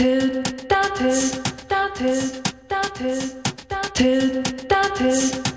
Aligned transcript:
Tilt, 0.00 0.66
da, 0.66 0.80
tilt, 0.94 1.42
da, 1.68 1.90
tilt, 1.92 2.40
da. 4.70 5.49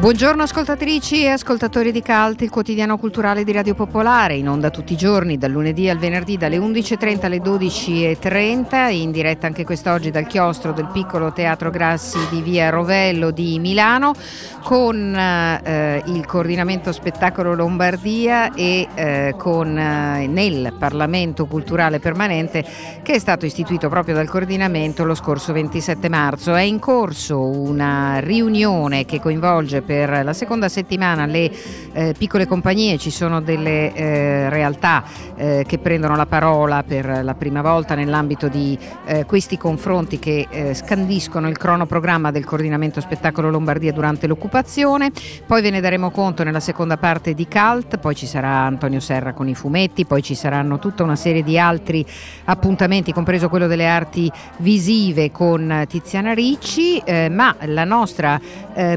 Buongiorno 0.00 0.44
ascoltatrici 0.44 1.24
e 1.24 1.28
ascoltatori 1.28 1.92
di 1.92 2.00
Calt, 2.00 2.40
il 2.40 2.48
quotidiano 2.48 2.96
culturale 2.96 3.44
di 3.44 3.52
Radio 3.52 3.74
Popolare, 3.74 4.34
in 4.34 4.48
onda 4.48 4.70
tutti 4.70 4.94
i 4.94 4.96
giorni, 4.96 5.36
dal 5.36 5.50
lunedì 5.50 5.90
al 5.90 5.98
venerdì 5.98 6.38
dalle 6.38 6.56
11.30 6.56 7.26
alle 7.26 7.36
12.30, 7.36 8.92
in 8.92 9.10
diretta 9.10 9.46
anche 9.46 9.62
quest'oggi 9.62 10.10
dal 10.10 10.26
chiostro 10.26 10.72
del 10.72 10.88
piccolo 10.90 11.32
Teatro 11.32 11.68
Grassi 11.68 12.16
di 12.30 12.40
Via 12.40 12.70
Rovello 12.70 13.30
di 13.30 13.58
Milano, 13.58 14.14
con 14.62 15.14
eh, 15.14 16.02
il 16.06 16.24
coordinamento 16.24 16.92
spettacolo 16.92 17.54
Lombardia 17.54 18.54
e 18.54 18.88
eh, 18.94 19.34
con, 19.36 19.76
eh, 19.76 20.26
nel 20.26 20.72
Parlamento 20.78 21.44
Culturale 21.44 21.98
Permanente 21.98 22.64
che 23.02 23.14
è 23.14 23.18
stato 23.18 23.44
istituito 23.44 23.90
proprio 23.90 24.14
dal 24.14 24.28
coordinamento 24.28 25.04
lo 25.04 25.14
scorso 25.14 25.52
27 25.52 26.08
marzo. 26.08 26.54
È 26.54 26.62
in 26.62 26.78
corso 26.78 27.38
una 27.38 28.18
riunione 28.20 29.04
che 29.04 29.20
coinvolge 29.20 29.82
per 29.90 30.22
la 30.22 30.32
seconda 30.34 30.68
settimana 30.68 31.26
le 31.26 31.50
eh, 31.92 32.14
piccole 32.16 32.46
compagnie, 32.46 32.96
ci 32.96 33.10
sono 33.10 33.40
delle 33.40 33.92
eh, 33.92 34.48
realtà 34.48 35.02
eh, 35.34 35.64
che 35.66 35.78
prendono 35.78 36.14
la 36.14 36.26
parola 36.26 36.84
per 36.84 37.24
la 37.24 37.34
prima 37.34 37.60
volta 37.60 37.96
nell'ambito 37.96 38.46
di 38.46 38.78
eh, 39.06 39.24
questi 39.24 39.58
confronti 39.58 40.20
che 40.20 40.46
eh, 40.48 40.74
scandiscono 40.74 41.48
il 41.48 41.58
cronoprogramma 41.58 42.30
del 42.30 42.44
coordinamento 42.44 43.00
spettacolo 43.00 43.50
Lombardia 43.50 43.90
durante 43.92 44.28
l'occupazione, 44.28 45.10
poi 45.44 45.60
ve 45.60 45.70
ne 45.70 45.80
daremo 45.80 46.12
conto 46.12 46.44
nella 46.44 46.60
seconda 46.60 46.96
parte 46.96 47.34
di 47.34 47.48
Cult, 47.48 47.98
poi 47.98 48.14
ci 48.14 48.26
sarà 48.26 48.58
Antonio 48.58 49.00
Serra 49.00 49.32
con 49.32 49.48
i 49.48 49.56
fumetti, 49.56 50.06
poi 50.06 50.22
ci 50.22 50.36
saranno 50.36 50.78
tutta 50.78 51.02
una 51.02 51.16
serie 51.16 51.42
di 51.42 51.58
altri 51.58 52.06
appuntamenti, 52.44 53.12
compreso 53.12 53.48
quello 53.48 53.66
delle 53.66 53.88
arti 53.88 54.30
visive 54.58 55.32
con 55.32 55.84
Tiziana 55.88 56.32
Ricci, 56.32 56.98
eh, 56.98 57.28
ma 57.28 57.56
la 57.62 57.84
nostra 57.84 58.40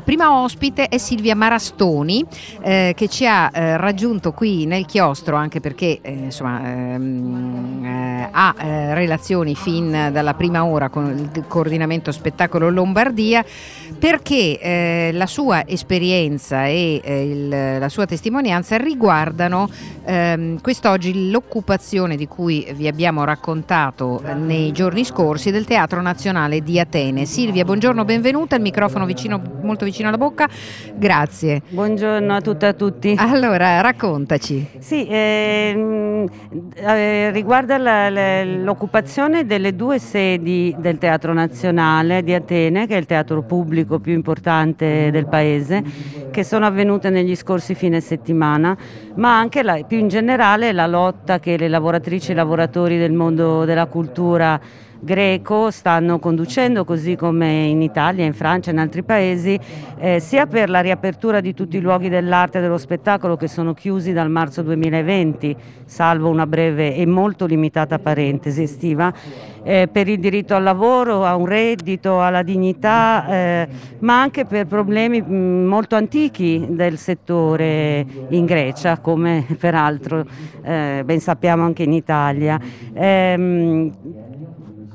prima 0.04 0.40
ospite 0.40 0.83
ospite 0.84 0.88
è 0.88 0.98
Silvia 0.98 1.36
Marastoni 1.36 2.24
eh, 2.62 2.94
che 2.96 3.08
ci 3.08 3.26
ha 3.26 3.50
eh, 3.54 3.78
raggiunto 3.78 4.32
qui 4.32 4.66
nel 4.66 4.86
chiostro 4.86 5.36
anche 5.36 5.60
perché 5.60 6.00
eh, 6.02 6.12
insomma, 6.12 6.62
ehm, 6.64 7.84
eh, 7.84 8.30
ha 8.32 8.56
eh, 8.58 8.94
relazioni 8.94 9.56
fin 9.56 10.10
dalla 10.12 10.34
prima 10.34 10.66
ora 10.66 10.90
con 10.90 11.30
il 11.34 11.46
coordinamento 11.48 12.12
spettacolo 12.12 12.70
Lombardia 12.70 13.44
perché 13.98 14.60
eh, 14.60 15.10
la 15.14 15.28
sua 15.28 15.66
esperienza 15.66 16.66
e 16.66 17.02
il, 17.04 17.80
la 17.80 17.90
sua 17.90 18.06
testimonianza 18.06 18.78
riguardano 18.78 19.70
ehm, 20.04 20.62
quest'oggi 20.62 21.30
l'occupazione 21.30 22.16
di 22.16 22.28
cui 22.28 22.68
vi 22.76 22.88
abbiamo 22.88 23.24
raccontato 23.24 24.22
nei 24.36 24.72
giorni 24.72 25.06
scorsi 25.06 25.52
del 25.52 25.66
Teatro 25.66 26.02
Nazionale 26.02 26.62
di 26.62 26.80
Atene. 26.80 27.26
Silvia, 27.26 27.64
buongiorno, 27.64 28.04
benvenuta, 28.04 28.56
il 28.56 28.62
microfono 28.62 29.06
vicino, 29.06 29.42
molto 29.62 29.86
vicino 29.86 30.08
alla 30.08 30.18
bocca. 30.18 30.50
Grazie. 30.96 31.62
Buongiorno 31.70 32.36
a 32.36 32.42
tutte 32.42 32.66
e 32.66 32.70
a 32.70 32.74
tutti. 32.74 33.16
Allora, 33.18 33.82
raccontaci. 33.82 34.70
Sì, 34.80 35.08
ehm, 35.10 36.28
eh, 36.76 37.32
riguarda 37.32 37.78
la, 37.78 38.10
la, 38.10 38.44
l'occupazione 38.44 39.46
delle 39.46 39.76
due 39.76 40.00
sedi 40.00 40.76
del 40.78 40.98
Teatro 40.98 41.34
Nazionale 41.34 42.24
di 42.24 42.34
Atene, 42.34 42.88
che 42.88 42.96
è 42.96 42.98
il 42.98 43.06
teatro 43.06 43.42
pubblico 43.44 44.00
più 44.00 44.14
importante 44.14 45.10
del 45.12 45.28
paese, 45.28 45.84
che 46.32 46.44
sono 46.44 46.66
avvenute 46.66 47.10
negli 47.10 47.36
scorsi 47.36 47.76
fine 47.76 48.00
settimana, 48.00 48.76
ma 49.16 49.38
anche 49.38 49.64
la, 49.64 49.82
più 49.88 49.98
in 49.98 50.08
generale 50.08 50.72
la 50.72 50.88
lotta 50.88 51.40
che 51.40 51.58
le 51.58 51.68
lavoratrici 51.68 52.30
e 52.30 52.34
i 52.34 52.36
lavoratori 52.36 52.98
del 52.98 53.14
mondo 53.14 53.66
della 53.66 53.86
cultura 53.86 54.60
greco 55.04 55.70
stanno 55.70 56.18
conducendo, 56.18 56.86
così 56.86 57.16
come 57.16 57.66
in 57.66 57.82
Italia, 57.82 58.26
in 58.26 58.34
Francia 58.34 58.70
e 58.70 58.74
in 58.74 58.80
altri 58.80 59.04
paesi, 59.04 59.60
eh, 59.98 60.20
sia 60.20 60.48
per 60.48 60.70
la 60.70 60.80
riapertura 60.80 61.42
di 61.42 61.54
tutti 61.54 61.78
i 61.78 61.82
luoghi 61.82 62.08
dell'arte 62.08 62.60
e 62.60 62.62
dello 62.62 62.78
spettacolo 62.78 63.36
che 63.36 63.48
sono 63.48 63.74
chiusi 63.74 64.14
dal 64.14 64.30
marzo 64.30 64.62
2020, 64.62 65.56
salvo 65.86 66.30
una 66.30 66.48
breve 66.48 66.96
e 66.96 67.06
molto 67.06 67.46
limitata 67.46 68.00
parentesi 68.00 68.64
estiva, 68.64 69.14
eh, 69.64 69.90
per 69.92 70.08
il 70.08 70.20
diritto 70.20 70.56
al 70.56 70.64
lavoro, 70.64 71.26
a 71.26 71.36
un 71.36 71.46
reddito, 71.46 72.22
alla 72.22 72.44
dignità, 72.44 73.26
eh, 73.28 73.68
ma 74.00 74.22
anche 74.22 74.46
per 74.46 74.68
problemi 74.68 75.22
molto 75.22 75.96
antichi 75.96 76.66
del 76.70 76.98
settore 76.98 78.06
in 78.30 78.46
Grecia, 78.46 79.00
come 79.00 79.46
peraltro 79.60 80.26
eh, 80.64 81.04
ben 81.04 81.20
sappiamo 81.20 81.64
anche 81.64 81.84
in 81.84 81.94
Italia. 81.94 82.60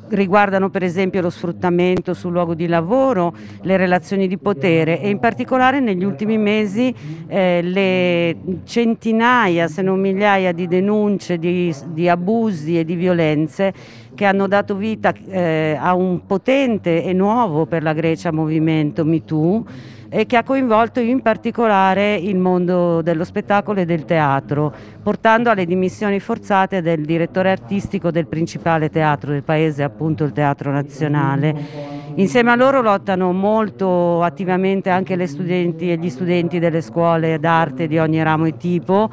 Riguardano 0.09 0.71
per 0.71 0.83
esempio 0.83 1.21
lo 1.21 1.31
sfruttamento 1.31 2.15
sul 2.15 2.33
luogo 2.33 2.55
di 2.55 2.67
lavoro, 2.67 3.35
le 3.63 3.77
relazioni 3.77 4.27
di 4.27 4.39
potere 4.39 5.01
e 5.01 5.09
in 5.09 5.19
particolare 5.19 5.81
negli 5.81 6.05
ultimi 6.05 6.39
mesi 6.39 6.95
eh, 7.27 7.61
le 7.63 8.37
centinaia 8.65 9.69
se 9.69 9.83
non 9.83 10.01
migliaia 10.01 10.53
di 10.53 10.67
denunce 10.67 11.39
di, 11.39 11.75
di 11.89 12.09
abusi 12.09 12.79
e 12.79 12.85
di 12.85 12.95
violenze 12.95 13.73
che 14.15 14.25
hanno 14.25 14.49
dato 14.49 14.75
vita 14.75 15.13
eh, 15.29 15.77
a 15.79 15.95
un 15.95 16.27
potente 16.27 17.05
e 17.05 17.13
nuovo 17.13 17.67
per 17.67 17.83
la 17.83 17.93
Grecia 17.93 18.33
movimento 18.33 19.05
MeToo 19.05 19.65
e 20.11 20.25
che 20.27 20.37
ha 20.37 20.43
coinvolto 20.43 21.01
in 21.01 21.21
particolare 21.21 22.15
il 22.15 22.39
mondo 22.39 23.03
dello 23.03 23.25
spettacolo 23.25 23.81
e 23.81 23.85
del 23.85 24.05
teatro, 24.05 24.73
portando 25.03 25.51
alle 25.51 25.67
dimissioni 25.67 26.19
forzate 26.19 26.81
del 26.81 27.05
direttore 27.05 27.51
artistico 27.51 28.11
del 28.11 28.27
principale 28.27 28.89
teatro 28.89 29.33
del 29.33 29.43
paese, 29.43 29.83
appunto 29.83 30.25
il 30.25 30.33
Teatro 30.33 30.71
Nazionale. 30.71 32.07
Insieme 32.15 32.51
a 32.51 32.57
loro 32.57 32.81
lottano 32.81 33.33
molto 33.33 34.23
attivamente 34.23 34.91
anche 34.91 35.15
le 35.15 35.27
studenti 35.27 35.93
e 35.93 35.97
gli 35.99 36.09
studenti 36.09 36.59
delle 36.59 36.81
scuole 36.81 37.39
d'arte 37.39 37.87
di 37.87 37.99
ogni 37.99 38.23
ramo 38.23 38.47
e 38.47 38.57
tipo, 38.57 39.11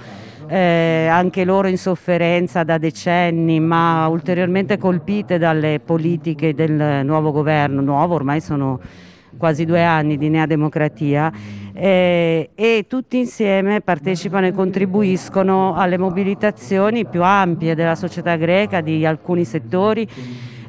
eh, 0.48 1.08
anche 1.10 1.44
loro 1.44 1.68
in 1.68 1.78
sofferenza 1.78 2.64
da 2.64 2.78
decenni, 2.78 3.60
ma 3.60 4.08
ulteriormente 4.08 4.78
colpite 4.78 5.38
dalle 5.38 5.80
politiche 5.84 6.54
del 6.54 7.06
nuovo 7.06 7.32
governo, 7.32 7.82
nuovo 7.82 8.16
ormai 8.16 8.42
sono 8.42 8.80
quasi 9.38 9.66
due 9.66 9.84
anni 9.84 10.18
di 10.18 10.30
Nea 10.30 10.46
Democratia 10.46 11.32
eh, 11.74 12.50
e 12.56 12.86
tutti 12.88 13.18
insieme 13.18 13.82
partecipano 13.82 14.48
e 14.48 14.52
contribuiscono 14.52 15.76
alle 15.76 15.98
mobilitazioni 15.98 17.06
più 17.06 17.22
ampie 17.24 17.76
della 17.76 17.96
società 17.96 18.36
greca 18.36 18.82
di 18.82 19.06
alcuni 19.06 19.44
settori 19.46 20.08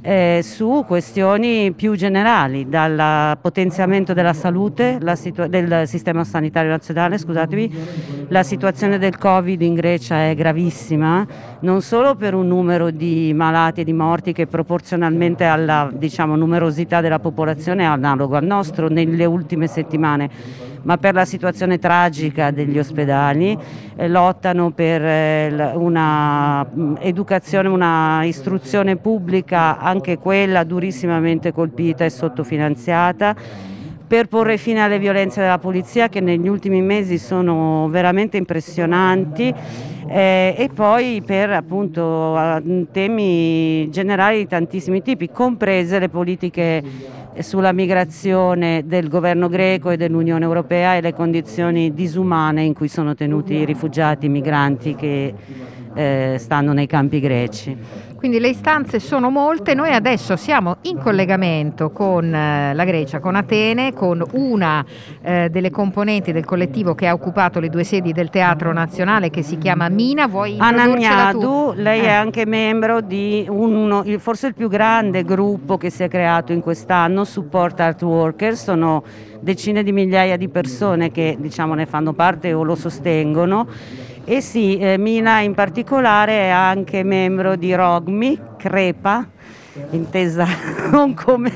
eh, 0.07 0.41
su 0.45 0.85
questioni 0.87 1.73
più 1.73 1.97
generali, 1.97 2.69
dal 2.69 3.37
potenziamento 3.41 4.15
della 4.15 4.35
salute, 4.35 5.01
del 5.01 5.83
sistema 5.89 6.23
sanitario 6.23 6.71
nazionale, 6.71 7.19
scusatemi, 7.19 8.27
la 8.29 8.45
situazione 8.45 8.99
del 8.99 9.19
Covid 9.19 9.61
in 9.63 9.75
Grecia 9.75 10.29
è 10.29 10.35
gravissima, 10.37 11.27
non 11.61 11.83
solo 11.83 12.15
per 12.15 12.35
un 12.35 12.47
numero 12.47 12.91
di 12.91 13.33
malati 13.35 13.81
e 13.81 13.85
di 13.85 13.93
morti 13.93 14.33
che 14.33 14.47
proporzionalmente 14.47 15.43
alla 15.43 15.91
diciamo, 15.93 16.37
numerosità 16.37 17.01
della 17.01 17.19
popolazione 17.19 17.83
è 17.83 17.87
analogo 17.87 18.37
al 18.37 18.45
nostro 18.45 18.87
nelle 18.89 19.25
ultime 19.25 19.67
settimane, 19.67 20.31
ma 20.83 20.99
per 20.99 21.15
la 21.15 21.25
situazione 21.25 21.81
tragica 21.81 22.53
degli 22.53 22.79
ospedali, 22.79 23.59
eh, 23.97 24.09
lottano 24.09 24.71
per 24.71 25.05
eh, 25.05 25.73
una 25.75 26.65
mm, 26.65 26.95
educazione, 27.01 27.69
una 27.69 28.23
istruzione 28.23 28.97
pubblica, 28.97 29.79
anche 29.97 30.19
quella 30.19 30.63
durissimamente 30.65 31.53
colpita 31.53 32.05
e 32.05 32.11
sottofinanziata 32.11 33.35
per 34.07 34.29
porre 34.29 34.57
fine 34.57 34.83
alle 34.83 35.01
violenze 35.01 35.41
della 35.41 35.59
polizia 35.59 36.09
che 36.09 36.21
negli 36.21 36.47
ultimi 36.47 36.81
mesi 36.81 37.19
sono 37.19 37.89
veramente 37.89 38.37
impressionanti 38.37 39.53
eh, 40.07 40.55
e 40.57 40.71
poi 40.73 41.23
per 41.27 41.51
appunto 41.51 42.63
temi 42.93 43.91
generali 43.91 44.39
di 44.39 44.47
tantissimi 44.47 45.03
tipi, 45.03 45.29
comprese 45.29 45.99
le 45.99 46.09
politiche 46.09 46.83
sulla 47.41 47.73
migrazione 47.73 48.85
del 48.87 49.09
governo 49.09 49.49
greco 49.49 49.91
e 49.91 49.97
dell'Unione 49.97 50.45
Europea 50.45 50.95
e 50.95 51.01
le 51.01 51.13
condizioni 51.13 51.93
disumane 51.93 52.63
in 52.63 52.75
cui 52.75 52.89
sono 52.89 53.15
tenuti 53.15 53.55
i 53.55 53.65
rifugiati, 53.65 54.27
i 54.27 54.29
migranti 54.29 54.95
che 54.95 55.35
eh, 55.97 56.37
stanno 56.39 56.73
nei 56.73 56.87
campi 56.87 57.21
greci. 57.21 57.77
Quindi 58.17 58.39
le 58.41 58.49
istanze 58.49 58.99
sono 58.99 59.31
molte, 59.31 59.75
noi 59.75 59.93
adesso 59.93 60.37
siamo 60.37 60.79
in 60.83 60.99
collegamento 60.99 61.91
con 61.91 62.35
eh, 62.35 62.75
la 62.75 62.85
Grecia, 62.85 63.21
con 63.21 63.37
Atene, 63.37 63.93
con 63.93 64.25
una 64.33 64.85
eh, 65.23 65.49
delle 65.51 65.71
componenti 65.71 66.33
del 66.33 66.45
collettivo 66.45 66.95
che 66.95 67.07
ha 67.07 67.13
occupato 67.13 67.61
le 67.61 67.69
due 67.69 67.85
sedi 67.85 68.13
del 68.13 68.31
Teatro 68.31 68.73
Nazionale 68.73 69.31
che 69.31 69.43
si 69.43 69.59
chiama 69.59 69.89
Mina. 69.89 70.27
Vuoi 70.27 70.57
Ananiadu, 70.59 71.75
lei 71.77 72.01
eh. 72.01 72.07
è 72.07 72.11
anche 72.11 72.47
membro 72.47 73.01
di 73.01 73.47
uno, 73.49 74.03
forse 74.19 74.49
il 74.49 74.55
più 74.55 74.69
grande 74.69 75.23
gruppo 75.23 75.77
che 75.77 75.91
si 75.91 76.03
è 76.03 76.09
creato 76.09 76.53
in 76.53 76.63
quest'anno, 76.63 77.25
Support 77.25 77.81
Art 77.81 78.03
Workers, 78.03 78.63
sono 78.63 79.05
decine 79.41 79.83
di 79.83 79.93
migliaia 79.93 80.37
di 80.37 80.49
persone 80.49 81.11
che 81.11 81.37
diciamo, 81.39 81.75
ne 81.75 81.87
fanno 81.87 82.13
parte 82.13 82.53
o 82.53 82.63
lo 82.63 82.75
sostengono 82.75 83.69
e 84.29 84.41
sì, 84.41 84.77
eh, 84.79 84.99
Mina 84.99 85.39
in 85.39 85.55
particolare 85.55 86.33
è 86.33 86.49
anche 86.49 87.05
membro 87.05 87.55
di 87.55 87.73
Rogmi, 87.73 88.37
Crepa, 88.57 89.25
intesa 89.91 90.47
non 90.91 91.15
come 91.15 91.53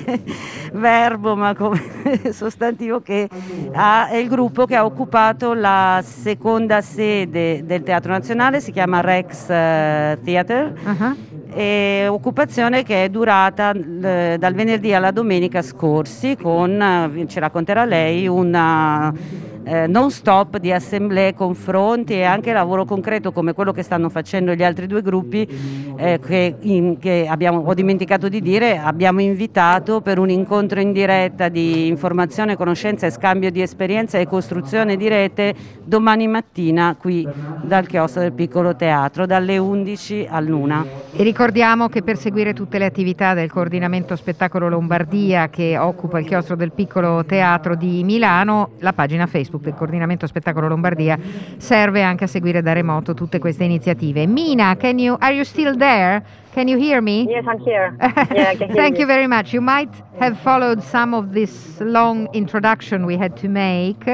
verbo 0.73 1.35
ma 1.35 1.53
come 1.55 1.81
sostantivo 2.31 3.01
che 3.01 3.29
ha, 3.73 4.07
è 4.09 4.17
il 4.17 4.29
gruppo 4.29 4.67
che 4.67 4.77
ha 4.77 4.85
occupato 4.85 5.53
la 5.53 6.01
seconda 6.05 6.81
sede 6.81 7.65
del 7.65 7.83
Teatro 7.83 8.13
Nazionale, 8.13 8.61
si 8.61 8.71
chiama 8.71 9.01
Rex 9.01 9.43
uh, 9.49 10.23
Theater. 10.23 10.73
Uh-huh. 10.85 11.17
E 11.53 12.07
occupazione 12.09 12.85
che 12.85 13.03
è 13.03 13.09
durata 13.09 13.73
eh, 13.73 14.37
dal 14.39 14.55
venerdì 14.55 14.95
alla 14.95 15.11
domenica 15.11 15.63
scorsi 15.63 16.37
con, 16.41 16.81
eh, 16.81 17.27
ci 17.27 17.41
racconterà 17.41 17.85
lei, 17.85 18.29
una 18.29 19.13
eh, 19.65 19.87
non 19.87 20.11
stop 20.11 20.59
di 20.59 20.73
assemblee, 20.73 21.35
confronti 21.35 22.15
e 22.15 22.25
anche 22.25 22.53
lavoro 22.53 22.85
concreto 22.85 23.33
come 23.33 23.53
quello 23.53 23.73
che 23.73 23.83
stanno 23.83 24.09
facendo 24.09 24.55
gli 24.55 24.63
altri 24.63 24.87
due 24.87 25.03
gruppi 25.03 25.47
eh, 25.97 26.19
che, 26.19 26.55
in, 26.61 26.99
che 26.99 27.27
abbiamo, 27.29 27.61
ho 27.61 27.75
dimenticato 27.75 28.29
di 28.29 28.41
dire, 28.41 28.79
abbiamo 28.79 29.21
invitato 29.21 30.01
per 30.01 30.19
un 30.19 30.31
incontro 30.31 30.81
in 30.81 30.93
diretta 30.93 31.49
di 31.49 31.87
informazione, 31.89 32.57
conoscenza 32.57 33.07
e 33.07 33.11
scambio 33.11 33.51
di 33.51 33.61
esperienza 33.61 34.19
e 34.19 34.27
costruzione 34.27 34.97
di 34.97 35.09
rete 35.09 35.55
domani 35.85 36.27
mattina 36.27 36.97
qui 36.99 37.27
dal 37.63 37.87
chiostro 37.87 38.23
del 38.23 38.33
piccolo 38.33 38.75
teatro 38.77 39.27
dalle 39.27 39.59
11 39.59 40.27
all'una. 40.31 40.85
E 41.13 41.23
ricordiamo 41.23 41.89
che 41.89 42.03
per 42.03 42.17
seguire 42.17 42.55
tutte 42.55 42.79
le 42.79 42.87
attività 42.87 43.35
del 43.35 43.51
coordinamento 43.51 44.17
spettacolo 44.17 44.69
Lombardia 44.69 45.49
che 45.49 45.77
occupa 45.77 46.19
il 46.19 46.27
chiostro 46.27 46.57
del 46.57 46.73
piccolo 46.73 47.25
teatro 47.25 47.75
di 47.75 48.03
Milano, 48.05 48.71
la 48.79 48.93
pagina 48.93 49.27
Facebook 49.27 49.50
Facebook 49.51 49.63
del 49.65 49.75
Coordinamento 49.75 50.27
Spettacolo 50.27 50.69
Lombardia 50.69 51.19
serve 51.57 52.03
anche 52.03 52.25
a 52.25 52.27
seguire 52.29 52.63
da 52.63 52.73
remoto 52.73 53.15
tutte 53.15 53.39
queste 53.41 53.65
iniziative. 53.65 54.27
Mina, 54.27 54.77
can 54.77 54.99
you, 54.99 55.17
are 55.19 55.35
you 55.35 55.45
still 55.45 55.77
there? 55.77 56.23
Can 56.53 56.69
you 56.69 56.79
hear 56.79 57.03
me? 57.03 57.25
Yes, 57.25 57.45
I'm 57.47 57.59
here. 57.65 57.95
Yeah, 58.33 58.55
Thank 58.55 58.95
you. 58.97 59.01
you 59.01 59.07
very 59.07 59.27
much. 59.27 59.53
You 59.53 59.61
might 59.61 59.91
have 60.19 60.39
followed 60.41 60.83
some 60.83 61.15
of 61.15 61.33
this 61.33 61.81
long 61.81 62.29
introduction 62.33 63.05
we 63.07 63.17
had 63.17 63.37
to 63.39 63.49
make. 63.49 64.05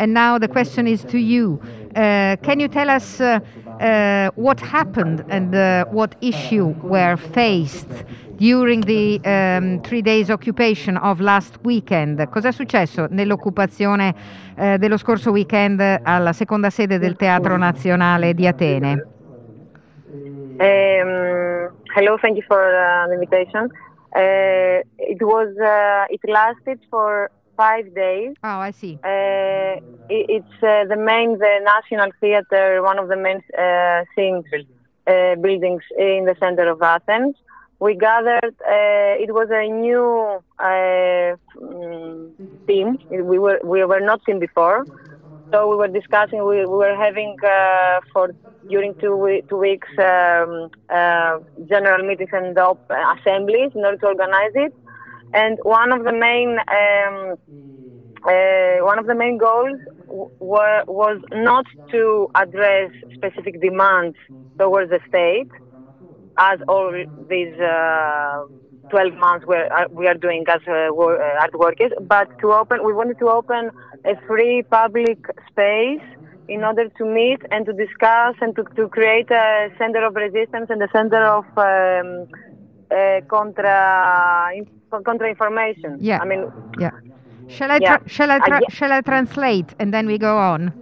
And 0.00 0.14
now 0.14 0.38
the 0.38 0.48
question 0.48 0.86
is 0.86 1.04
to 1.04 1.18
you. 1.18 1.60
Uh, 1.94 2.36
can 2.42 2.58
you 2.58 2.68
tell 2.68 2.88
us 2.88 3.20
uh, 3.20 3.38
uh, 3.80 4.30
what 4.34 4.58
happened 4.58 5.22
and 5.28 5.54
uh, 5.54 5.84
what 5.90 6.16
issue 6.22 6.74
were 6.82 7.18
faced 7.18 8.06
during 8.36 8.80
the 8.80 9.20
um, 9.26 9.82
three 9.82 10.00
days 10.00 10.30
occupation 10.30 10.96
of 10.96 11.20
last 11.20 11.58
weekend. 11.64 12.26
Cosa 12.30 12.48
è 12.48 12.52
successo 12.52 13.08
nell'occupazione 13.10 14.14
eh, 14.56 14.78
dello 14.78 14.96
scorso 14.96 15.30
weekend 15.30 16.00
alla 16.02 16.32
seconda 16.32 16.70
sede 16.70 16.98
del 16.98 17.16
Teatro 17.16 17.58
Nazionale 17.58 18.32
di 18.32 18.46
Atene? 18.46 19.06
Um, 20.58 21.70
hello, 21.94 22.16
thank 22.22 22.36
you 22.36 22.44
for 22.46 22.62
uh, 22.62 23.06
the 23.08 23.12
invitation. 23.12 23.68
Uh, 24.14 24.80
it 24.96 25.20
was 25.20 25.54
uh, 25.58 26.06
it 26.08 26.20
lasted 26.24 26.80
for 26.88 27.30
five 27.62 27.86
days. 28.04 28.32
Oh, 28.50 28.60
I 28.68 28.70
see. 28.80 28.94
Uh, 29.12 29.74
it, 30.16 30.24
it's 30.36 30.56
uh, 30.72 30.84
the 30.92 31.00
main, 31.10 31.28
the 31.44 31.54
National 31.74 32.10
Theatre, 32.20 32.82
one 32.90 32.98
of 33.02 33.06
the 33.12 33.16
main 33.26 33.40
uh, 33.66 34.00
things, 34.16 34.44
uh, 35.12 35.34
buildings 35.46 35.82
in 35.98 36.20
the 36.30 36.36
center 36.42 36.66
of 36.74 36.78
Athens. 36.82 37.34
we 37.86 37.92
gathered. 38.08 38.54
Uh, 38.76 39.24
it 39.24 39.30
was 39.38 39.48
a 39.62 39.64
new 39.86 40.06
uh, 40.68 41.30
team. 42.68 42.88
We 43.30 43.38
were 43.44 43.58
we 43.64 43.84
were 43.84 44.00
not 44.10 44.20
seen 44.26 44.38
before, 44.38 44.84
so 45.52 45.56
we 45.70 45.76
were 45.76 45.88
discussing. 46.00 46.40
We, 46.50 46.58
we 46.72 46.78
were 46.84 46.96
having 47.06 47.36
uh, 47.44 48.00
for 48.12 48.24
during 48.68 48.92
two 49.00 49.16
two 49.48 49.56
weeks 49.68 49.88
um, 49.98 50.68
uh, 50.98 51.38
general 51.72 52.06
meetings 52.06 52.30
and 52.32 52.56
op- 52.58 52.80
assemblies 53.16 53.70
in 53.74 53.84
order 53.84 53.98
to 53.98 54.06
organize 54.14 54.54
it. 54.66 54.74
And 55.34 55.58
one 55.62 55.92
of 55.92 56.04
the 56.04 56.12
main 56.12 56.58
um, 56.68 57.36
uh, 58.26 58.84
one 58.84 58.98
of 58.98 59.06
the 59.06 59.14
main 59.14 59.38
goals 59.38 59.78
w- 60.08 60.28
was 60.40 61.20
not 61.32 61.66
to 61.92 62.28
address 62.36 62.90
specific 63.14 63.60
demands 63.60 64.16
towards 64.60 64.90
the 64.90 65.00
state 65.08 65.48
as 66.38 66.58
all 66.68 66.92
these 67.28 67.54
uh, 67.60 68.42
12 68.90 69.14
months 69.18 69.46
where 69.46 69.72
uh, 69.72 69.84
we 69.92 70.06
are 70.08 70.14
doing 70.14 70.44
as 70.48 70.60
uh, 70.68 70.72
uh, 70.72 71.40
art 71.40 71.52
workers, 71.58 71.92
but 72.02 72.28
to 72.40 72.52
open, 72.52 72.84
we 72.84 72.92
wanted 72.94 73.18
to 73.18 73.28
open 73.28 73.70
a 74.06 74.14
free 74.26 74.62
public 74.70 75.18
space 75.50 76.02
in 76.48 76.64
order 76.64 76.88
to 76.98 77.04
meet 77.06 77.38
and 77.50 77.66
to 77.66 77.72
discuss 77.72 78.34
and 78.40 78.56
to, 78.56 78.64
to 78.76 78.88
create 78.88 79.30
a 79.30 79.70
center 79.78 80.04
of 80.06 80.14
resistance 80.16 80.66
and 80.70 80.82
a 80.82 80.88
center 80.92 81.24
of 81.24 81.44
um, 81.56 82.26
uh, 82.90 83.20
contra 83.30 84.52
contra 84.90 85.28
information. 85.28 85.98
Yeah. 86.00 86.18
I 86.20 86.24
mean, 86.24 86.50
yeah. 86.78 86.90
Shall 87.46 87.70
I 87.70 87.78
yeah. 87.80 87.98
shall 88.06 88.30
I 88.30 88.40
tra- 88.40 88.62
shall 88.68 88.92
I 88.92 89.00
translate 89.00 89.74
and 89.78 89.92
then 89.92 90.06
we 90.06 90.18
go 90.18 90.38
on? 90.38 90.74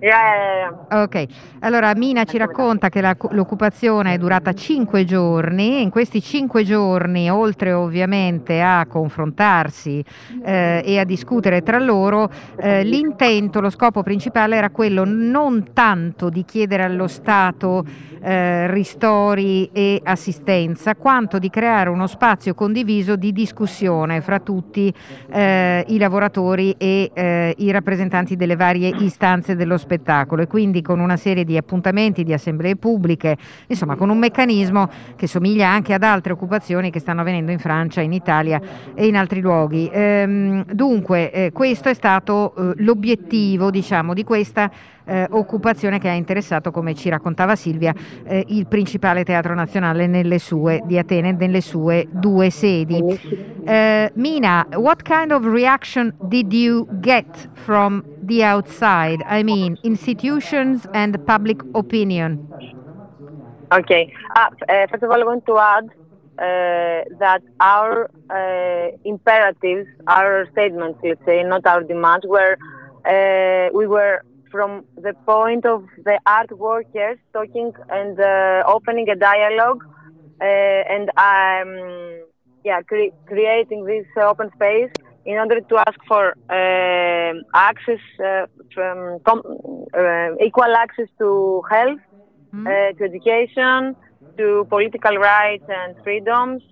Yeah, 0.00 0.86
ok, 0.92 1.26
allora 1.58 1.92
Mina 1.96 2.22
ci 2.22 2.38
racconta 2.38 2.88
che 2.88 3.00
la, 3.00 3.16
l'occupazione 3.30 4.14
è 4.14 4.18
durata 4.18 4.52
cinque 4.52 5.04
giorni, 5.04 5.82
in 5.82 5.90
questi 5.90 6.22
cinque 6.22 6.62
giorni, 6.62 7.28
oltre 7.28 7.72
ovviamente 7.72 8.60
a 8.60 8.86
confrontarsi 8.86 10.04
eh, 10.44 10.82
e 10.84 11.00
a 11.00 11.04
discutere 11.04 11.64
tra 11.64 11.80
loro, 11.80 12.30
eh, 12.60 12.84
l'intento, 12.84 13.60
lo 13.60 13.70
scopo 13.70 14.04
principale 14.04 14.54
era 14.54 14.70
quello 14.70 15.02
non 15.04 15.72
tanto 15.72 16.30
di 16.30 16.44
chiedere 16.44 16.84
allo 16.84 17.08
Stato 17.08 17.84
eh, 18.20 18.70
ristori 18.70 19.68
e 19.72 20.00
assistenza, 20.04 20.94
quanto 20.94 21.40
di 21.40 21.50
creare 21.50 21.90
uno 21.90 22.06
spazio 22.06 22.54
condiviso 22.54 23.16
di 23.16 23.32
discussione 23.32 24.20
fra 24.20 24.38
tutti 24.38 24.94
eh, 25.28 25.84
i 25.88 25.98
lavoratori 25.98 26.76
e 26.78 27.10
eh, 27.12 27.54
i 27.58 27.72
rappresentanti 27.72 28.36
delle 28.36 28.54
varie 28.54 28.94
istanze 28.96 29.56
dello 29.56 29.76
Stato 29.76 29.86
spettacolo 29.88 30.42
e 30.42 30.46
quindi 30.46 30.82
con 30.82 31.00
una 31.00 31.16
serie 31.16 31.44
di 31.44 31.56
appuntamenti, 31.56 32.22
di 32.22 32.34
assemblee 32.34 32.76
pubbliche, 32.76 33.38
insomma 33.66 33.96
con 33.96 34.10
un 34.10 34.18
meccanismo 34.18 34.90
che 35.16 35.26
somiglia 35.26 35.68
anche 35.70 35.94
ad 35.94 36.02
altre 36.02 36.34
occupazioni 36.34 36.90
che 36.90 37.00
stanno 37.00 37.22
avvenendo 37.22 37.50
in 37.50 37.58
Francia, 37.58 38.02
in 38.02 38.12
Italia 38.12 38.60
e 38.94 39.06
in 39.06 39.16
altri 39.16 39.40
luoghi. 39.40 39.88
Ehm, 39.90 40.64
dunque 40.70 41.32
eh, 41.32 41.52
questo 41.52 41.88
è 41.88 41.94
stato 41.94 42.54
eh, 42.54 42.82
l'obiettivo 42.82 43.70
diciamo, 43.70 44.12
di 44.12 44.24
questa 44.24 44.70
eh, 45.08 45.26
occupazione 45.30 45.98
che 45.98 46.08
ha 46.08 46.12
interessato, 46.12 46.70
come 46.70 46.94
ci 46.94 47.08
raccontava 47.08 47.56
Silvia, 47.56 47.94
eh, 48.24 48.44
il 48.48 48.66
principale 48.66 49.24
teatro 49.24 49.54
nazionale 49.54 50.06
nelle 50.06 50.38
sue, 50.38 50.82
di 50.84 50.98
Atene 50.98 51.32
nelle 51.32 51.62
sue 51.62 52.06
due 52.10 52.50
sedi. 52.50 53.00
Uh, 53.00 54.08
Mina, 54.14 54.66
what 54.74 55.02
kind 55.02 55.32
of 55.32 55.44
reaction 55.44 56.14
did 56.20 56.52
you 56.52 56.86
get 57.00 57.48
from 57.52 58.02
the 58.28 58.44
outside? 58.44 59.22
I 59.26 59.42
mean, 59.42 59.78
institutions 59.82 60.86
and 60.94 61.16
public 61.26 61.62
opinion. 61.74 62.40
Okay. 63.72 64.12
Uh, 64.36 64.48
first 64.90 65.02
of 65.02 65.10
all, 65.10 65.20
I 65.20 65.24
want 65.24 65.44
to 65.46 65.58
add 65.58 65.84
uh, 66.38 67.04
that 67.18 67.42
our 67.60 68.10
uh, 68.30 68.96
imperatives, 69.04 69.88
our 70.06 70.48
statements, 70.52 71.00
let's 71.02 71.20
say, 71.26 71.42
not 71.42 71.66
our 71.66 71.82
demands, 71.82 72.26
were 72.26 72.56
uh, 73.04 73.68
we 73.74 73.86
were 73.86 74.22
from 74.50 74.84
the 74.96 75.14
point 75.26 75.66
of 75.66 75.84
the 76.04 76.18
art 76.26 76.50
workers 76.58 77.18
talking 77.32 77.72
and 77.90 78.18
uh, 78.18 78.62
opening 78.66 79.08
a 79.08 79.16
dialogue 79.16 79.82
uh, 80.40 80.44
and 80.44 81.10
um, 81.18 82.22
yeah, 82.64 82.80
cre- 82.82 83.14
creating 83.26 83.84
this 83.84 84.06
open 84.16 84.50
space 84.54 84.90
in 85.28 85.36
order 85.36 85.60
to 85.60 85.74
ask 85.86 85.98
for 86.10 86.24
uh, 86.48 87.32
access, 87.54 88.04
uh, 88.18 88.46
from 88.74 89.20
com- 89.28 89.42
uh, 89.92 90.44
equal 90.48 90.72
access 90.84 91.08
to 91.18 91.62
health, 91.70 92.00
mm. 92.54 92.64
to 92.96 93.04
education, 93.04 93.94
to 94.38 94.66
political 94.70 95.14
rights 95.16 95.68
and 95.68 95.94
freedoms, 96.02 96.62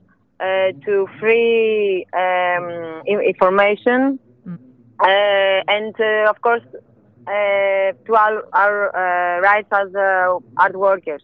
to 0.86 1.06
free 1.20 2.06
um, 2.14 3.02
information, 3.06 4.18
mm. 4.48 4.58
and 5.76 5.94
of 6.32 6.40
course 6.40 6.66
to 8.06 8.12
our, 8.24 8.36
our 8.54 9.40
rights 9.42 9.68
as 9.72 9.88
art 10.56 10.76
workers 10.76 11.22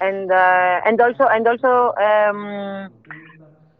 and 0.00 0.30
uh, 0.30 0.80
and 0.84 1.00
also 1.00 1.24
and 1.24 1.46
also 1.46 1.94
um, 1.96 2.90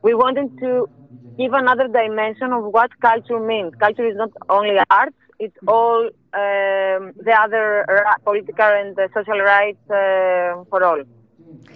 we 0.02 0.14
wanted 0.14 0.56
to 0.58 0.88
give 1.36 1.52
another 1.52 1.88
dimension 1.88 2.52
of 2.52 2.64
what 2.64 2.90
culture 3.00 3.40
means. 3.40 3.72
Culture 3.78 4.06
is 4.06 4.16
not 4.16 4.30
only 4.48 4.76
art; 4.90 5.14
it's 5.38 5.56
all 5.66 6.04
um, 6.04 7.12
the 7.26 7.34
other 7.38 7.86
political 8.24 8.64
and 8.64 8.96
social 9.14 9.38
rights 9.38 9.78
uh, 9.90 10.64
for 10.70 10.82
all. 10.82 11.02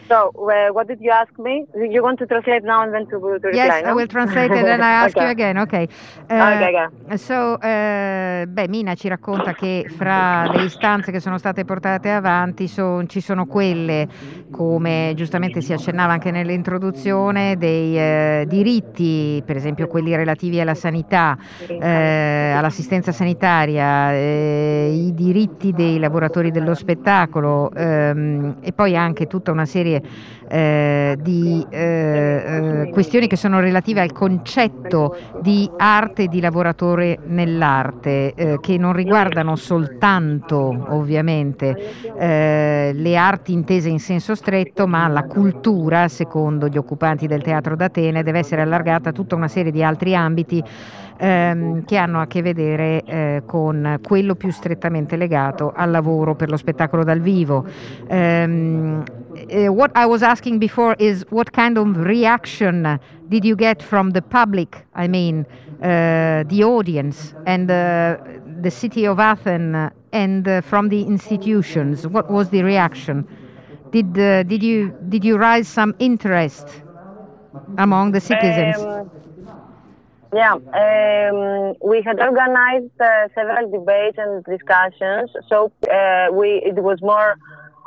So, 0.08 0.32
uh, 0.34 0.72
what 0.72 0.88
did 0.88 1.00
you 1.00 1.10
ask 1.10 1.30
me? 1.38 1.66
You 1.74 2.02
want 2.02 2.18
to 2.18 2.26
translate 2.26 2.64
now 2.64 2.82
and 2.82 2.92
then 2.92 3.06
to, 3.06 3.20
to 3.20 3.28
reply? 3.28 3.50
Yes, 3.52 3.82
no? 3.84 3.90
I 3.90 3.92
will 3.92 4.08
translate 4.08 4.50
and 4.50 4.66
then 4.66 4.80
I 4.80 4.90
ask 5.04 5.16
okay. 5.16 5.26
you 5.26 5.30
again. 5.30 5.58
Okay. 5.58 5.88
Uh, 6.28 6.34
okay, 6.34 6.88
okay. 7.06 7.16
So, 7.16 7.54
uh, 7.54 8.46
beh, 8.46 8.68
Mina 8.68 8.94
ci 8.94 9.08
racconta 9.08 9.52
che 9.52 9.86
fra 9.88 10.50
le 10.50 10.64
istanze 10.64 11.12
che 11.12 11.20
sono 11.20 11.38
state 11.38 11.64
portate 11.64 12.10
avanti 12.10 12.66
son, 12.66 13.08
ci 13.08 13.20
sono 13.20 13.46
quelle, 13.46 14.08
come 14.50 15.12
giustamente 15.14 15.60
si 15.60 15.72
accennava 15.72 16.12
anche 16.12 16.30
nell'introduzione, 16.30 17.56
dei 17.56 17.96
eh, 17.98 18.44
diritti, 18.48 19.42
per 19.44 19.56
esempio 19.56 19.86
quelli 19.86 20.14
relativi 20.14 20.60
alla 20.60 20.74
sanità, 20.74 21.36
eh, 21.68 22.52
all'assistenza 22.56 23.12
sanitaria, 23.12 24.12
eh, 24.12 24.90
i 24.92 25.14
diritti 25.14 25.72
dei 25.72 25.98
lavoratori 25.98 26.50
dello 26.50 26.74
spettacolo 26.74 27.70
ehm, 27.72 28.56
e 28.60 28.72
poi 28.72 28.96
anche 28.96 29.26
tutta 29.26 29.52
una 29.52 29.66
serie 29.66 29.79
eh, 30.48 31.16
di 31.20 31.64
eh, 31.70 31.78
eh, 31.78 32.90
questioni 32.90 33.28
che 33.28 33.36
sono 33.36 33.60
relative 33.60 34.00
al 34.00 34.12
concetto 34.12 35.16
di 35.40 35.70
arte 35.76 36.24
e 36.24 36.28
di 36.28 36.40
lavoratore 36.40 37.18
nell'arte, 37.26 38.34
eh, 38.34 38.58
che 38.60 38.76
non 38.76 38.92
riguardano 38.92 39.54
soltanto 39.56 40.86
ovviamente 40.88 42.12
eh, 42.18 42.90
le 42.92 43.16
arti 43.16 43.52
intese 43.52 43.88
in 43.88 44.00
senso 44.00 44.34
stretto, 44.34 44.86
ma 44.86 45.06
la 45.08 45.24
cultura, 45.24 46.08
secondo 46.08 46.66
gli 46.68 46.76
occupanti 46.76 47.26
del 47.26 47.42
Teatro 47.42 47.76
d'Atene, 47.76 48.22
deve 48.22 48.40
essere 48.40 48.62
allargata 48.62 49.10
a 49.10 49.12
tutta 49.12 49.36
una 49.36 49.48
serie 49.48 49.70
di 49.70 49.84
altri 49.84 50.14
ambiti 50.14 50.62
ehm, 51.20 51.84
che 51.84 51.96
hanno 51.96 52.20
a 52.20 52.26
che 52.26 52.40
vedere 52.42 53.02
eh, 53.04 53.42
con 53.44 53.98
quello 54.02 54.34
più 54.34 54.50
strettamente 54.50 55.16
legato 55.16 55.72
al 55.74 55.90
lavoro 55.90 56.34
per 56.34 56.48
lo 56.48 56.56
spettacolo 56.56 57.04
dal 57.04 57.20
vivo. 57.20 57.66
Um, 58.08 59.04
what 59.68 59.90
I 59.94 60.06
was 60.06 60.22
asking 60.22 60.58
before 60.58 60.94
is 60.98 61.24
what 61.30 61.50
kind 61.50 61.76
of 61.76 61.96
reaction 61.98 62.98
did 63.28 63.44
you 63.44 63.54
get 63.54 63.82
from 63.82 64.12
the 64.12 64.22
public? 64.22 64.86
I 64.94 65.08
mean, 65.08 65.44
uh, 65.82 66.42
the 66.46 66.62
audience 66.64 67.34
and 67.44 67.70
uh, 67.70 68.16
the 68.60 68.70
city 68.70 69.06
of 69.06 69.18
Athens 69.18 69.92
and 70.12 70.48
uh, 70.48 70.60
from 70.62 70.88
the 70.88 71.02
institutions. 71.02 72.06
What 72.06 72.30
was 72.30 72.48
the 72.48 72.62
reaction? 72.62 73.26
Did 73.92 74.12
did 74.12 74.62
you 74.62 74.94
did 75.08 75.24
you 75.24 75.36
raise 75.36 75.66
some 75.66 75.94
interest 75.98 76.82
among 77.76 78.12
the 78.12 78.20
citizens? 78.20 78.76
Um, 78.78 79.10
yeah, 80.32 80.54
um, 80.54 81.74
we 81.84 82.02
had 82.02 82.20
organized 82.20 83.00
uh, 83.00 83.28
several 83.34 83.70
debates 83.70 84.16
and 84.18 84.44
discussions, 84.44 85.30
so 85.48 85.72
uh, 85.90 86.28
we 86.32 86.62
it 86.64 86.82
was 86.82 87.00
more 87.02 87.36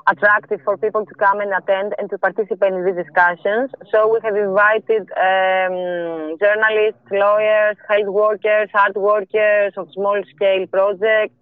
attractive 0.07 0.59
for 0.65 0.77
people 0.77 1.05
to 1.05 1.13
come 1.15 1.39
and 1.39 1.53
attend 1.53 1.93
and 1.97 2.09
to 2.09 2.17
participate 2.17 2.73
in 2.73 2.85
these 2.85 2.95
discussions. 2.95 3.71
So 3.91 4.07
we 4.13 4.19
have 4.23 4.35
invited 4.35 5.03
um, 5.15 6.37
journalists, 6.39 7.07
lawyers, 7.11 7.77
health 7.87 8.07
workers, 8.07 8.69
art 8.73 8.97
workers 8.97 9.73
of 9.77 9.87
small 9.93 10.21
scale 10.35 10.67
projects, 10.67 11.35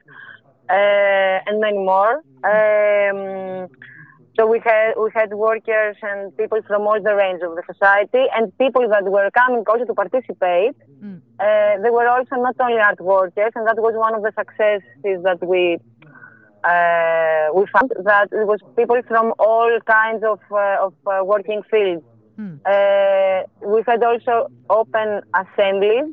uh, 0.70 1.40
and 1.48 1.60
many 1.60 1.80
more. 1.80 2.22
Um, 2.44 3.68
so 4.42 4.48
we 4.48 4.60
had 4.60 4.94
we 4.98 5.10
had 5.14 5.32
workers 5.34 5.96
and 6.02 6.36
people 6.36 6.60
from 6.68 6.82
all 6.88 7.00
the 7.02 7.16
range 7.16 7.42
of 7.44 7.56
the 7.56 7.64
society, 7.72 8.26
and 8.36 8.58
people 8.58 8.88
that 8.90 9.04
were 9.04 9.30
coming 9.32 9.64
also 9.68 9.86
to 9.86 9.94
participate. 9.94 10.76
Mm. 11.04 11.22
Uh, 11.40 11.82
they 11.84 11.92
were 11.92 12.08
also 12.08 12.36
not 12.38 12.56
only 12.60 12.80
art 12.80 13.00
workers, 13.00 13.52
and 13.56 13.68
that 13.68 13.78
was 13.78 13.94
one 13.96 14.16
of 14.16 14.22
the 14.24 14.34
successes 14.38 14.82
that 15.28 15.40
we 15.52 15.78
uh, 16.64 17.54
we 17.54 17.66
found 17.74 17.92
that 18.04 18.30
it 18.32 18.48
was 18.48 18.60
people 18.76 19.00
from 19.08 19.34
all 19.38 19.72
kinds 19.86 20.24
of 20.24 20.40
uh, 20.52 20.88
of 20.88 20.94
uh, 21.06 21.24
working 21.24 21.62
fields. 21.70 22.04
Mm. 22.40 22.58
we 23.74 23.84
had 23.86 24.02
also 24.04 24.48
open 24.70 25.22
assemblies 25.42 26.08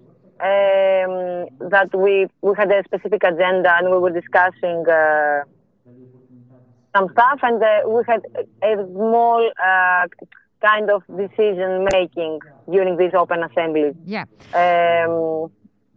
um, 0.51 1.49
that 1.75 1.89
we 1.95 2.27
we 2.43 2.53
had 2.57 2.71
a 2.71 2.83
specific 2.85 3.23
agenda, 3.25 3.71
and 3.79 3.91
we 3.91 3.99
were 3.99 4.11
discussing 4.11 4.85
uh, 4.87 5.45
some 6.97 7.09
stuff, 7.13 7.41
and 7.43 7.63
uh, 7.63 7.81
we 7.87 8.03
had 8.07 8.23
a 8.63 8.85
small 8.93 9.51
uh, 9.63 10.07
kind 10.61 10.91
of 10.91 11.03
decision 11.17 11.87
making 11.93 12.41
during 12.71 12.97
this 12.97 13.13
open 13.15 13.43
assembly. 13.43 13.93
Yeah. 14.05 14.25
Um, 14.55 15.51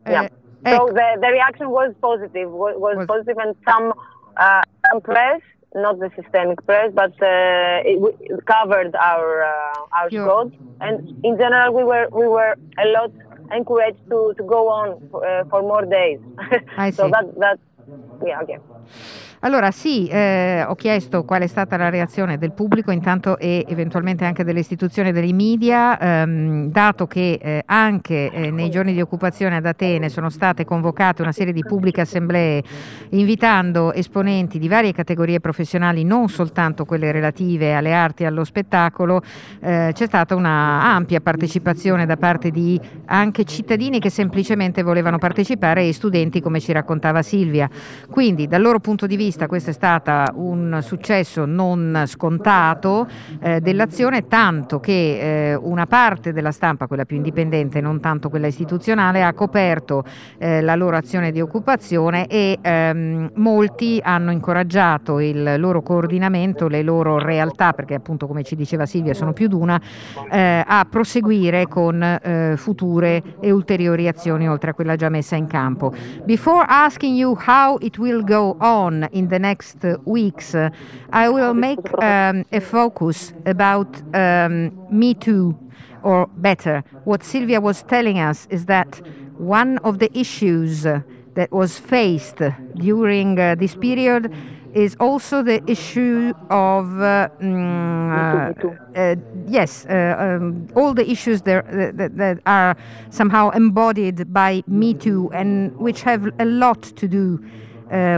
yeah. 0.07 0.27
Uh, 0.65 0.77
so 0.77 0.87
the, 0.87 1.17
the 1.19 1.27
reaction 1.27 1.69
was 1.69 1.93
positive, 2.01 2.49
was, 2.49 2.75
was, 2.77 3.07
positive, 3.07 3.37
and 3.37 3.55
some 3.67 3.93
uh, 4.37 4.61
some 4.89 5.01
press, 5.01 5.41
not 5.73 5.99
the 5.99 6.11
systemic 6.15 6.63
press, 6.65 6.91
but 6.93 7.11
uh, 7.21 7.81
it, 7.83 8.15
it, 8.19 8.45
covered 8.45 8.95
our 8.95 9.43
uh, 9.43 9.97
our 9.97 10.09
thoughts. 10.09 10.55
And 10.79 11.25
in 11.25 11.37
general, 11.37 11.73
we 11.73 11.83
were 11.83 12.07
we 12.11 12.27
were 12.27 12.55
a 12.77 12.87
lot 12.89 13.11
encouraged 13.51 13.99
to, 14.09 14.33
to 14.37 14.43
go 14.43 14.69
on 14.69 15.07
for, 15.09 15.25
uh, 15.25 15.45
for 15.45 15.61
more 15.61 15.85
days. 15.85 16.19
so 16.95 17.09
that 17.09 17.33
that 17.39 17.59
yeah 18.25 18.41
okay. 18.41 18.59
Allora 19.43 19.71
sì, 19.71 20.05
eh, 20.05 20.63
ho 20.67 20.75
chiesto 20.75 21.23
qual 21.23 21.41
è 21.41 21.47
stata 21.47 21.75
la 21.75 21.89
reazione 21.89 22.37
del 22.37 22.51
pubblico 22.51 22.91
intanto 22.91 23.39
e 23.39 23.65
eventualmente 23.67 24.23
anche 24.23 24.43
delle 24.43 24.59
istituzioni 24.59 25.09
e 25.09 25.13
dei 25.13 25.33
media, 25.33 25.97
ehm, 25.97 26.69
dato 26.69 27.07
che 27.07 27.39
eh, 27.41 27.63
anche 27.65 28.29
eh, 28.29 28.51
nei 28.51 28.69
giorni 28.69 28.93
di 28.93 29.01
occupazione 29.01 29.55
ad 29.55 29.65
Atene 29.65 30.09
sono 30.09 30.29
state 30.29 30.63
convocate 30.63 31.23
una 31.23 31.31
serie 31.31 31.53
di 31.53 31.63
pubbliche 31.63 32.01
assemblee 32.01 32.61
invitando 33.09 33.93
esponenti 33.93 34.59
di 34.59 34.67
varie 34.67 34.91
categorie 34.91 35.39
professionali, 35.39 36.03
non 36.03 36.29
soltanto 36.29 36.85
quelle 36.85 37.11
relative 37.11 37.73
alle 37.73 37.93
arti 37.93 38.21
e 38.21 38.27
allo 38.27 38.43
spettacolo, 38.43 39.23
eh, 39.59 39.89
c'è 39.91 40.05
stata 40.05 40.35
una 40.35 40.83
ampia 40.83 41.19
partecipazione 41.19 42.05
da 42.05 42.15
parte 42.15 42.51
di 42.51 42.79
anche 43.05 43.43
cittadini 43.45 43.99
che 43.99 44.11
semplicemente 44.11 44.83
volevano 44.83 45.17
partecipare 45.17 45.87
e 45.87 45.93
studenti 45.93 46.41
come 46.41 46.59
ci 46.59 46.71
raccontava 46.71 47.23
Silvia. 47.23 47.67
Quindi 48.07 48.47
dal 48.47 48.61
loro 48.61 48.79
punto 48.79 49.07
di 49.07 49.15
vista 49.15 49.29
vista 49.31 49.47
questo 49.47 49.69
è 49.69 49.73
stato 49.73 50.11
un 50.33 50.79
successo 50.81 51.45
non 51.45 52.03
scontato 52.05 53.07
eh, 53.39 53.61
dell'azione, 53.61 54.27
tanto 54.27 54.81
che 54.81 55.51
eh, 55.51 55.55
una 55.55 55.85
parte 55.85 56.33
della 56.33 56.51
stampa, 56.51 56.85
quella 56.85 57.05
più 57.05 57.15
indipendente, 57.15 57.79
non 57.79 58.01
tanto 58.01 58.29
quella 58.29 58.47
istituzionale, 58.47 59.23
ha 59.23 59.31
coperto 59.33 60.03
eh, 60.37 60.59
la 60.59 60.75
loro 60.75 60.97
azione 60.97 61.31
di 61.31 61.39
occupazione 61.39 62.27
e 62.27 62.59
ehm, 62.61 63.31
molti 63.35 64.01
hanno 64.03 64.31
incoraggiato 64.31 65.21
il 65.21 65.55
loro 65.57 65.81
coordinamento, 65.81 66.67
le 66.67 66.81
loro 66.81 67.17
realtà, 67.17 67.71
perché 67.71 67.95
appunto 67.95 68.27
come 68.27 68.43
ci 68.43 68.57
diceva 68.57 68.85
Silvia 68.85 69.13
sono 69.13 69.31
più 69.31 69.47
di 69.47 69.55
una, 69.55 69.79
eh, 70.29 70.61
a 70.67 70.85
proseguire 70.89 71.67
con 71.67 72.03
eh, 72.03 72.55
future 72.57 73.23
e 73.39 73.49
ulteriori 73.51 74.09
azioni 74.09 74.49
oltre 74.49 74.71
a 74.71 74.73
quella 74.73 74.97
già 74.97 75.07
messa 75.07 75.37
in 75.37 75.47
campo. 75.47 75.93
Before 76.25 76.65
asking 76.67 77.15
you 77.15 77.37
how 77.47 77.77
it 77.79 77.97
will 77.97 78.25
go 78.25 78.57
on 78.59 79.07
in 79.11 79.20
the 79.27 79.39
next 79.39 79.77
weeks, 80.05 80.55
I 81.11 81.29
will 81.29 81.53
make 81.53 81.79
um, 82.01 82.45
a 82.51 82.59
focus 82.61 83.33
about 83.45 84.01
um, 84.13 84.71
Me 84.89 85.13
Too, 85.13 85.55
or 86.03 86.29
better, 86.37 86.83
what 87.03 87.23
Sylvia 87.23 87.61
was 87.61 87.83
telling 87.83 88.19
us 88.19 88.47
is 88.49 88.65
that 88.65 89.01
one 89.37 89.77
of 89.79 89.99
the 89.99 90.09
issues 90.17 90.83
that 90.83 91.51
was 91.51 91.79
faced 91.79 92.41
during 92.75 93.39
uh, 93.39 93.55
this 93.55 93.75
period 93.75 94.31
is 94.73 94.95
also 94.99 95.43
the 95.43 95.61
issue 95.69 96.33
of 96.49 96.85
uh, 97.01 97.27
mm, 97.41 98.11
uh, 98.11 98.99
uh, 98.99 99.15
yes, 99.47 99.85
uh, 99.85 100.15
um, 100.17 100.67
all 100.75 100.93
the 100.93 101.09
issues 101.09 101.41
there 101.41 101.63
that, 101.95 102.15
that, 102.17 102.39
are 102.45 102.75
somehow 103.09 103.49
embodied 103.49 104.31
by 104.33 104.63
Me 104.67 104.93
Too 104.93 105.29
and 105.33 105.73
which 105.77 106.03
have 106.03 106.29
a 106.39 106.45
lot 106.45 106.81
to 106.81 107.07
do 107.07 107.39
uh, 107.43 107.47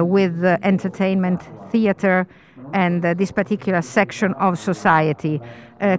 with 0.04 0.44
uh, 0.44 0.58
entertainment, 0.64 1.42
theater, 1.70 2.28
and 2.74 3.04
uh, 3.06 3.14
this 3.14 3.32
particular 3.32 3.82
section 3.82 4.34
of 4.40 4.58
society. 4.60 5.42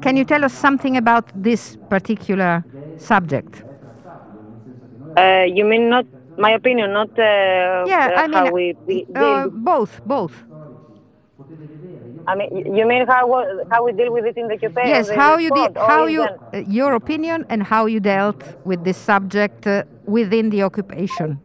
can 0.00 0.16
you 0.16 0.24
tell 0.24 0.44
us 0.44 0.52
something 0.52 0.96
about 0.96 1.24
this 1.34 1.76
particular 1.88 2.64
subject? 2.96 3.64
Uh, 5.16 5.44
you 5.46 5.64
mean 5.64 5.88
not 5.88 6.06
my 6.36 6.50
opinion, 6.50 6.92
not 6.92 7.08
uh, 7.18 7.84
Yeah, 7.86 8.08
uh, 8.10 8.20
I 8.22 8.26
mean, 8.26 8.46
how 8.46 8.52
we 8.52 8.76
de- 8.86 9.06
Uh, 9.14 9.20
deal. 9.20 9.50
both, 9.50 10.00
both. 10.04 10.44
I 12.26 12.34
mean, 12.34 12.48
you 12.78 12.86
mean 12.86 13.06
how 13.06 13.22
how 13.70 13.84
we 13.84 13.92
deal 13.92 14.10
with 14.12 14.24
it 14.24 14.36
in 14.36 14.48
the 14.48 14.54
occupation? 14.54 14.88
Yes, 14.94 15.10
how 15.10 15.36
you 15.36 15.50
did, 15.50 15.76
how 15.76 16.06
you, 16.06 16.22
uh, 16.24 16.58
your 16.66 16.94
opinion 16.94 17.44
and 17.48 17.62
how 17.62 17.86
you 17.86 18.00
dealt 18.00 18.42
with 18.64 18.82
this 18.84 18.96
subject 18.96 19.66
uh, 19.66 19.84
within 20.06 20.50
the 20.50 20.62
occupation. 20.62 21.40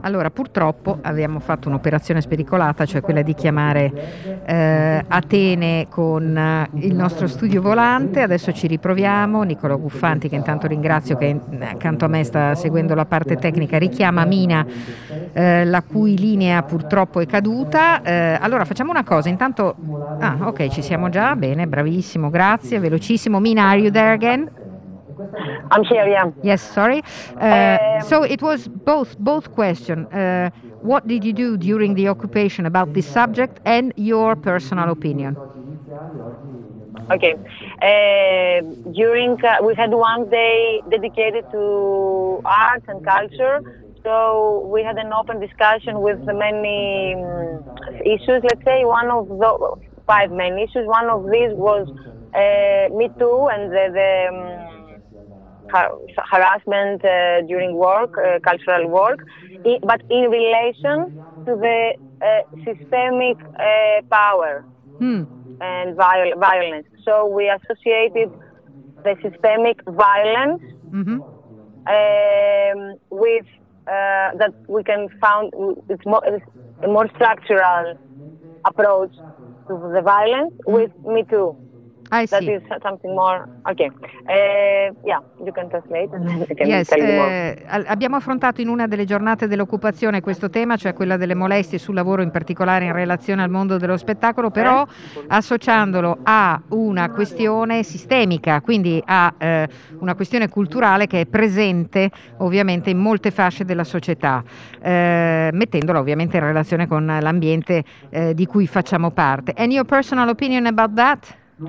Allora, 0.00 0.30
purtroppo 0.30 0.98
abbiamo 1.02 1.40
fatto 1.40 1.68
un'operazione 1.68 2.20
spericolata, 2.20 2.84
cioè 2.84 3.00
quella 3.00 3.22
di 3.22 3.34
chiamare 3.34 4.42
eh, 4.44 5.04
Atene 5.06 5.86
con 5.88 6.36
eh, 6.36 6.68
il 6.74 6.94
nostro 6.94 7.26
studio 7.26 7.60
volante. 7.60 8.20
Adesso 8.20 8.52
ci 8.52 8.66
riproviamo. 8.66 9.42
Nicola 9.42 9.74
Guffanti, 9.74 10.28
che 10.28 10.36
intanto 10.36 10.66
ringrazio, 10.66 11.16
che 11.16 11.38
accanto 11.60 12.04
a 12.04 12.08
me 12.08 12.24
sta 12.24 12.54
seguendo 12.54 12.94
la 12.94 13.06
parte 13.06 13.36
tecnica, 13.36 13.78
richiama 13.78 14.24
Mina, 14.24 14.64
eh, 15.32 15.64
la 15.64 15.82
cui 15.82 16.16
linea 16.16 16.62
purtroppo 16.62 17.20
è 17.20 17.26
caduta. 17.26 18.02
Eh, 18.02 18.38
allora, 18.40 18.64
facciamo 18.64 18.90
una 18.90 19.04
cosa. 19.04 19.28
Intanto, 19.28 19.74
ah, 20.18 20.36
ok, 20.40 20.68
ci 20.68 20.82
siamo 20.82 21.08
già. 21.08 21.34
Bene, 21.36 21.66
bravissimo, 21.66 22.30
grazie, 22.30 22.78
velocissimo. 22.78 23.40
Mina, 23.40 23.68
are 23.68 23.80
you 23.80 23.90
there 23.90 24.12
again? 24.12 24.67
I'm 25.70 25.84
here, 25.84 26.06
yeah. 26.08 26.30
Yes, 26.42 26.62
sorry. 26.62 27.02
Uh, 27.40 27.78
Um, 28.00 28.00
so 28.00 28.22
it 28.22 28.40
was 28.42 28.68
both 28.84 29.16
both 29.18 29.50
question. 29.50 30.06
Uh, 30.12 30.50
what 30.80 31.06
did 31.06 31.24
you 31.24 31.32
do 31.32 31.56
during 31.56 31.94
the 31.94 32.08
occupation 32.08 32.66
about 32.66 32.92
this 32.94 33.06
subject 33.06 33.60
and 33.64 33.92
your 33.96 34.36
personal 34.36 34.90
opinion? 34.90 35.38
Okay. 37.10 37.34
Uh, 37.82 38.90
during 38.92 39.36
uh, 39.44 39.56
we 39.64 39.74
had 39.74 39.90
one 39.92 40.28
day 40.30 40.82
dedicated 40.88 41.44
to 41.50 42.40
art 42.44 42.82
and 42.88 43.02
culture. 43.02 43.62
So 44.02 44.66
we 44.72 44.82
had 44.82 44.96
an 44.98 45.12
open 45.12 45.40
discussion 45.40 46.00
with 46.00 46.20
many 46.26 47.14
um, 47.14 47.64
issues. 48.04 48.42
Let's 48.42 48.64
say 48.64 48.84
one 48.84 49.10
of 49.10 49.28
the 49.28 49.76
five 50.06 50.30
main 50.30 50.58
issues. 50.58 50.86
One 50.86 51.08
of 51.08 51.24
these 51.30 51.52
was 51.52 51.88
uh, 52.34 52.94
Me 52.96 53.08
Too 53.18 53.48
and 53.52 53.70
the, 53.72 53.84
the 53.98 54.10
um, 54.30 54.77
har- 55.72 55.96
harassment 56.32 57.04
uh, 57.04 57.42
during 57.46 57.74
work, 57.76 58.12
uh, 58.18 58.38
cultural 58.48 58.88
work, 58.88 59.20
i- 59.66 59.78
but 59.82 60.00
in 60.08 60.30
relation 60.30 61.10
to 61.46 61.56
the 61.56 61.94
uh, 62.22 62.42
systemic 62.66 63.38
uh, 63.58 64.00
power 64.10 64.66
Hmm. 64.98 65.22
and 65.60 65.96
viol- 65.96 66.38
violence. 66.38 66.86
So 67.04 67.26
we 67.26 67.48
associated 67.48 68.34
the 69.04 69.16
systemic 69.22 69.78
violence 69.88 70.62
Mhm. 70.92 71.22
um, 71.86 72.96
with 73.10 73.46
uh, 73.86 74.30
that 74.40 74.52
we 74.68 74.82
can 74.84 75.08
found 75.20 75.52
it's 75.88 76.04
more 76.04 76.22
it's 76.24 76.44
a 76.84 76.88
more 76.88 77.08
structural 77.14 77.94
approach 78.66 79.12
to 79.68 79.74
the 79.94 80.02
violence 80.02 80.54
with 80.66 80.90
Me 81.04 81.24
Too. 81.28 81.56
I 82.10 82.26
That 82.26 82.40
see. 82.42 82.52
is 82.52 82.62
something 82.82 83.12
more. 83.14 83.46
Okay. 83.70 83.90
Uh, 84.26 84.94
yeah, 85.04 85.20
you 85.44 85.52
can 85.52 85.68
translate 85.68 86.08
and 86.12 86.26
I 86.48 86.54
can 86.54 86.66
Yes, 86.66 86.88
tell 86.88 86.98
you 86.98 87.12
more. 87.12 87.28
eh, 87.28 87.64
abbiamo 87.86 88.16
affrontato 88.16 88.60
in 88.60 88.68
una 88.68 88.86
delle 88.86 89.04
giornate 89.04 89.46
dell'occupazione 89.46 90.20
questo 90.20 90.48
tema, 90.48 90.76
cioè 90.76 90.94
quella 90.94 91.16
delle 91.16 91.34
molestie 91.34 91.78
sul 91.78 91.94
lavoro, 91.94 92.22
in 92.22 92.30
particolare 92.30 92.86
in 92.86 92.92
relazione 92.92 93.42
al 93.42 93.50
mondo 93.50 93.76
dello 93.76 93.96
spettacolo, 93.96 94.50
però 94.50 94.86
associandolo 95.26 96.18
a 96.22 96.60
una 96.70 97.10
questione 97.10 97.82
sistemica, 97.82 98.60
quindi 98.62 99.02
a 99.04 99.34
eh, 99.36 99.68
una 99.98 100.14
questione 100.14 100.48
culturale 100.48 101.06
che 101.06 101.20
è 101.20 101.26
presente 101.26 102.10
ovviamente 102.38 102.90
in 102.90 102.98
molte 102.98 103.30
fasce 103.30 103.64
della 103.64 103.84
società, 103.84 104.42
eh, 104.80 105.50
mettendola 105.52 105.98
ovviamente 105.98 106.38
in 106.38 106.42
relazione 106.44 106.86
con 106.86 107.04
l'ambiente 107.04 107.84
eh, 108.10 108.34
di 108.34 108.46
cui 108.46 108.66
facciamo 108.66 109.10
parte. 109.10 109.52
And 109.56 109.70
your 109.72 109.84
personal 109.84 110.28
opinion 110.28 110.66
about 110.66 110.94
that? 110.94 111.36
Uh, 111.60 111.64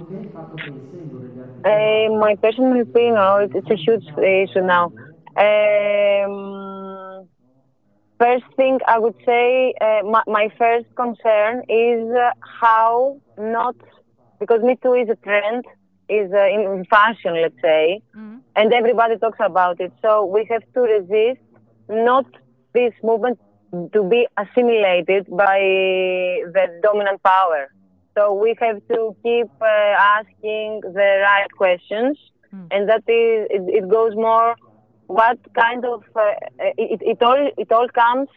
my 2.19 2.36
personal 2.41 2.80
opinion, 2.82 3.15
oh, 3.17 3.38
it's, 3.43 3.54
it's 3.56 3.69
a 3.69 3.75
huge 3.75 4.04
issue 4.17 4.62
now. 4.62 4.91
Um, 5.36 7.28
first 8.19 8.43
thing 8.56 8.80
I 8.88 8.99
would 8.99 9.15
say, 9.25 9.73
uh, 9.82 10.02
my, 10.06 10.23
my 10.28 10.49
first 10.58 10.86
concern 10.95 11.63
is 11.69 12.10
uh, 12.15 12.32
how 12.62 13.19
not, 13.38 13.75
because 14.39 14.62
Me 14.62 14.75
Too 14.82 14.93
is 14.93 15.10
a 15.10 15.17
trend, 15.23 15.65
is 16.10 16.32
uh, 16.34 16.47
in 16.47 16.86
fashion, 16.89 17.41
let's 17.41 17.56
say, 17.63 18.02
and 18.56 18.73
everybody 18.73 19.17
talks 19.17 19.39
about 19.41 19.80
it. 19.80 19.93
So 20.02 20.25
we 20.25 20.45
have 20.49 20.63
to 20.75 20.82
resist 20.82 21.39
not 21.89 22.25
this 22.73 22.93
movement 23.04 23.39
to 23.93 24.04
be 24.04 24.28
assimilated 24.38 25.25
by 25.30 25.60
the 26.54 26.80
dominant 26.84 27.21
power. 27.23 27.67
So 28.19 28.34
we 28.34 28.53
have 28.60 28.82
to 28.89 29.15
keep 29.23 29.49
uh, 29.62 29.65
asking 30.17 30.82
the 30.84 31.10
right 31.29 31.51
questions, 31.55 32.17
and 32.71 32.89
that 32.89 33.03
is 33.08 33.47
it, 33.49 33.63
it 33.79 33.86
goes 33.88 34.13
more. 34.13 34.55
What 35.08 35.39
kind 35.53 35.86
of 35.86 36.03
uh, 36.15 36.34
it, 36.77 36.99
it 37.01 37.23
all 37.23 37.49
it 37.58 37.71
all 37.71 37.88
comes 37.88 38.27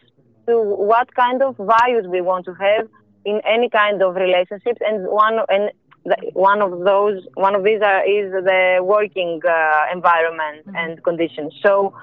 to 0.47 0.53
what 0.91 1.13
kind 1.15 1.41
of 1.41 1.57
values 1.57 2.05
we 2.07 2.21
want 2.21 2.45
to 2.45 2.53
have 2.53 2.87
in 3.25 3.41
any 3.45 3.69
kind 3.69 4.01
of 4.01 4.15
relationships, 4.15 4.79
and 4.89 5.05
one 5.05 5.39
and 5.49 5.71
the, 6.05 6.15
one 6.33 6.61
of 6.61 6.71
those 6.85 7.17
one 7.33 7.53
of 7.53 7.65
these 7.65 7.81
are, 7.81 8.03
is 8.05 8.31
the 8.31 8.79
working 8.81 9.41
uh, 9.45 9.85
environment 9.91 10.65
and 10.81 11.03
conditions. 11.03 11.51
So 11.61 11.93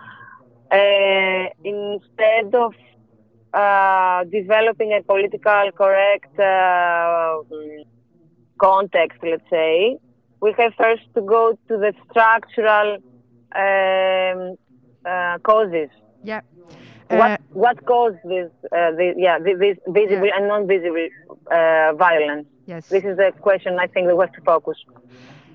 uh, 0.70 1.44
instead 1.64 2.54
of 2.54 2.74
uh, 3.52 4.24
developing 4.24 4.92
a 4.92 5.02
political 5.02 5.70
correct 5.76 6.38
uh, 6.38 7.42
mm, 7.52 7.82
context, 8.60 9.18
let's 9.22 9.42
say, 9.50 9.96
we 10.40 10.54
have 10.58 10.72
first 10.78 11.02
to 11.14 11.22
go 11.22 11.52
to 11.68 11.76
the 11.76 11.92
structural 12.10 12.98
um, 13.54 14.56
uh, 15.04 15.38
causes. 15.42 15.90
Yeah. 16.22 16.40
what 17.08 17.32
Uh, 17.32 17.36
what 17.52 17.84
caused 17.86 18.18
this, 18.24 18.50
uh, 18.72 18.92
this 18.92 19.14
yeah 19.18 19.38
this, 19.38 19.58
this 19.58 19.76
visible 19.88 20.26
Yeah. 20.26 20.36
and 20.36 20.48
non-visible 20.48 21.08
uh, 21.50 21.92
violence? 21.94 22.46
yes. 22.66 22.86
This 22.88 23.04
is 23.04 23.16
the 23.16 23.32
question 23.40 23.78
I 23.80 23.86
think 23.86 24.06
we 24.08 24.16
have 24.18 24.32
to 24.32 24.40
focus. 24.42 24.76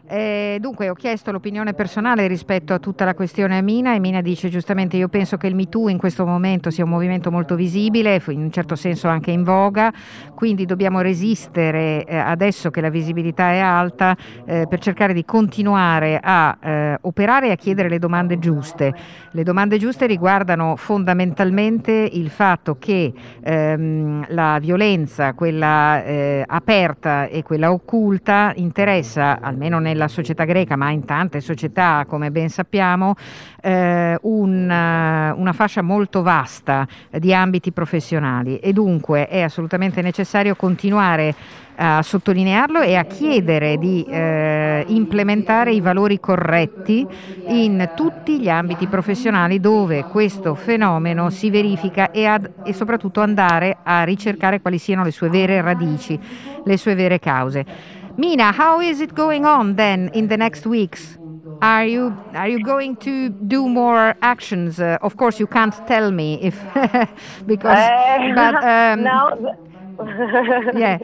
Eh, 0.07 0.57
dunque 0.61 0.87
ho 0.89 0.93
chiesto 0.93 1.31
l'opinione 1.31 1.73
personale 1.73 2.27
rispetto 2.27 2.75
a 2.75 2.79
tutta 2.79 3.05
la 3.05 3.15
questione 3.15 3.57
a 3.57 3.61
Mina 3.61 3.95
e 3.95 3.99
Mina 3.99 4.21
dice 4.21 4.49
giustamente 4.49 4.97
io 4.97 5.07
penso 5.07 5.35
che 5.37 5.47
il 5.47 5.55
MeToo 5.55 5.89
in 5.89 5.97
questo 5.97 6.27
momento 6.27 6.69
sia 6.69 6.83
un 6.83 6.91
movimento 6.91 7.31
molto 7.31 7.55
visibile, 7.55 8.21
in 8.27 8.41
un 8.41 8.51
certo 8.51 8.75
senso 8.75 9.07
anche 9.07 9.31
in 9.31 9.43
voga, 9.43 9.91
quindi 10.35 10.65
dobbiamo 10.65 11.01
resistere 11.01 12.05
eh, 12.05 12.17
adesso 12.17 12.69
che 12.69 12.81
la 12.81 12.89
visibilità 12.89 13.51
è 13.51 13.57
alta 13.57 14.15
eh, 14.45 14.67
per 14.69 14.77
cercare 14.77 15.11
di 15.11 15.25
continuare 15.25 16.19
a 16.21 16.55
eh, 16.61 16.97
operare 17.01 17.47
e 17.47 17.51
a 17.51 17.55
chiedere 17.55 17.89
le 17.89 17.97
domande 17.97 18.37
giuste. 18.37 18.93
Le 19.31 19.43
domande 19.43 19.79
giuste 19.79 20.05
riguardano 20.05 20.75
fondamentalmente 20.75 21.91
il 21.91 22.29
fatto 22.29 22.77
che 22.77 23.11
ehm, 23.41 24.27
la 24.29 24.59
violenza, 24.61 25.33
quella 25.33 26.03
eh, 26.03 26.43
aperta 26.45 27.25
e 27.25 27.41
quella 27.41 27.71
occulta, 27.71 28.53
interessa, 28.55 29.39
almeno 29.41 29.79
nella 29.95 30.07
società 30.09 30.43
greca, 30.43 30.75
ma 30.75 30.91
in 30.91 31.05
tante 31.05 31.39
società, 31.39 32.05
come 32.07 32.29
ben 32.29 32.49
sappiamo, 32.49 33.15
eh, 33.61 34.17
un, 34.21 34.69
eh, 34.69 35.31
una 35.31 35.53
fascia 35.53 35.81
molto 35.81 36.21
vasta 36.21 36.85
di 37.09 37.33
ambiti 37.33 37.71
professionali 37.71 38.57
e 38.59 38.73
dunque 38.73 39.27
è 39.27 39.41
assolutamente 39.41 40.01
necessario 40.01 40.55
continuare 40.55 41.33
a 41.77 42.01
sottolinearlo 42.01 42.81
e 42.81 42.95
a 42.95 43.03
chiedere 43.03 43.77
di 43.77 44.05
eh, 44.07 44.85
implementare 44.87 45.73
i 45.73 45.81
valori 45.81 46.21
corretti 46.21 47.05
in 47.47 47.89
tutti 47.95 48.39
gli 48.39 48.47
ambiti 48.47 48.87
professionali 48.87 49.59
dove 49.59 50.05
questo 50.05 50.55
fenomeno 50.55 51.29
si 51.29 51.49
verifica 51.49 52.11
e, 52.11 52.25
ad- 52.25 52.49
e 52.63 52.71
soprattutto 52.71 53.19
andare 53.19 53.77
a 53.83 54.03
ricercare 54.03 54.61
quali 54.61 54.77
siano 54.77 55.03
le 55.03 55.11
sue 55.11 55.27
vere 55.27 55.61
radici, 55.61 56.17
le 56.63 56.77
sue 56.77 56.95
vere 56.95 57.19
cause. 57.19 58.03
Mina, 58.17 58.51
how 58.53 58.79
is 58.79 59.01
it 59.01 59.13
going 59.13 59.45
on 59.45 59.75
then 59.75 60.09
in 60.13 60.27
the 60.27 60.37
next 60.37 60.65
weeks? 60.65 61.17
Are 61.61 61.85
you 61.85 62.17
are 62.33 62.47
you 62.47 62.59
going 62.59 62.95
to 62.97 63.29
do 63.29 63.67
more 63.67 64.15
actions? 64.21 64.79
Uh, 64.79 64.97
of 65.01 65.17
course, 65.17 65.39
you 65.39 65.47
can't 65.47 65.73
tell 65.85 66.11
me 66.11 66.39
if 66.41 66.55
because 67.45 67.79
Uh, 67.79 68.33
but 68.35 68.55
um, 68.63 69.03
now, 69.03 69.29
the- 69.35 69.55
Yeah. 70.73 70.99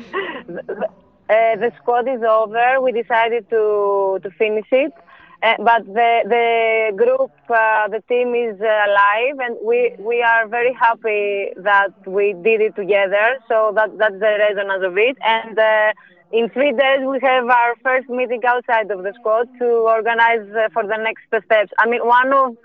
Uh, 1.29 1.55
the 1.55 1.71
squad 1.77 2.07
is 2.09 2.21
over. 2.23 2.81
We 2.81 2.91
decided 2.91 3.49
to 3.49 4.19
to 4.23 4.29
finish 4.31 4.67
it, 4.71 4.91
uh, 5.43 5.55
but 5.59 5.85
the 5.85 6.11
the 6.35 6.47
group, 7.01 7.31
uh, 7.49 7.87
the 7.87 8.01
team 8.09 8.35
is 8.35 8.59
uh, 8.59 8.67
alive, 8.89 9.37
and 9.39 9.55
we 9.63 9.95
we 9.97 10.21
are 10.21 10.45
very 10.47 10.73
happy 10.73 11.53
that 11.69 11.93
we 12.05 12.33
did 12.43 12.59
it 12.61 12.75
together. 12.75 13.37
So 13.47 13.71
that 13.75 13.97
that's 13.97 14.19
the 14.19 14.33
resonance 14.45 14.83
of 14.83 14.97
it, 14.97 15.17
and 15.25 15.57
uh, 15.57 15.93
in 16.33 16.49
three 16.49 16.71
days 16.71 16.99
we 17.05 17.19
have 17.21 17.45
our 17.45 17.75
first 17.83 18.09
meeting 18.09 18.41
outside 18.47 18.89
of 18.91 19.03
the 19.03 19.13
squad 19.19 19.47
to 19.59 19.65
organize 19.65 20.47
uh, 20.55 20.69
for 20.73 20.83
the 20.83 20.97
next 20.97 21.23
steps. 21.27 21.71
I 21.77 21.87
mean, 21.87 22.01
one 22.05 22.31
of 22.33 22.57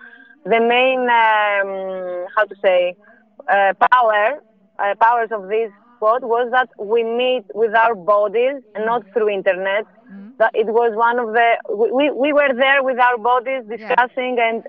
the 0.45 0.61
main, 0.61 1.01
um, 1.03 2.27
how 2.37 2.45
to 2.45 2.55
say, 2.63 2.95
uh, 3.51 3.73
power 3.91 4.43
uh, 4.79 4.95
powers 5.01 5.31
of 5.33 5.49
this 5.49 5.71
squad 5.97 6.23
was 6.23 6.49
that 6.53 6.69
we 6.79 7.03
meet 7.03 7.45
with 7.55 7.75
our 7.75 7.95
bodies 7.95 8.63
and 8.75 8.87
not 8.87 9.03
through 9.13 9.31
internet. 9.31 9.85
Mm-hmm. 9.85 10.31
That 10.39 10.51
it 10.55 10.67
was 10.67 10.93
one 10.95 11.19
of 11.19 11.33
the 11.33 11.49
we, 11.75 12.11
we 12.11 12.33
were 12.33 12.53
there 12.55 12.83
with 12.83 12.99
our 12.99 13.19
bodies 13.19 13.63
discussing 13.69 14.37
yeah. 14.37 14.49
and 14.49 14.63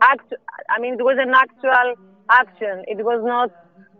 act. 0.00 0.32
I 0.68 0.80
mean, 0.80 0.94
it 0.94 1.04
was 1.04 1.18
an 1.20 1.34
actual 1.34 1.94
action. 2.30 2.84
It 2.88 3.04
was 3.04 3.22
not 3.24 3.50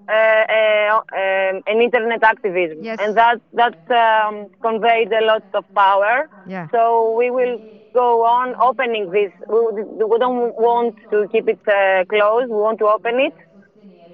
an 0.09 1.81
internet 1.81 2.23
activism, 2.23 2.83
yes. 2.83 2.99
and 3.01 3.17
that 3.17 3.41
that 3.53 3.79
um, 3.91 4.47
conveyed 4.61 5.13
a 5.13 5.25
lot 5.25 5.45
of 5.55 5.65
power. 5.75 6.29
Yeah. 6.47 6.69
So 6.71 7.15
we 7.17 7.31
will 7.31 7.59
go 7.93 8.25
on 8.25 8.55
opening 8.61 9.11
this. 9.11 9.33
We, 9.49 9.83
we 9.83 10.19
don't 10.19 10.55
want 10.57 10.97
to 11.11 11.29
keep 11.31 11.49
it 11.49 11.61
uh, 11.69 12.05
closed. 12.07 12.51
We 12.51 12.57
want 12.57 12.79
to 12.81 12.87
open 12.87 13.21
it. 13.21 13.35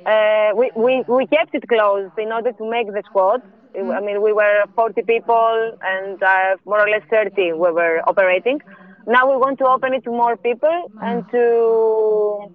Uh, 0.07 0.55
we, 0.57 0.71
we, 0.75 1.05
we 1.09 1.27
kept 1.27 1.55
it 1.55 1.69
closed 1.69 2.17
in 2.19 2.33
order 2.33 2.53
to 2.53 2.71
make 2.71 2.87
the 2.87 3.03
squad. 3.07 3.43
Mm. 3.77 3.95
I 3.97 4.01
mean, 4.01 4.23
we 4.23 4.33
were 4.33 4.65
40 4.75 5.03
people 5.03 5.79
and 5.83 6.23
uh, 6.23 6.57
more 6.65 6.81
or 6.81 6.89
less 6.89 7.03
30 7.11 7.53
we 7.53 7.71
were 7.71 8.01
operating. 8.07 8.61
Now 9.07 9.31
we 9.31 9.37
want 9.37 9.59
to 9.59 9.67
open 9.67 9.95
it 9.95 10.05
to 10.05 10.11
more 10.11 10.37
people 10.37 10.69
mm. 10.69 11.03
and 11.03 11.25
to 11.31 12.55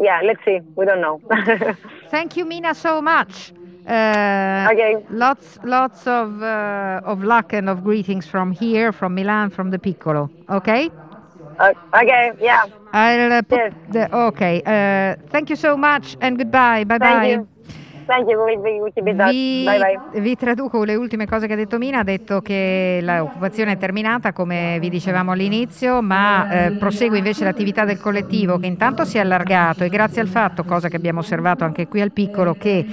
yeah, 0.00 0.20
let's 0.24 0.40
see. 0.44 0.60
We 0.76 0.84
don't 0.86 1.00
know. 1.00 1.20
Thank 2.10 2.36
you, 2.36 2.44
Mina, 2.44 2.74
so 2.74 3.00
much. 3.02 3.52
Uh, 3.86 4.68
okay. 4.72 4.96
Lots, 5.10 5.58
lots 5.64 6.06
of 6.06 6.42
uh, 6.42 7.00
of 7.04 7.24
luck 7.24 7.52
and 7.52 7.68
of 7.68 7.82
greetings 7.82 8.26
from 8.26 8.52
here, 8.52 8.92
from 8.92 9.14
Milan, 9.14 9.50
from 9.50 9.70
the 9.70 9.78
Piccolo. 9.78 10.30
Okay. 10.48 10.90
Uh, 11.58 11.72
okay. 11.94 12.32
Yeah. 12.40 12.62
I'll 12.92 13.32
uh, 13.32 13.42
put 13.42 13.58
yes. 13.58 13.74
the, 13.88 14.14
okay. 14.14 14.62
Uh, 14.64 15.16
thank 15.30 15.50
you 15.50 15.56
so 15.56 15.76
much 15.76 16.16
and 16.20 16.38
goodbye. 16.38 16.84
Bye 16.84 16.98
thank 16.98 17.40
bye. 17.66 17.78
Vi, 19.30 19.64
bye 19.64 19.78
bye. 19.78 20.20
vi, 20.20 20.36
traduco 20.36 20.84
le 20.84 20.94
ultime 20.94 21.26
cose 21.26 21.46
che 21.46 21.52
ha 21.52 21.56
detto 21.56 21.78
Mina. 21.78 22.00
Ha 22.00 22.04
detto 22.04 22.40
che 22.40 23.00
l'occupazione 23.02 23.72
è 23.72 23.78
terminata, 23.78 24.32
come 24.32 24.78
vi 24.80 24.88
dicevamo 24.88 25.32
all'inizio, 25.32 26.02
ma 26.02 26.66
eh, 26.66 26.72
prosegue 26.72 27.18
invece 27.18 27.44
l'attività 27.44 27.84
del 27.84 28.00
collettivo 28.00 28.58
che 28.58 28.66
intanto 28.66 29.04
si 29.04 29.18
è 29.18 29.20
allargato 29.20 29.84
e 29.84 29.88
grazie 29.88 30.20
al 30.20 30.28
fatto, 30.28 30.64
cosa 30.64 30.88
che 30.88 30.96
abbiamo 30.96 31.20
osservato 31.20 31.64
anche 31.64 31.86
qui 31.86 32.00
al 32.00 32.12
piccolo, 32.12 32.54
che 32.54 32.84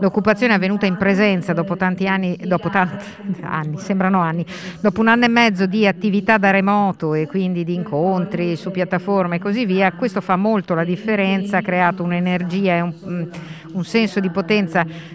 l'occupazione 0.00 0.52
è 0.52 0.56
avvenuta 0.56 0.86
in 0.86 0.96
presenza 0.96 1.52
dopo 1.52 1.76
tanti 1.76 2.06
anni, 2.06 2.36
dopo 2.44 2.68
tanti 2.68 3.04
anni, 3.42 3.78
sembrano 3.78 4.20
anni, 4.20 4.44
dopo 4.80 5.00
un 5.00 5.08
anno 5.08 5.24
e 5.24 5.28
mezzo 5.28 5.66
di 5.66 5.86
attività 5.86 6.38
da 6.38 6.50
remoto 6.50 7.14
e 7.14 7.26
quindi 7.26 7.64
di 7.64 7.74
incontri 7.74 8.56
su 8.56 8.70
piattaforme 8.70 9.36
e 9.36 9.38
così 9.38 9.64
via, 9.64 9.92
questo 9.92 10.20
fa 10.20 10.36
molto 10.36 10.74
la 10.74 10.84
differenza, 10.84 11.58
ha 11.58 11.62
creato 11.62 12.02
un'energia 12.02 12.76
e 12.76 12.80
un, 12.80 13.28
un 13.72 13.84
senso 13.84 14.20
di 14.20 14.30
potenza 14.30 14.57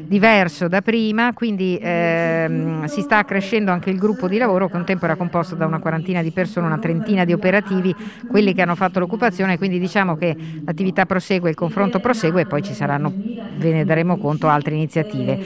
diverso 0.05 0.67
da 0.67 0.81
prima, 0.81 1.33
quindi 1.33 1.77
ehm, 1.81 2.85
si 2.85 3.01
sta 3.01 3.23
crescendo 3.23 3.71
anche 3.71 3.89
il 3.89 3.97
gruppo 3.97 4.27
di 4.27 4.37
lavoro 4.37 4.69
che 4.69 4.77
un 4.77 4.83
tempo 4.83 5.05
era 5.05 5.15
composto 5.15 5.55
da 5.55 5.65
una 5.65 5.79
quarantina 5.79 6.21
di 6.21 6.31
persone, 6.31 6.65
una 6.67 6.77
trentina 6.77 7.25
di 7.25 7.33
operativi, 7.33 7.95
quelli 8.25 8.53
che 8.53 8.61
hanno 8.61 8.75
fatto 8.75 8.99
l'occupazione, 8.99 9.57
quindi 9.57 9.79
diciamo 9.79 10.15
che 10.15 10.35
l'attività 10.63 11.05
prosegue, 11.05 11.49
il 11.49 11.55
confronto 11.55 11.99
prosegue 11.99 12.41
e 12.41 12.45
poi 12.45 12.61
ci 12.61 12.73
saranno, 12.73 13.13
ve 13.55 13.71
ne 13.71 13.85
daremo 13.85 14.17
conto, 14.17 14.47
altre 14.47 14.75
iniziative. 14.75 15.37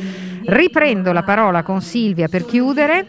Riprendo 0.46 1.12
la 1.12 1.24
parola 1.24 1.62
con 1.64 1.82
Silvia 1.82 2.28
per 2.28 2.46
chiudere. 2.46 3.08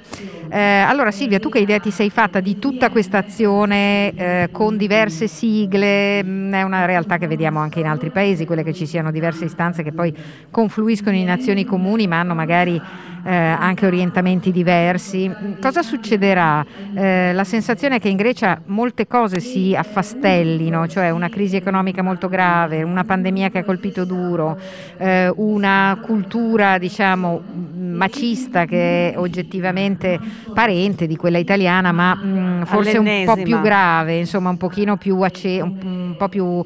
Eh, 0.51 0.59
allora 0.59 1.11
Silvia, 1.11 1.39
tu 1.39 1.51
che 1.51 1.59
idea 1.59 1.79
ti 1.79 1.91
sei 1.91 2.09
fatta 2.09 2.41
di 2.41 2.59
tutta 2.59 2.89
questa 2.89 3.19
azione 3.19 4.13
eh, 4.15 4.49
con 4.51 4.77
diverse 4.77 5.29
sigle? 5.29 6.25
Mm, 6.25 6.55
è 6.55 6.63
una 6.63 6.87
realtà 6.87 7.19
che 7.19 7.27
vediamo 7.27 7.59
anche 7.59 7.81
in 7.81 7.87
altri 7.87 8.11
paesi, 8.11 8.47
quelle 8.47 8.63
che 8.63 8.73
ci 8.73 8.87
siano 8.87 9.11
diverse 9.11 9.45
istanze 9.45 9.83
che 9.83 9.93
poi 9.93 10.15
confluiscono 10.51 11.17
in 11.17 11.29
azioni 11.29 11.65
comuni 11.65 12.07
ma 12.07 12.21
hanno 12.21 12.35
magari 12.35 12.81
eh, 13.25 13.35
anche 13.35 13.85
orientamenti 13.85 14.51
diversi. 14.51 15.31
Cosa 15.61 15.83
succederà? 15.83 16.65
Eh, 16.95 17.33
la 17.35 17.45
sensazione 17.45 17.97
è 17.97 18.01
che 18.01 18.09
in 18.09 18.17
Grecia 18.17 18.61
molte 18.67 19.07
cose 19.07 19.41
si 19.41 19.75
affastellino, 19.77 20.87
cioè 20.87 21.11
una 21.11 21.29
crisi 21.29 21.57
economica 21.57 22.03
molto 22.03 22.29
grave, 22.29 22.83
una 22.83 23.05
pandemia 23.05 23.51
che 23.51 23.59
ha 23.59 23.65
colpito 23.65 24.05
duro, 24.05 24.59
eh, 24.97 25.31
una 25.37 25.99
cultura 26.01 26.79
diciamo 26.79 27.43
macista 27.77 28.65
che 28.65 29.13
oggettivamente 29.17 30.19
parente 30.53 31.07
di 31.07 31.17
quella 31.17 31.39
italiana, 31.39 31.93
ma 31.93 32.15
mh, 32.15 32.27
mm, 32.29 32.63
forse 32.63 32.99
un 32.99 33.23
po' 33.25 33.37
più 33.43 33.61
grave, 33.61 34.19
insomma 34.19 34.51
un 34.51 34.57
pochino 34.57 34.97
più, 34.97 35.21
ace- 35.21 35.61
un, 35.61 35.73
un 35.83 36.15
po' 36.17 36.29
più 36.29 36.63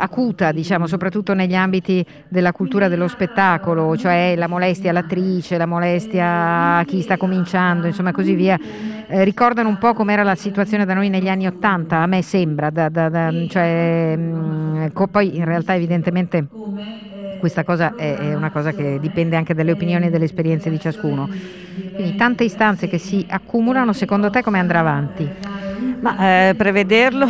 acuta, 0.00 0.52
diciamo, 0.52 0.86
soprattutto 0.86 1.34
negli 1.34 1.54
ambiti 1.54 2.04
della 2.28 2.52
cultura 2.52 2.88
dello 2.88 3.06
spettacolo, 3.06 3.96
cioè 3.96 4.34
la 4.36 4.48
molestia 4.48 4.90
all'attrice, 4.90 5.58
la 5.58 5.66
molestia 5.66 6.78
a 6.78 6.84
chi 6.84 7.02
sta 7.02 7.16
cominciando, 7.16 7.86
insomma 7.86 8.10
così 8.12 8.34
via, 8.34 8.58
eh, 9.06 9.24
ricordano 9.24 9.68
un 9.68 9.76
po' 9.76 9.92
com'era 9.92 10.22
la 10.22 10.34
situazione 10.34 10.84
da 10.84 10.94
noi 10.94 11.08
negli 11.10 11.28
anni 11.28 11.46
Ottanta, 11.46 11.98
a 11.98 12.06
me 12.06 12.22
sembra, 12.22 12.70
da, 12.70 12.88
da, 12.88 13.08
da, 13.08 13.32
cioè, 13.46 14.16
mh, 14.16 14.90
mm, 14.92 15.02
poi 15.10 15.36
in 15.36 15.44
realtà 15.44 15.74
evidentemente 15.74 16.46
questa 17.40 17.64
cosa 17.64 17.94
è, 17.96 18.16
è, 18.16 18.34
una 18.34 18.50
cosa 18.50 18.72
che 18.72 19.00
dipende 19.00 19.34
anche 19.34 19.54
dalle 19.54 19.72
opinioni 19.72 20.06
e 20.06 20.10
dalle 20.10 20.26
esperienze 20.26 20.70
di 20.70 20.78
ciascuno. 20.78 21.28
Quindi 21.94 22.14
tante 22.14 22.44
istanze 22.44 22.86
che 22.88 22.98
si 22.98 23.26
accumulano, 23.28 23.92
secondo 23.92 24.30
te 24.30 24.42
come 24.42 24.60
andrà 24.60 24.78
avanti? 24.78 25.28
Ma 26.00 26.48
eh, 26.48 26.54
prevederlo 26.54 27.26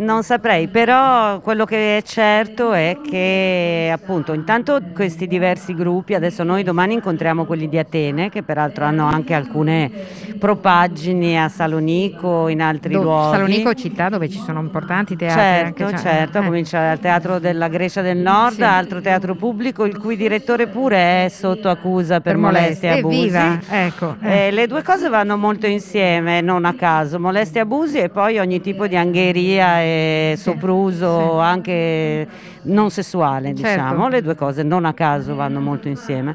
Non 0.00 0.22
saprei, 0.22 0.68
però 0.68 1.40
quello 1.40 1.66
che 1.66 1.98
è 1.98 2.02
certo 2.02 2.72
è 2.72 2.96
che 3.06 3.90
appunto 3.92 4.32
intanto 4.32 4.80
questi 4.94 5.26
diversi 5.26 5.74
gruppi, 5.74 6.14
adesso 6.14 6.42
noi 6.42 6.62
domani 6.62 6.94
incontriamo 6.94 7.44
quelli 7.44 7.68
di 7.68 7.76
Atene 7.76 8.30
che 8.30 8.42
peraltro 8.42 8.86
hanno 8.86 9.04
anche 9.04 9.34
alcune 9.34 9.90
propagini 10.38 11.38
a 11.38 11.50
Salonico, 11.50 12.48
in 12.48 12.62
altri 12.62 12.94
Do, 12.94 13.02
luoghi. 13.02 13.36
Salonico 13.36 13.74
città 13.74 14.08
dove 14.08 14.30
ci 14.30 14.38
sono 14.38 14.60
importanti 14.60 15.16
teatri. 15.16 15.38
Certo, 15.38 15.90
cioè, 15.90 15.98
certo, 15.98 16.38
eh. 16.38 16.44
comincia 16.46 16.80
dal 16.80 16.98
teatro 16.98 17.38
della 17.38 17.68
Grecia 17.68 18.00
del 18.00 18.16
Nord, 18.16 18.54
sì. 18.54 18.62
altro 18.62 19.02
teatro 19.02 19.34
pubblico 19.34 19.84
il 19.84 19.98
cui 19.98 20.16
direttore 20.16 20.66
pure 20.66 21.26
è 21.26 21.28
sotto 21.28 21.68
accusa 21.68 22.22
per, 22.22 22.32
per 22.32 22.36
molestia 22.38 22.94
e 22.94 22.98
abusi. 23.00 23.16
Evviva, 23.16 23.58
ecco. 23.68 24.16
Eh. 24.22 24.46
Eh, 24.46 24.50
le 24.50 24.66
due 24.66 24.82
cose 24.82 25.10
vanno 25.10 25.36
molto 25.36 25.66
insieme, 25.66 26.40
non 26.40 26.64
a 26.64 26.72
caso, 26.72 27.20
molestia 27.20 27.60
e 27.60 27.64
abusi 27.64 27.98
e 27.98 28.08
poi 28.08 28.38
ogni 28.38 28.62
tipo 28.62 28.86
di 28.86 28.96
angheria 28.96 29.88
e 29.90 30.36
sopruso 30.36 31.20
sì. 31.20 31.38
anche 31.40 32.28
non 32.62 32.90
sessuale, 32.90 33.54
certo. 33.54 33.62
diciamo, 33.62 34.08
le 34.08 34.22
due 34.22 34.34
cose 34.34 34.62
non 34.62 34.84
a 34.84 34.92
caso 34.92 35.34
vanno 35.34 35.60
molto 35.60 35.88
insieme. 35.88 36.34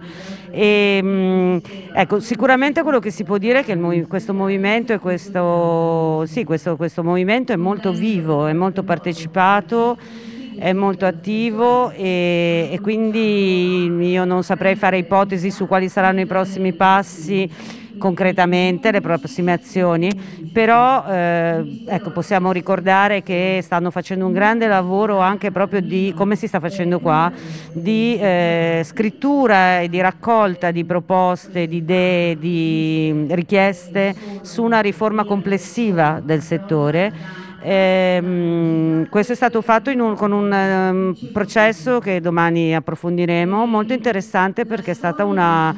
E, 0.51 0.99
mh, 1.01 1.07
mm, 1.07 1.57
ecco, 1.93 2.19
sicuramente 2.19 2.81
quello 2.81 2.99
che 2.99 3.11
si 3.11 3.23
può 3.23 3.37
dire 3.37 3.59
è 3.59 3.63
che 3.63 3.73
il, 3.73 4.07
questo 4.07 4.33
movimento 4.33 4.93
e 4.93 4.99
questo, 4.99 6.25
sì, 6.25 6.43
questo, 6.43 6.75
questo 6.75 7.03
movimento 7.03 7.53
è 7.53 7.57
molto 7.57 7.91
vivo, 7.91 8.47
è 8.47 8.53
molto 8.53 8.83
partecipato 8.83 9.97
è 10.57 10.71
molto 10.71 11.05
attivo 11.05 11.91
e, 11.91 12.69
e, 12.71 12.79
quindi 12.79 13.89
io 14.09 14.23
non 14.23 14.41
saprei 14.41 14.75
fare 14.75 14.97
ipotesi 14.97 15.51
su 15.51 15.67
quali 15.67 15.89
saranno 15.89 16.21
i 16.21 16.25
prossimi 16.25 16.71
passi 16.71 17.49
concretamente 17.97 18.91
le 18.91 19.01
prossime 19.01 19.53
azioni, 19.53 20.12
però 20.51 21.05
eh, 21.08 21.84
ecco, 21.88 22.12
possiamo 22.12 22.51
ricordare 22.51 23.23
che 23.23 23.60
stanno 23.62 23.91
facendo 23.91 24.25
un 24.25 24.34
grande 24.34 24.67
lavoro 24.67 25.19
anche 25.19 25.51
proprio 25.51 25.81
di, 25.81 26.13
come 26.15 26.36
si 26.36 26.47
sta 26.47 26.60
facendo 26.60 26.99
qua, 26.99 27.31
di 27.71 28.17
eh, 28.19 28.81
scrittura 28.84 29.81
e 29.81 29.89
di 29.89 29.99
raccolta 30.01 30.71
di 30.71 30.86
proposte, 30.86 31.67
di 31.67 31.77
idee, 31.77 32.38
di 32.38 33.25
richieste 33.29 34.13
su 34.41 34.63
una 34.63 34.79
riforma 34.79 35.23
complessiva 35.23 36.21
del 36.23 36.41
settore. 36.41 37.43
Eh, 37.67 39.08
questo 39.10 39.34
è 39.34 39.36
stato 39.36 39.60
fatto 39.63 39.89
un, 39.89 40.15
con 40.15 40.31
un 40.31 40.51
um, 40.51 41.31
processo 41.31 41.97
che 41.99 42.21
domani 42.21 42.75
approfondiremo, 42.75 43.65
molto 43.65 43.93
interessante 43.93 44.65
perché 44.65 44.91
è 44.91 44.93
stata 44.93 45.25
una 45.25 45.75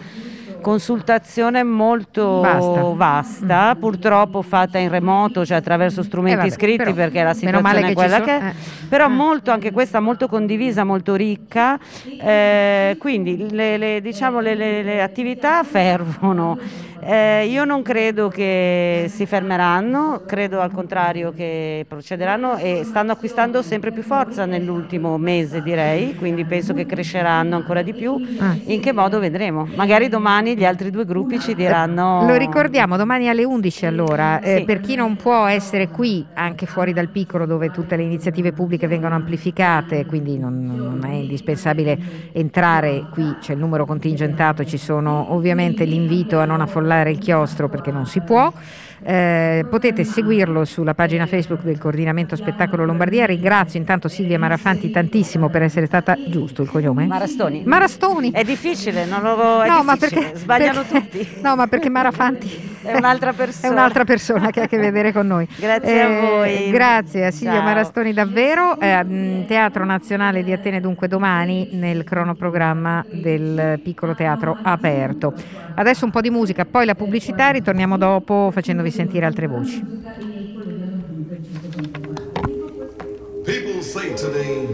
consultazione 0.67 1.63
molto 1.63 2.41
vasta, 2.41 2.81
vasta 2.81 3.73
mm. 3.73 3.79
purtroppo 3.79 4.41
fatta 4.41 4.77
in 4.77 4.89
remoto, 4.89 5.45
cioè 5.45 5.55
attraverso 5.55 6.03
strumenti 6.03 6.39
eh 6.39 6.49
vabbè, 6.49 6.51
scritti 6.51 6.77
però, 6.77 6.93
perché 6.93 7.23
la 7.23 7.33
situazione 7.33 7.89
è 7.91 7.93
quella 7.93 8.19
che 8.19 8.37
è, 8.37 8.45
eh. 8.47 8.53
però 8.89 9.05
eh. 9.05 9.09
molto, 9.09 9.51
anche 9.51 9.71
questa 9.71 10.01
molto 10.01 10.27
condivisa, 10.27 10.83
molto 10.83 11.15
ricca, 11.15 11.79
eh, 12.19 12.97
quindi 12.99 13.49
le, 13.49 13.77
le, 13.77 14.01
diciamo, 14.01 14.41
le, 14.41 14.55
le 14.55 15.01
attività 15.01 15.63
fervono 15.63 16.59
Eh, 16.99 17.45
io 17.47 17.63
non 17.63 17.81
credo 17.83 18.27
che 18.27 19.05
si 19.07 19.25
fermeranno, 19.25 20.23
credo 20.25 20.59
al 20.59 20.71
contrario 20.71 21.31
che 21.31 21.85
procederanno 21.87 22.57
e 22.57 22.81
stanno 22.83 23.11
acquistando 23.11 23.61
sempre 23.61 23.91
più 23.91 24.01
forza 24.01 24.45
nell'ultimo 24.45 25.17
mese 25.17 25.61
direi, 25.61 26.15
quindi 26.15 26.43
penso 26.45 26.73
che 26.73 26.85
cresceranno 26.85 27.55
ancora 27.55 27.81
di 27.81 27.93
più. 27.93 28.15
Ah. 28.39 28.55
In 28.65 28.81
che 28.81 28.91
modo 28.93 29.19
vedremo? 29.19 29.67
Magari 29.75 30.09
domani 30.09 30.57
gli 30.57 30.65
altri 30.65 30.89
due 30.89 31.05
gruppi 31.05 31.39
ci 31.39 31.53
diranno... 31.53 32.25
Lo 32.25 32.35
ricordiamo, 32.35 32.97
domani 32.97 33.29
alle 33.29 33.43
11 33.43 33.85
allora, 33.85 34.39
eh, 34.39 34.57
sì. 34.57 34.63
per 34.63 34.79
chi 34.79 34.95
non 34.95 35.15
può 35.15 35.45
essere 35.45 35.89
qui, 35.89 36.25
anche 36.33 36.65
fuori 36.65 36.93
dal 36.93 37.09
piccolo 37.09 37.45
dove 37.45 37.69
tutte 37.69 37.95
le 37.95 38.03
iniziative 38.03 38.51
pubbliche 38.51 38.87
vengono 38.87 39.15
amplificate, 39.15 40.05
quindi 40.05 40.37
non, 40.37 40.75
non 40.75 41.05
è 41.05 41.13
indispensabile 41.13 41.97
entrare 42.33 43.05
qui, 43.11 43.35
c'è 43.39 43.53
il 43.53 43.59
numero 43.59 43.85
contingentato, 43.85 44.65
ci 44.65 44.77
sono 44.77 45.33
ovviamente 45.33 45.83
l'invito 45.85 46.39
a 46.39 46.45
non 46.45 46.61
affollare 46.61 46.86
il 47.11 47.19
chiostro 47.19 47.69
perché 47.69 47.91
non 47.91 48.05
si 48.05 48.21
può. 48.21 48.51
Eh, 49.03 49.65
potete 49.69 50.03
seguirlo 50.03 50.65
sulla 50.65 50.93
pagina 50.93 51.25
Facebook 51.25 51.61
del 51.61 51.77
Coordinamento 51.77 52.35
Spettacolo 52.35 52.85
Lombardia. 52.85 53.25
Ringrazio 53.25 53.79
intanto 53.79 54.07
Silvia 54.07 54.39
Marafanti 54.39 54.89
tantissimo 54.89 55.49
per 55.49 55.63
essere 55.63 55.85
stata 55.85 56.17
giusto 56.27 56.61
il 56.61 56.69
cognome? 56.69 57.05
Marastoni. 57.05 57.63
Marastoni. 57.65 58.31
È 58.31 58.43
difficile, 58.43 59.05
non 59.05 59.21
lo 59.21 59.61
è 59.61 59.69
no, 59.69 59.83
ma 59.83 59.95
perché, 59.97 60.31
sbagliano 60.35 60.83
perché, 60.83 61.09
tutti. 61.09 61.27
No, 61.47 61.55
ma 61.55 61.67
perché 61.67 61.89
Marafanti 61.89 62.75
è 62.81 62.95
un'altra 62.95 63.33
persona. 63.33 63.67
è 63.67 63.71
un'altra 63.71 64.03
persona 64.03 64.49
che 64.49 64.61
ha 64.61 64.63
a 64.63 64.67
che 64.67 64.77
vedere 64.77 65.11
con 65.11 65.27
noi. 65.27 65.47
Grazie 65.55 65.93
eh, 65.93 65.99
a 65.99 66.19
voi. 66.19 66.71
Grazie 66.71 67.25
a 67.25 67.31
Silvia 67.31 67.57
Ciao. 67.57 67.63
Marastoni 67.63 68.13
davvero. 68.13 68.79
Eh, 68.79 69.45
Teatro 69.47 69.85
Nazionale 69.85 70.43
di 70.43 70.51
Atene 70.51 70.81
dunque 70.81 71.07
domani 71.07 71.69
nel 71.73 72.03
cronoprogramma 72.03 73.05
del 73.11 73.79
piccolo 73.83 74.15
teatro 74.15 74.57
aperto. 74.61 75.33
Adesso 75.75 76.05
un 76.05 76.11
po' 76.11 76.21
di 76.21 76.31
musica, 76.31 76.65
poi 76.65 76.85
la 76.85 76.95
pubblicità, 76.95 77.51
ritorniamo 77.51 77.97
dopo 77.97 78.49
facendovi 78.51 78.86
sentire 78.91 79.25
altre 79.25 79.47
voci. 79.47 79.83
People 83.43 83.81
say 83.81 84.13
today, 84.15 84.67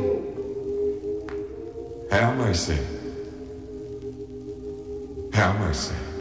have 2.09 2.35
mercy, 2.37 2.77
have 5.33 5.59
mercy. 5.59 6.12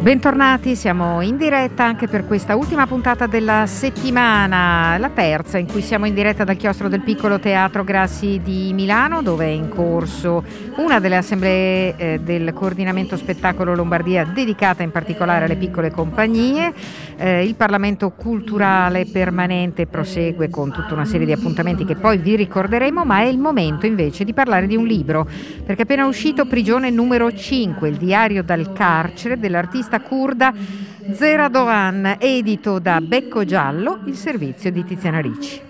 Bentornati, 0.00 0.76
siamo 0.76 1.20
in 1.20 1.36
diretta 1.36 1.84
anche 1.84 2.08
per 2.08 2.24
questa 2.24 2.56
ultima 2.56 2.86
puntata 2.86 3.26
della 3.26 3.66
settimana, 3.66 4.96
la 4.96 5.10
terza 5.10 5.58
in 5.58 5.66
cui 5.66 5.82
siamo 5.82 6.06
in 6.06 6.14
diretta 6.14 6.42
dal 6.42 6.56
chiostro 6.56 6.88
del 6.88 7.02
piccolo 7.02 7.38
teatro 7.38 7.84
Grassi 7.84 8.40
di 8.42 8.72
Milano 8.72 9.20
dove 9.20 9.44
è 9.44 9.50
in 9.50 9.68
corso 9.68 10.42
una 10.76 11.00
delle 11.00 11.18
assemblee 11.18 11.96
eh, 11.96 12.20
del 12.20 12.54
coordinamento 12.54 13.18
spettacolo 13.18 13.74
Lombardia 13.74 14.24
dedicata 14.24 14.82
in 14.82 14.90
particolare 14.90 15.44
alle 15.44 15.56
piccole 15.56 15.90
compagnie. 15.90 16.72
Eh, 17.18 17.44
il 17.44 17.54
Parlamento 17.54 18.08
culturale 18.12 19.04
permanente 19.04 19.86
prosegue 19.86 20.48
con 20.48 20.72
tutta 20.72 20.94
una 20.94 21.04
serie 21.04 21.26
di 21.26 21.32
appuntamenti 21.32 21.84
che 21.84 21.96
poi 21.96 22.16
vi 22.16 22.36
ricorderemo, 22.36 23.04
ma 23.04 23.18
è 23.20 23.26
il 23.26 23.38
momento 23.38 23.84
invece 23.84 24.24
di 24.24 24.32
parlare 24.32 24.66
di 24.66 24.76
un 24.76 24.86
libro 24.86 25.26
perché 25.26 25.82
è 25.82 25.84
appena 25.84 26.06
uscito 26.06 26.46
Prigione 26.46 26.88
numero 26.88 27.30
5, 27.30 27.86
il 27.86 27.96
diario 27.96 28.42
dal 28.42 28.72
carcere 28.72 29.38
dell'artista 29.38 29.88
l'artista 29.90 30.00
kurda 30.00 30.54
Zera 31.12 31.48
Dogan, 31.48 32.16
edito 32.20 32.78
da 32.78 33.00
Becco 33.00 33.44
Giallo, 33.44 34.00
il 34.06 34.14
servizio 34.14 34.70
di 34.70 34.84
Tiziana 34.84 35.18
Ricci. 35.20 35.60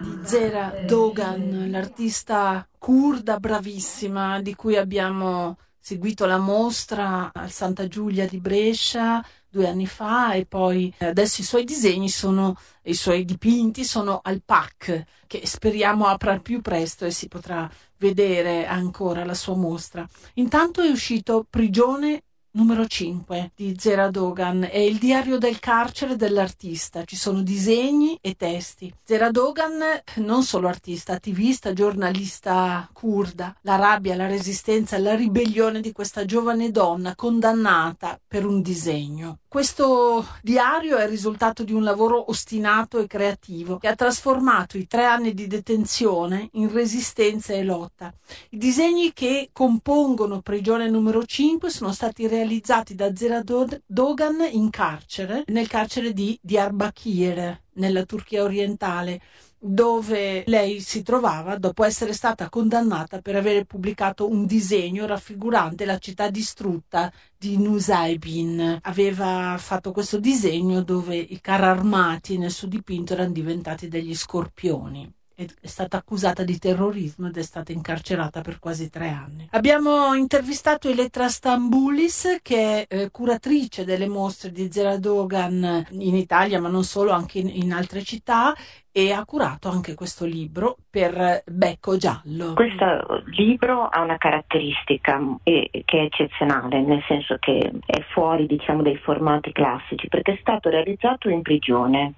di 0.00 0.18
Zera 0.24 0.72
Dogan, 0.84 1.68
l'artista 1.70 2.66
kurda 2.76 3.38
bravissima 3.38 4.40
di 4.40 4.54
cui 4.54 4.76
abbiamo 4.76 5.58
seguito 5.78 6.26
la 6.26 6.38
mostra 6.38 7.30
al 7.32 7.50
Santa 7.50 7.86
Giulia 7.86 8.26
di 8.26 8.40
Brescia 8.40 9.24
due 9.48 9.68
anni 9.68 9.86
fa 9.86 10.32
e 10.32 10.46
poi 10.46 10.92
adesso 10.98 11.40
i 11.40 11.44
suoi 11.44 11.62
disegni 11.62 12.08
sono, 12.08 12.56
i 12.82 12.94
suoi 12.94 13.24
dipinti 13.24 13.84
sono 13.84 14.18
al 14.20 14.42
PAC 14.44 15.04
che 15.28 15.46
speriamo 15.46 16.06
apra 16.06 16.40
più 16.40 16.60
presto 16.60 17.04
e 17.04 17.12
si 17.12 17.28
potrà 17.28 17.70
vedere 17.98 18.66
ancora 18.66 19.24
la 19.24 19.34
sua 19.34 19.54
mostra. 19.54 20.04
Intanto 20.34 20.82
è 20.82 20.88
uscito 20.88 21.46
Prigione 21.48 22.22
Numero 22.56 22.86
5 22.86 23.50
di 23.56 23.74
Zera 23.76 24.10
Dogan 24.10 24.68
è 24.70 24.78
il 24.78 24.98
diario 24.98 25.38
del 25.38 25.58
carcere 25.58 26.14
dell'artista. 26.14 27.02
Ci 27.02 27.16
sono 27.16 27.42
disegni 27.42 28.16
e 28.20 28.36
testi. 28.36 28.94
Zera 29.02 29.32
Dogan, 29.32 29.80
non 30.18 30.44
solo 30.44 30.68
artista, 30.68 31.14
attivista, 31.14 31.72
giornalista 31.72 32.88
kurda. 32.92 33.56
La 33.62 33.74
rabbia, 33.74 34.14
la 34.14 34.28
resistenza, 34.28 34.98
la 34.98 35.16
ribellione 35.16 35.80
di 35.80 35.90
questa 35.90 36.24
giovane 36.24 36.70
donna 36.70 37.16
condannata 37.16 38.20
per 38.24 38.46
un 38.46 38.62
disegno. 38.62 39.38
Questo 39.54 40.26
diario 40.42 40.96
è 40.96 41.04
il 41.04 41.10
risultato 41.10 41.62
di 41.62 41.72
un 41.72 41.84
lavoro 41.84 42.28
ostinato 42.28 42.98
e 42.98 43.06
creativo 43.06 43.78
che 43.78 43.86
ha 43.86 43.94
trasformato 43.94 44.76
i 44.76 44.88
tre 44.88 45.04
anni 45.04 45.32
di 45.32 45.46
detenzione 45.46 46.48
in 46.54 46.72
resistenza 46.72 47.52
e 47.52 47.62
lotta. 47.62 48.12
I 48.48 48.56
disegni 48.56 49.12
che 49.12 49.50
compongono 49.52 50.40
Prigione 50.40 50.90
numero 50.90 51.24
5 51.24 51.70
sono 51.70 51.92
stati 51.92 52.26
realizzati 52.26 52.96
da 52.96 53.14
Zera 53.14 53.44
Dogan 53.44 54.44
in 54.50 54.70
carcere, 54.70 55.44
nel 55.46 55.68
carcere 55.68 56.12
di 56.12 56.36
Diyarbakir, 56.42 57.60
nella 57.74 58.02
Turchia 58.02 58.42
orientale 58.42 59.20
dove 59.66 60.44
lei 60.46 60.80
si 60.80 61.02
trovava 61.02 61.56
dopo 61.56 61.84
essere 61.84 62.12
stata 62.12 62.50
condannata 62.50 63.22
per 63.22 63.36
aver 63.36 63.64
pubblicato 63.64 64.28
un 64.28 64.44
disegno 64.44 65.06
raffigurante 65.06 65.86
la 65.86 65.96
città 65.96 66.28
distrutta 66.28 67.10
di 67.36 67.56
Nusaybin. 67.56 68.80
Aveva 68.82 69.56
fatto 69.58 69.90
questo 69.92 70.18
disegno 70.18 70.82
dove 70.82 71.16
i 71.16 71.40
carri 71.40 71.64
armati 71.64 72.36
nel 72.36 72.50
suo 72.50 72.68
dipinto 72.68 73.14
erano 73.14 73.32
diventati 73.32 73.88
degli 73.88 74.14
scorpioni 74.14 75.10
è 75.34 75.66
stata 75.66 75.96
accusata 75.96 76.44
di 76.44 76.58
terrorismo 76.58 77.26
ed 77.26 77.36
è 77.36 77.42
stata 77.42 77.72
incarcerata 77.72 78.40
per 78.40 78.58
quasi 78.58 78.88
tre 78.88 79.08
anni. 79.08 79.48
Abbiamo 79.50 80.14
intervistato 80.14 80.88
Elettra 80.88 81.28
Stambulis, 81.28 82.38
che 82.42 82.86
è 82.86 82.94
eh, 82.94 83.10
curatrice 83.10 83.84
delle 83.84 84.08
mostre 84.08 84.52
di 84.52 84.70
Zera 84.70 84.96
Dogan 84.96 85.86
in 85.90 86.14
Italia, 86.14 86.60
ma 86.60 86.68
non 86.68 86.84
solo, 86.84 87.10
anche 87.10 87.38
in, 87.38 87.48
in 87.48 87.72
altre 87.72 88.02
città, 88.02 88.54
e 88.92 89.10
ha 89.10 89.24
curato 89.24 89.68
anche 89.68 89.94
questo 89.94 90.24
libro 90.24 90.76
per 90.88 91.42
Becco 91.46 91.96
Giallo. 91.96 92.54
Questo 92.54 93.24
libro 93.36 93.88
ha 93.88 94.00
una 94.00 94.18
caratteristica 94.18 95.20
che 95.42 95.68
è 95.72 95.96
eccezionale, 95.96 96.80
nel 96.80 97.02
senso 97.08 97.36
che 97.40 97.72
è 97.84 98.00
fuori 98.12 98.46
diciamo, 98.46 98.82
dei 98.82 98.96
formati 98.98 99.50
classici, 99.50 100.06
perché 100.06 100.34
è 100.34 100.38
stato 100.40 100.68
realizzato 100.68 101.28
in 101.28 101.42
prigione 101.42 102.14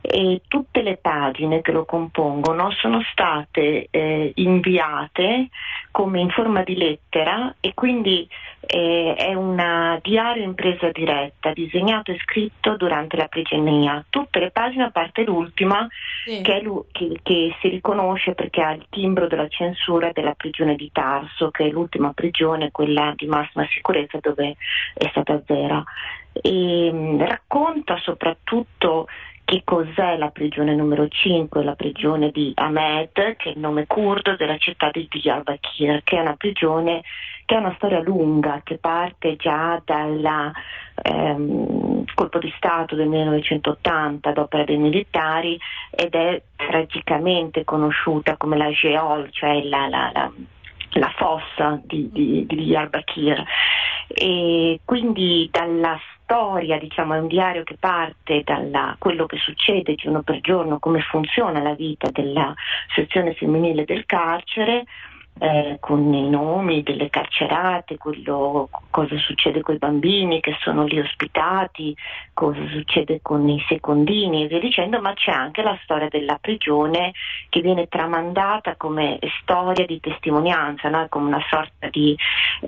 e 0.00 0.40
tutte 0.48 0.82
le 0.82 0.96
pagine 0.96 1.60
che 1.60 1.72
lo 1.72 1.84
compongono 1.84 2.70
sono 2.72 3.02
state 3.12 3.88
eh, 3.90 4.32
inviate 4.36 5.48
come 5.90 6.20
in 6.20 6.30
forma 6.30 6.62
di 6.62 6.76
lettera 6.76 7.54
e 7.60 7.74
quindi 7.74 8.28
eh, 8.72 9.14
è 9.16 9.34
un 9.34 9.98
diario 10.02 10.42
in 10.44 10.54
presa 10.54 10.90
diretta, 10.90 11.52
disegnato 11.52 12.12
e 12.12 12.18
scritto 12.22 12.76
durante 12.76 13.16
la 13.16 13.26
prigionia. 13.26 14.04
Tutte 14.08 14.38
le 14.38 14.50
pagine, 14.50 14.84
a 14.84 14.90
parte 14.90 15.24
l'ultima, 15.24 15.86
sì. 16.24 16.40
che, 16.42 16.62
che, 16.92 17.18
che, 17.22 17.56
si 17.60 17.68
riconosce 17.68 18.34
perché 18.34 18.62
ha 18.62 18.72
il 18.72 18.86
timbro 18.88 19.26
della 19.26 19.48
censura 19.48 20.10
della 20.12 20.34
prigione 20.34 20.76
di 20.76 20.90
Tarso, 20.92 21.50
che 21.50 21.66
è 21.66 21.70
l'ultima 21.70 22.12
prigione, 22.12 22.70
quella 22.70 23.12
di 23.16 23.26
massima 23.26 23.66
sicurezza 23.72 24.18
dove 24.20 24.56
è 24.94 25.08
stata 25.08 25.42
zera. 25.46 25.82
E, 26.32 26.90
mh, 26.92 26.96
mm, 26.96 27.20
racconta 27.22 27.98
soprattutto 27.98 29.08
che 29.50 29.62
cos'è 29.64 30.16
la 30.16 30.30
prigione 30.30 30.76
numero 30.76 31.08
5, 31.08 31.64
la 31.64 31.74
prigione 31.74 32.30
di 32.30 32.52
Ahmed, 32.54 33.10
che 33.34 33.48
è 33.48 33.48
il 33.48 33.58
nome 33.58 33.84
curdo 33.88 34.36
della 34.36 34.56
città 34.58 34.90
di 34.92 35.08
Diyarbakir, 35.10 36.04
che 36.04 36.18
è 36.18 36.20
una 36.20 36.36
prigione 36.36 37.02
che 37.46 37.56
ha 37.56 37.58
una 37.58 37.74
storia 37.74 37.98
lunga, 37.98 38.60
che 38.62 38.78
parte 38.78 39.34
già 39.34 39.82
dal 39.84 40.52
ehm, 41.02 42.04
colpo 42.14 42.38
di 42.38 42.52
Stato 42.56 42.94
del 42.94 43.08
1980 43.08 44.28
ad 44.28 44.38
opera 44.38 44.62
dei 44.62 44.76
militari 44.76 45.58
ed 45.90 46.14
è 46.14 46.40
tragicamente 46.54 47.64
conosciuta 47.64 48.36
come 48.36 48.56
la 48.56 48.70
Geol, 48.70 49.30
cioè 49.32 49.64
la, 49.64 49.88
la, 49.88 50.12
la, 50.14 50.30
la 50.90 51.12
fossa 51.16 51.80
di, 51.84 52.10
di, 52.10 52.46
di 52.46 52.56
Diyarbakir. 52.56 53.42
E 54.08 54.80
quindi 54.84 55.48
dalla 55.52 55.98
storia, 56.22 56.78
diciamo, 56.78 57.14
è 57.14 57.18
un 57.18 57.28
diario 57.28 57.62
che 57.62 57.76
parte 57.78 58.42
da 58.44 58.96
quello 58.98 59.26
che 59.26 59.36
succede 59.38 59.94
giorno 59.94 60.22
per 60.22 60.40
giorno, 60.40 60.78
come 60.78 61.00
funziona 61.00 61.62
la 61.62 61.74
vita 61.74 62.08
della 62.10 62.54
sezione 62.94 63.34
femminile 63.34 63.84
del 63.84 64.04
carcere, 64.06 64.84
eh, 65.40 65.78
con 65.80 66.12
i 66.12 66.28
nomi 66.28 66.82
delle 66.82 67.08
carcerate, 67.08 67.96
quello, 67.96 68.68
cosa 68.90 69.16
succede 69.16 69.62
con 69.62 69.74
i 69.74 69.78
bambini 69.78 70.40
che 70.40 70.54
sono 70.60 70.84
lì 70.84 70.98
ospitati, 70.98 71.96
cosa 72.34 72.60
succede 72.68 73.20
con 73.22 73.48
i 73.48 73.64
secondini 73.66 74.44
e 74.44 74.48
via 74.48 74.60
dicendo, 74.60 75.00
ma 75.00 75.14
c'è 75.14 75.30
anche 75.30 75.62
la 75.62 75.78
storia 75.82 76.08
della 76.08 76.36
prigione 76.38 77.12
che 77.48 77.62
viene 77.62 77.88
tramandata 77.88 78.76
come 78.76 79.18
storia 79.40 79.86
di 79.86 79.98
testimonianza, 79.98 80.90
no? 80.90 81.06
come 81.08 81.28
una 81.28 81.44
sorta 81.48 81.88
di 81.88 82.14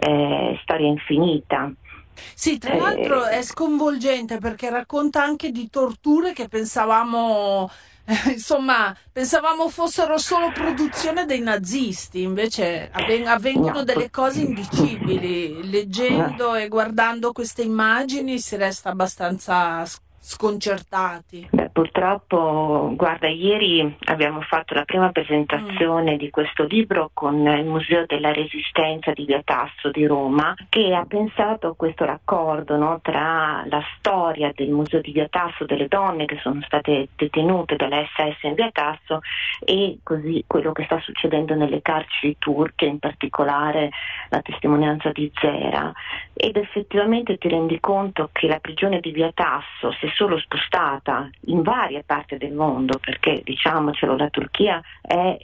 eh, 0.01 0.59
storia 0.63 0.87
infinita. 0.87 1.71
Sì, 2.15 2.59
tra 2.59 2.75
l'altro 2.75 3.27
è 3.27 3.43
sconvolgente 3.43 4.39
perché 4.39 4.71
racconta 4.71 5.23
anche 5.23 5.51
di 5.51 5.69
torture 5.69 6.33
che 6.33 6.49
pensavamo, 6.49 7.71
eh, 8.05 8.31
insomma, 8.33 8.97
pensavamo 9.13 9.69
fossero 9.69 10.19
solo 10.19 10.51
produzione 10.53 11.25
dei 11.25 11.41
nazisti, 11.41 12.23
invece 12.23 12.91
avven- 12.93 13.27
avvengono 13.29 13.85
delle 13.85 14.11
cose 14.11 14.41
indicibili. 14.41 15.71
Leggendo 15.71 16.55
e 16.55 16.69
guardando 16.69 17.33
queste 17.33 17.63
immagini 17.63 18.39
si 18.39 18.57
resta 18.57 18.91
abbastanza 18.91 19.85
sconcertati. 20.21 21.62
Purtroppo, 21.73 22.93
guarda, 22.95 23.29
ieri 23.29 23.97
abbiamo 24.05 24.43
fatto 24.43 24.75
la 24.75 24.85
prima 24.85 25.11
presentazione 25.11 26.15
mm. 26.15 26.19
di 26.19 26.29
questo 26.29 26.65
libro 26.65 27.11
con 27.15 27.47
il 27.47 27.65
Museo 27.65 28.05
della 28.05 28.31
Resistenza 28.31 29.13
di 29.13 29.25
Via 29.25 29.41
Tasso 29.43 29.91
di 29.91 30.05
Roma, 30.05 30.55
che 30.69 30.95
ha 30.95 31.07
pensato 31.07 31.69
a 31.69 31.75
questo 31.75 32.05
raccordo 32.05 32.77
no, 32.77 33.01
tra 33.01 33.65
la 33.67 33.83
storia 33.97 34.53
del 34.55 34.69
Museo 34.69 35.01
di 35.01 35.13
Via 35.13 35.29
Tasso, 35.29 35.65
delle 35.65 35.89
donne 35.89 36.27
che 36.27 36.39
sono 36.43 36.61
state 36.61 37.09
detenute 37.17 37.77
dalla 37.77 38.05
SS 38.05 38.43
in 38.43 38.55
Via 38.55 38.71
Tasso 38.71 39.21
e 39.65 39.99
così 40.03 40.45
quello 40.47 40.73
che 40.73 40.85
sta 40.85 41.01
succedendo 41.01 41.55
nelle 41.55 41.81
carceri 41.81 42.37
turche, 42.39 42.85
in 42.85 42.99
particolare 42.99 43.89
la 44.29 44.43
testimonianza 44.43 45.11
di 45.11 45.33
Zera. 45.35 45.91
Ed 46.35 46.57
effettivamente 46.57 47.39
ti 47.39 47.49
rendi 47.49 47.81
conto 47.81 48.29
che 48.31 48.47
la 48.47 48.59
prigione 48.59 49.01
di 49.01 49.11
Via 49.11 49.33
Tasso, 49.33 49.91
se 49.99 50.11
solo 50.15 50.39
spostata 50.39 51.31
in 51.47 51.62
varie 51.63 52.03
parti 52.05 52.37
del 52.37 52.53
mondo, 52.53 52.99
perché 52.99 53.41
diciamocelo, 53.45 54.17
la 54.17 54.29
Turchia 54.29 54.83
è 55.01 55.39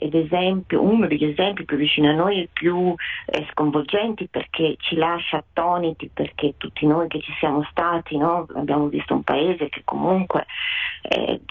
uno 0.71 1.07
degli 1.07 1.25
esempi 1.25 1.65
più 1.65 1.77
vicini 1.77 2.07
a 2.07 2.13
noi 2.13 2.43
e 2.43 2.49
più 2.51 2.93
eh, 3.25 3.47
sconvolgenti 3.51 4.27
perché 4.27 4.75
ci 4.79 4.95
lascia 4.95 5.37
attoniti, 5.37 6.09
perché 6.13 6.53
tutti 6.57 6.85
noi 6.85 7.07
che 7.07 7.19
ci 7.21 7.33
siamo 7.39 7.63
stati 7.69 8.17
no? 8.17 8.45
abbiamo 8.55 8.87
visto 8.87 9.13
un 9.13 9.23
paese 9.23 9.69
che 9.69 9.81
comunque 9.83 10.45
eh, 11.01 11.41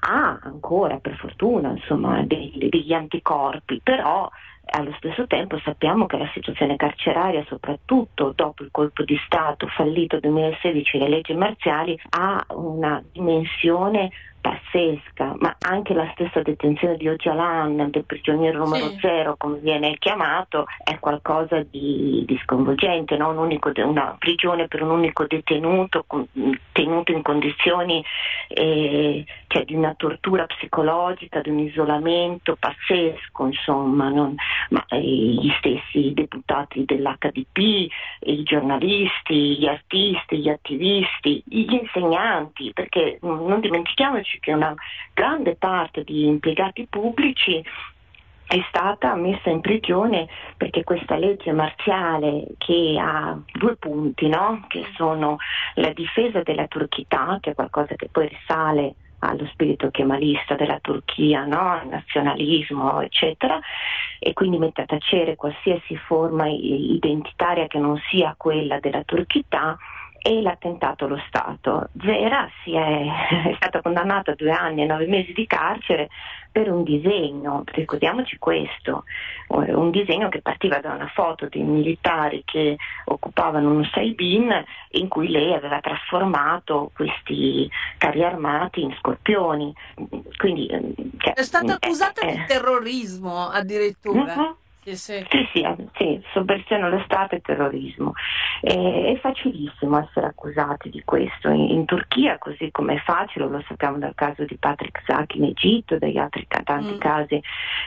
ha 0.00 0.38
ancora, 0.42 0.98
per 0.98 1.16
fortuna, 1.16 1.70
insomma, 1.70 2.22
degli, 2.22 2.68
degli 2.68 2.92
anticorpi, 2.92 3.80
però 3.82 4.28
allo 4.70 4.92
stesso 4.98 5.26
tempo 5.26 5.58
sappiamo 5.60 6.06
che 6.06 6.16
la 6.16 6.30
situazione 6.32 6.76
carceraria, 6.76 7.44
soprattutto 7.48 8.32
dopo 8.34 8.62
il 8.62 8.70
colpo 8.70 9.02
di 9.02 9.18
Stato 9.24 9.66
fallito 9.68 10.20
2016 10.20 10.96
e 10.96 11.00
le 11.00 11.08
leggi 11.08 11.34
marziali, 11.34 11.98
ha 12.10 12.44
una 12.50 13.02
dimensione 13.12 14.10
pazzesca, 14.48 15.36
ma 15.38 15.56
anche 15.60 15.92
la 15.92 16.08
stessa 16.12 16.40
detenzione 16.40 16.96
di 16.96 17.08
Ocalan, 17.08 17.90
del 17.90 18.04
prigioniero 18.04 18.64
numero 18.64 18.88
sì. 18.90 18.98
zero, 19.00 19.36
come 19.36 19.58
viene 19.58 19.96
chiamato, 19.98 20.64
è 20.82 20.98
qualcosa 20.98 21.62
di, 21.62 22.24
di 22.26 22.40
sconvolgente, 22.42 23.16
no? 23.16 23.28
un 23.28 23.38
unico, 23.38 23.70
una 23.76 24.16
prigione 24.18 24.66
per 24.66 24.82
un 24.82 24.90
unico 24.90 25.26
detenuto, 25.26 26.06
tenuto 26.72 27.12
in 27.12 27.22
condizioni 27.22 28.02
eh, 28.48 29.24
cioè 29.48 29.64
di 29.64 29.74
una 29.74 29.94
tortura 29.94 30.46
psicologica, 30.46 31.40
di 31.40 31.50
un 31.50 31.58
isolamento 31.58 32.56
pazzesco, 32.58 33.46
insomma, 33.46 34.08
non, 34.08 34.34
ma 34.70 34.84
eh, 34.88 35.00
gli 35.00 35.50
stessi 35.58 36.12
deputati 36.14 36.84
dell'HDP, 36.84 37.88
i 38.20 38.42
giornalisti, 38.44 39.58
gli 39.58 39.66
artisti, 39.66 40.38
gli 40.38 40.48
attivisti, 40.48 41.42
gli 41.44 41.72
insegnanti, 41.72 42.72
perché 42.72 43.18
non 43.22 43.60
dimentichiamoci 43.60 44.37
che 44.40 44.52
una 44.52 44.74
grande 45.12 45.56
parte 45.56 46.04
di 46.04 46.26
impiegati 46.26 46.86
pubblici 46.88 47.64
è 48.48 48.64
stata 48.68 49.14
messa 49.14 49.50
in 49.50 49.60
prigione 49.60 50.26
perché 50.56 50.82
questa 50.82 51.16
legge 51.16 51.52
marziale 51.52 52.46
che 52.56 52.96
ha 52.98 53.38
due 53.52 53.76
punti, 53.76 54.26
no? 54.26 54.64
che 54.68 54.86
sono 54.96 55.36
la 55.74 55.92
difesa 55.92 56.42
della 56.42 56.66
turchità, 56.66 57.36
che 57.42 57.50
è 57.50 57.54
qualcosa 57.54 57.94
che 57.94 58.08
poi 58.10 58.28
risale 58.28 58.94
allo 59.20 59.46
spirito 59.52 59.90
kemalista 59.90 60.54
della 60.54 60.78
Turchia, 60.80 61.44
no? 61.44 61.80
il 61.82 61.88
nazionalismo, 61.88 63.00
eccetera, 63.02 63.58
e 64.18 64.32
quindi 64.32 64.58
mette 64.58 64.82
a 64.82 64.86
tacere 64.86 65.36
qualsiasi 65.36 65.96
forma 65.96 66.48
identitaria 66.48 67.66
che 67.66 67.78
non 67.78 68.00
sia 68.08 68.34
quella 68.36 68.78
della 68.80 69.02
turchità 69.04 69.76
e 70.20 70.42
l'attentato 70.42 71.04
allo 71.04 71.20
Stato. 71.28 71.88
Zera 72.00 72.48
è, 72.64 72.70
è 73.50 73.54
stata 73.56 73.80
condannata 73.80 74.32
a 74.32 74.34
due 74.34 74.50
anni 74.50 74.82
e 74.82 74.86
nove 74.86 75.06
mesi 75.06 75.32
di 75.32 75.46
carcere 75.46 76.08
per 76.50 76.70
un 76.70 76.82
disegno, 76.82 77.62
ricordiamoci 77.66 78.38
questo, 78.38 79.04
eh, 79.48 79.72
un 79.72 79.90
disegno 79.90 80.28
che 80.28 80.40
partiva 80.40 80.80
da 80.80 80.92
una 80.92 81.06
foto 81.06 81.46
di 81.46 81.62
militari 81.62 82.42
che 82.44 82.76
occupavano 83.04 83.70
un 83.70 83.84
Saibin 83.84 84.64
in 84.92 85.08
cui 85.08 85.28
lei 85.28 85.52
aveva 85.52 85.80
trasformato 85.80 86.90
questi 86.94 87.70
carri 87.96 88.24
armati 88.24 88.82
in 88.82 88.94
scorpioni. 88.98 89.72
Quindi, 90.36 90.66
eh, 90.66 90.94
cioè, 91.18 91.34
è 91.34 91.42
stata 91.42 91.74
accusata 91.74 92.22
eh, 92.22 92.32
di 92.32 92.44
terrorismo 92.46 93.48
addirittura. 93.48 94.34
Uh-huh. 94.34 94.56
Sì, 95.28 95.48
sì, 95.52 95.88
sì, 95.96 96.22
sovversione 96.32 96.84
allo 96.84 97.02
Stato 97.04 97.34
e 97.34 97.40
terrorismo. 97.40 98.12
E, 98.60 99.12
è 99.14 99.18
facilissimo 99.20 99.98
essere 99.98 100.26
accusati 100.26 100.90
di 100.90 101.02
questo 101.04 101.48
in, 101.48 101.70
in, 101.70 101.84
Turchia, 101.84 102.38
così 102.38 102.70
come 102.70 102.94
è 102.94 102.98
facile, 102.98 103.46
lo 103.46 103.62
sappiamo 103.66 103.98
dal 103.98 104.14
caso 104.14 104.44
di 104.44 104.56
Patrick 104.56 105.02
Zaki 105.06 105.38
in 105.38 105.44
Egitto, 105.44 105.98
dagli 105.98 106.18
altri 106.18 106.46
tanti 106.46 106.94
mm. 106.94 106.98
casi 106.98 107.42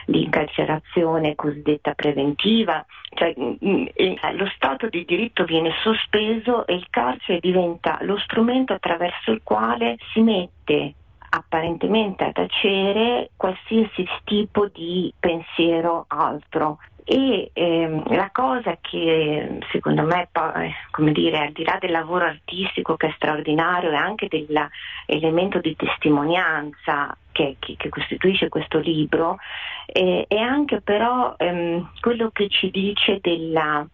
di 0.06 0.22
incarcerazione 0.22 1.34
cosiddetta 1.34 1.94
preventiva. 1.94 2.84
Cioè, 3.14 3.34
mm, 3.38 3.54
mm, 3.64 4.14
lo 4.36 4.46
Stato 4.54 4.88
di 4.88 5.04
diritto 5.04 5.44
viene 5.44 5.72
sospeso 5.82 6.66
e 6.66 6.74
il 6.74 6.86
carcere 6.90 7.40
diventa 7.40 7.98
lo 8.02 8.18
strumento 8.18 8.72
attraverso 8.72 9.30
il 9.30 9.40
quale 9.42 9.96
si 10.12 10.20
mette 10.20 10.94
apparentemente 11.34 12.24
a 12.24 12.32
tacere 12.32 13.30
qualsiasi 13.36 14.06
tipo 14.24 14.66
di 14.68 15.12
pensiero 15.18 16.04
altro. 16.08 16.78
E 17.04 17.50
ehm, 17.52 18.14
la 18.14 18.30
cosa 18.32 18.78
che 18.80 19.58
secondo 19.72 20.02
me, 20.02 20.28
poi, 20.30 20.72
come 20.90 21.12
dire, 21.12 21.38
al 21.38 21.52
di 21.52 21.64
là 21.64 21.76
del 21.80 21.90
lavoro 21.90 22.26
artistico 22.26 22.96
che 22.96 23.08
è 23.08 23.12
straordinario 23.16 23.90
e 23.90 23.96
anche 23.96 24.28
dell'elemento 24.28 25.58
di 25.58 25.74
testimonianza 25.74 27.16
che, 27.32 27.56
che, 27.58 27.74
che, 27.76 27.88
costituisce 27.88 28.48
questo 28.48 28.78
libro, 28.78 29.38
eh, 29.86 30.26
è 30.28 30.36
anche 30.36 30.80
però 30.80 31.34
ehm, 31.38 31.90
quello 32.00 32.30
che 32.30 32.48
ci 32.48 32.70
dice 32.70 33.18
della 33.20 33.84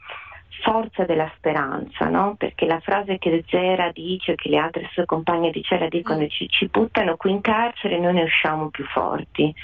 forza 0.61 1.05
della 1.05 1.31
speranza, 1.37 2.09
no? 2.09 2.35
perché 2.37 2.67
la 2.67 2.81
frase 2.81 3.19
che 3.19 3.45
Zera 3.49 3.91
dice, 3.93 4.35
che 4.35 4.49
le 4.49 4.59
altre 4.59 4.89
sue 4.93 5.05
compagne 5.05 5.51
di 5.51 5.63
cella 5.63 5.89
dicono 5.89 6.25
mm. 6.25 6.29
ci, 6.29 6.49
ci 6.49 6.67
buttano 6.67 7.17
qui 7.17 7.31
in 7.31 7.41
carcere 7.41 7.97
e 7.97 7.99
noi 7.99 8.15
ne 8.15 8.23
usciamo 8.23 8.69
più 8.69 8.85
forti, 8.87 9.55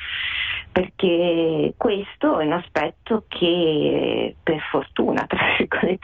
perché 0.70 1.74
questo 1.76 2.38
è 2.38 2.47
un 2.47 2.53
aspetto 2.53 3.24
che 3.28 4.34
per 4.42 4.61
fortuna, 4.70 5.26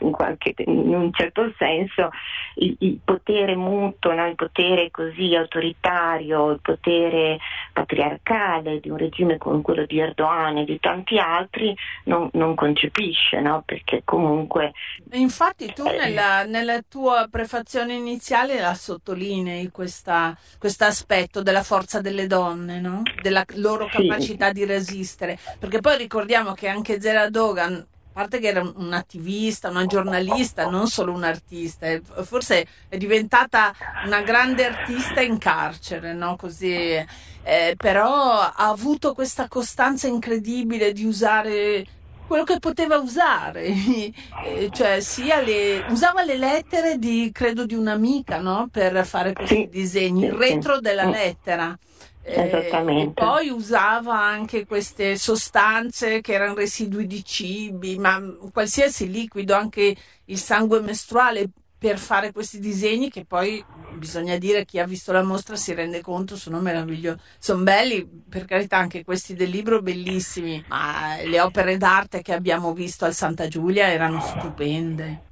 in, 0.00 0.12
qualche, 0.12 0.54
in 0.58 0.94
un 0.94 1.12
certo 1.12 1.52
senso, 1.56 2.10
il, 2.56 2.76
il 2.80 3.00
potere 3.04 3.56
mutuo, 3.56 4.12
no? 4.12 4.26
il 4.26 4.34
potere 4.34 4.90
così 4.90 5.34
autoritario, 5.34 6.50
il 6.50 6.60
potere 6.60 7.38
patriarcale 7.72 8.80
di 8.80 8.90
un 8.90 8.96
regime 8.96 9.38
come 9.38 9.62
quello 9.62 9.86
di 9.86 9.98
Erdogan 9.98 10.58
e 10.58 10.64
di 10.64 10.78
tanti 10.80 11.18
altri 11.18 11.74
non, 12.04 12.28
non 12.32 12.54
concepisce, 12.54 13.40
no? 13.40 13.62
perché 13.64 14.02
comunque 14.04 14.72
Infatti 15.12 15.72
tu 15.72 15.84
nella, 15.84 16.44
nella, 16.44 16.80
tua 16.88 17.26
prefazione 17.30 17.94
iniziale 17.94 18.60
la 18.60 18.74
sottolinei 18.74 19.70
questo 19.70 20.84
aspetto 20.84 21.42
della 21.42 21.62
forza 21.62 22.00
delle 22.00 22.26
donne, 22.26 22.80
no? 22.80 23.02
della 23.22 23.44
loro 23.54 23.88
capacità 23.88 24.48
sì. 24.48 24.52
di 24.52 24.64
resistere, 24.64 25.38
perché 25.58 25.80
poi 25.80 25.96
ricordiamo 25.96 26.52
che 26.52 26.68
anche 26.68 27.00
Zera 27.00 27.28
Dogan 27.28 27.86
a 28.10 28.12
parte 28.12 28.40
che 28.40 28.48
era 28.48 28.60
un 28.60 28.92
attivista, 28.92 29.70
una 29.70 29.86
giornalista, 29.86 30.68
non 30.68 30.88
solo 30.88 31.12
un 31.12 31.22
artista, 31.22 31.86
forse 32.22 32.66
è 32.88 32.96
diventata 32.96 33.72
una 34.04 34.20
grande 34.22 34.66
artista 34.66 35.20
in 35.20 35.38
carcere, 35.38 36.12
no? 36.12 36.34
Così, 36.34 36.72
eh, 36.72 37.74
però 37.76 38.40
ha 38.40 38.68
avuto 38.68 39.14
questa 39.14 39.46
costanza 39.46 40.08
incredibile 40.08 40.92
di 40.92 41.04
usare 41.04 41.86
quello 42.30 42.44
che 42.44 42.60
poteva 42.60 42.96
usare, 42.98 43.64
eh, 44.44 44.70
cioè 44.70 45.00
sia 45.00 45.40
le, 45.40 45.84
usava 45.88 46.22
le 46.22 46.36
lettere 46.36 46.96
di, 46.96 47.30
credo, 47.32 47.66
di 47.66 47.74
un'amica 47.74 48.38
no? 48.38 48.68
per 48.70 49.04
fare 49.04 49.32
questi 49.32 49.54
sì, 49.56 49.68
disegni, 49.68 50.26
il 50.26 50.34
retro 50.34 50.76
sì, 50.76 50.80
della 50.80 51.06
lettera. 51.06 51.76
Eh, 52.22 53.10
poi 53.12 53.48
usava 53.48 54.16
anche 54.20 54.64
queste 54.64 55.16
sostanze 55.16 56.20
che 56.20 56.34
erano 56.34 56.54
residui 56.54 57.08
di 57.08 57.24
cibi, 57.24 57.98
ma 57.98 58.22
qualsiasi 58.52 59.10
liquido, 59.10 59.54
anche 59.54 59.96
il 60.26 60.38
sangue 60.38 60.80
mestruale 60.80 61.48
per 61.76 61.98
fare 61.98 62.30
questi 62.30 62.60
disegni 62.60 63.10
che 63.10 63.24
poi 63.24 63.64
bisogna 63.94 64.36
dire 64.36 64.64
chi 64.64 64.78
ha 64.78 64.86
visto 64.86 65.12
la 65.12 65.22
mostra 65.22 65.56
si 65.56 65.74
rende 65.74 66.00
conto 66.00 66.36
sono 66.36 66.60
meravigliosi 66.60 67.18
sono 67.38 67.62
belli 67.62 68.06
per 68.28 68.44
carità 68.44 68.76
anche 68.76 69.04
questi 69.04 69.34
del 69.34 69.50
libro 69.50 69.82
bellissimi 69.82 70.64
ma 70.68 71.16
le 71.24 71.40
opere 71.40 71.76
d'arte 71.76 72.22
che 72.22 72.32
abbiamo 72.32 72.72
visto 72.72 73.04
al 73.04 73.14
Santa 73.14 73.48
Giulia 73.48 73.88
erano 73.88 74.20
stupende 74.20 75.28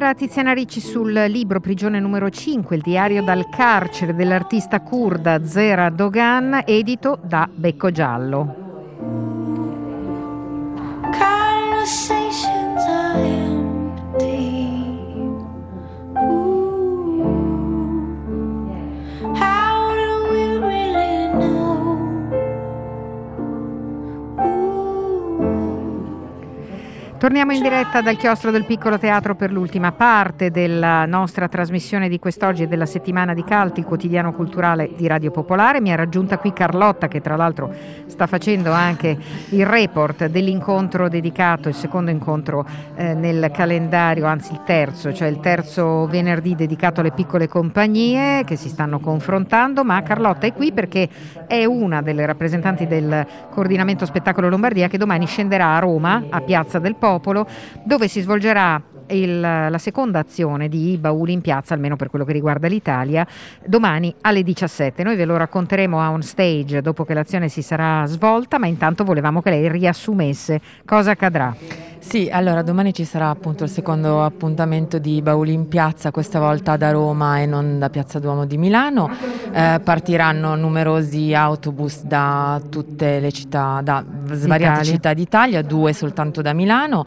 era 0.00 0.14
Tiziana 0.14 0.54
Ricci 0.54 0.80
sul 0.80 1.12
libro 1.12 1.60
Prigione 1.60 2.00
numero 2.00 2.30
5, 2.30 2.74
il 2.74 2.80
diario 2.80 3.22
dal 3.22 3.50
carcere 3.50 4.14
dell'artista 4.14 4.80
kurda 4.80 5.44
Zera 5.44 5.90
Dogan, 5.90 6.62
edito 6.64 7.18
da 7.22 7.46
Becco 7.52 7.90
Giallo. 7.90 8.59
Torniamo 27.20 27.52
in 27.52 27.60
diretta 27.60 28.00
dal 28.00 28.16
chiostro 28.16 28.50
del 28.50 28.64
piccolo 28.64 28.98
teatro 28.98 29.34
per 29.34 29.52
l'ultima 29.52 29.92
parte 29.92 30.50
della 30.50 31.04
nostra 31.04 31.48
trasmissione 31.48 32.08
di 32.08 32.18
quest'oggi 32.18 32.62
e 32.62 32.66
della 32.66 32.86
settimana 32.86 33.34
di 33.34 33.44
Calti, 33.44 33.82
quotidiano 33.82 34.32
culturale 34.32 34.92
di 34.96 35.06
Radio 35.06 35.30
Popolare. 35.30 35.82
Mi 35.82 35.92
ha 35.92 35.96
raggiunta 35.96 36.38
qui 36.38 36.54
Carlotta 36.54 37.08
che 37.08 37.20
tra 37.20 37.36
l'altro 37.36 37.74
sta 38.06 38.26
facendo 38.26 38.72
anche 38.72 39.18
il 39.50 39.66
report 39.66 40.28
dell'incontro 40.28 41.10
dedicato, 41.10 41.68
il 41.68 41.74
secondo 41.74 42.10
incontro 42.10 42.64
eh, 42.94 43.12
nel 43.12 43.50
calendario, 43.52 44.24
anzi 44.24 44.52
il 44.52 44.62
terzo, 44.64 45.12
cioè 45.12 45.28
il 45.28 45.40
terzo 45.40 46.06
venerdì 46.06 46.54
dedicato 46.54 47.00
alle 47.00 47.12
piccole 47.12 47.48
compagnie 47.48 48.44
che 48.44 48.56
si 48.56 48.70
stanno 48.70 48.98
confrontando, 48.98 49.84
ma 49.84 50.02
Carlotta 50.02 50.46
è 50.46 50.54
qui 50.54 50.72
perché 50.72 51.06
è 51.46 51.66
una 51.66 52.00
delle 52.00 52.24
rappresentanti 52.24 52.86
del 52.86 53.26
coordinamento 53.50 54.06
spettacolo 54.06 54.48
Lombardia 54.48 54.88
che 54.88 54.96
domani 54.96 55.26
scenderà 55.26 55.76
a 55.76 55.80
Roma, 55.80 56.24
a 56.30 56.40
Piazza 56.40 56.78
del 56.78 56.94
Popolo 56.94 57.08
Popolo, 57.10 57.46
dove 57.82 58.06
si 58.06 58.20
svolgerà 58.20 58.80
il, 59.10 59.40
la 59.40 59.78
seconda 59.78 60.18
azione 60.18 60.68
di 60.68 60.96
Bauli 60.98 61.32
in 61.32 61.40
piazza, 61.40 61.74
almeno 61.74 61.96
per 61.96 62.10
quello 62.10 62.24
che 62.24 62.32
riguarda 62.32 62.68
l'Italia, 62.68 63.26
domani 63.64 64.14
alle 64.22 64.42
17. 64.42 65.02
Noi 65.02 65.16
ve 65.16 65.24
lo 65.24 65.36
racconteremo 65.36 66.00
a 66.00 66.10
on 66.10 66.22
stage 66.22 66.80
dopo 66.82 67.04
che 67.04 67.14
l'azione 67.14 67.48
si 67.48 67.62
sarà 67.62 68.04
svolta, 68.06 68.58
ma 68.58 68.66
intanto 68.66 69.04
volevamo 69.04 69.42
che 69.42 69.50
lei 69.50 69.68
riassumesse 69.68 70.60
cosa 70.84 71.12
accadrà. 71.12 71.54
Sì, 72.00 72.28
allora 72.32 72.62
domani 72.62 72.94
ci 72.94 73.04
sarà 73.04 73.28
appunto 73.28 73.64
il 73.64 73.70
secondo 73.70 74.24
appuntamento 74.24 74.98
di 74.98 75.20
Bauli 75.20 75.52
in 75.52 75.68
piazza, 75.68 76.10
questa 76.10 76.40
volta 76.40 76.76
da 76.78 76.90
Roma 76.90 77.40
e 77.40 77.46
non 77.46 77.78
da 77.78 77.90
Piazza 77.90 78.18
Duomo 78.18 78.46
di 78.46 78.56
Milano. 78.56 79.08
Eh, 79.52 79.80
partiranno 79.84 80.56
numerosi 80.56 81.34
autobus 81.34 82.02
da 82.02 82.60
tutte 82.68 83.20
le 83.20 83.30
città, 83.30 83.80
da 83.84 84.02
svariate 84.32 84.80
Italia. 84.80 84.92
città 84.92 85.14
d'Italia, 85.14 85.62
due 85.62 85.92
soltanto 85.92 86.40
da 86.40 86.54
Milano. 86.54 87.04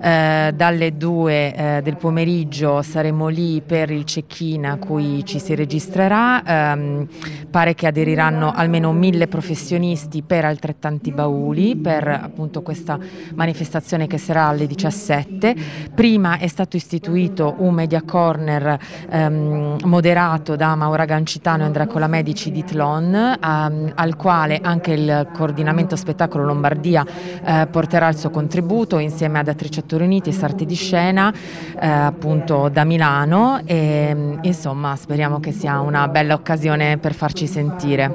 Eh, 0.00 0.52
dalle 0.54 0.96
due 0.96 1.43
eh, 1.52 1.80
del 1.82 1.96
pomeriggio 1.96 2.82
saremo 2.82 3.28
lì 3.28 3.60
per 3.60 3.90
il 3.90 4.04
check-in 4.04 4.66
a 4.66 4.76
cui 4.78 5.24
ci 5.24 5.38
si 5.38 5.54
registrerà. 5.54 6.42
Ehm, 6.44 7.08
pare 7.50 7.74
che 7.74 7.86
aderiranno 7.86 8.52
almeno 8.52 8.92
mille 8.92 9.28
professionisti 9.28 10.22
per 10.22 10.44
altrettanti 10.44 11.12
bauli 11.12 11.76
per 11.76 12.08
appunto 12.08 12.62
questa 12.62 12.98
manifestazione 13.34 14.06
che 14.06 14.18
sarà 14.18 14.46
alle 14.46 14.66
17. 14.66 15.54
Prima 15.94 16.38
è 16.38 16.46
stato 16.46 16.76
istituito 16.76 17.54
un 17.58 17.74
media 17.74 18.02
corner 18.02 18.78
ehm, 19.08 19.78
moderato 19.84 20.56
da 20.56 20.74
Maura 20.74 21.04
Gancitano 21.04 21.62
e 21.62 21.66
Andrea 21.66 21.86
Colamedici 21.86 22.50
di 22.50 22.64
Tlon, 22.64 23.14
ehm, 23.14 23.92
al 23.94 24.16
quale 24.16 24.60
anche 24.62 24.92
il 24.92 25.28
coordinamento 25.32 25.96
spettacolo 25.96 26.44
Lombardia 26.44 27.04
eh, 27.44 27.66
porterà 27.70 28.08
il 28.08 28.16
suo 28.16 28.30
contributo 28.30 28.98
insieme 28.98 29.38
ad 29.38 29.48
Attrici 29.48 29.80
Attori 29.80 30.04
Uniti 30.04 30.28
e 30.28 30.32
Sarte 30.32 30.64
di 30.64 30.74
Scena, 30.74 31.32
eh, 31.80 31.86
appunto 31.86 32.68
da 32.68 32.84
Milano. 32.84 33.60
E, 33.64 34.38
insomma, 34.40 34.96
speriamo 34.96 35.40
che 35.40 35.52
sia 35.52 35.80
una 35.80 36.08
bella 36.08 36.34
occasione 36.34 36.98
per 36.98 37.14
farci 37.14 37.46
sentire. 37.46 38.12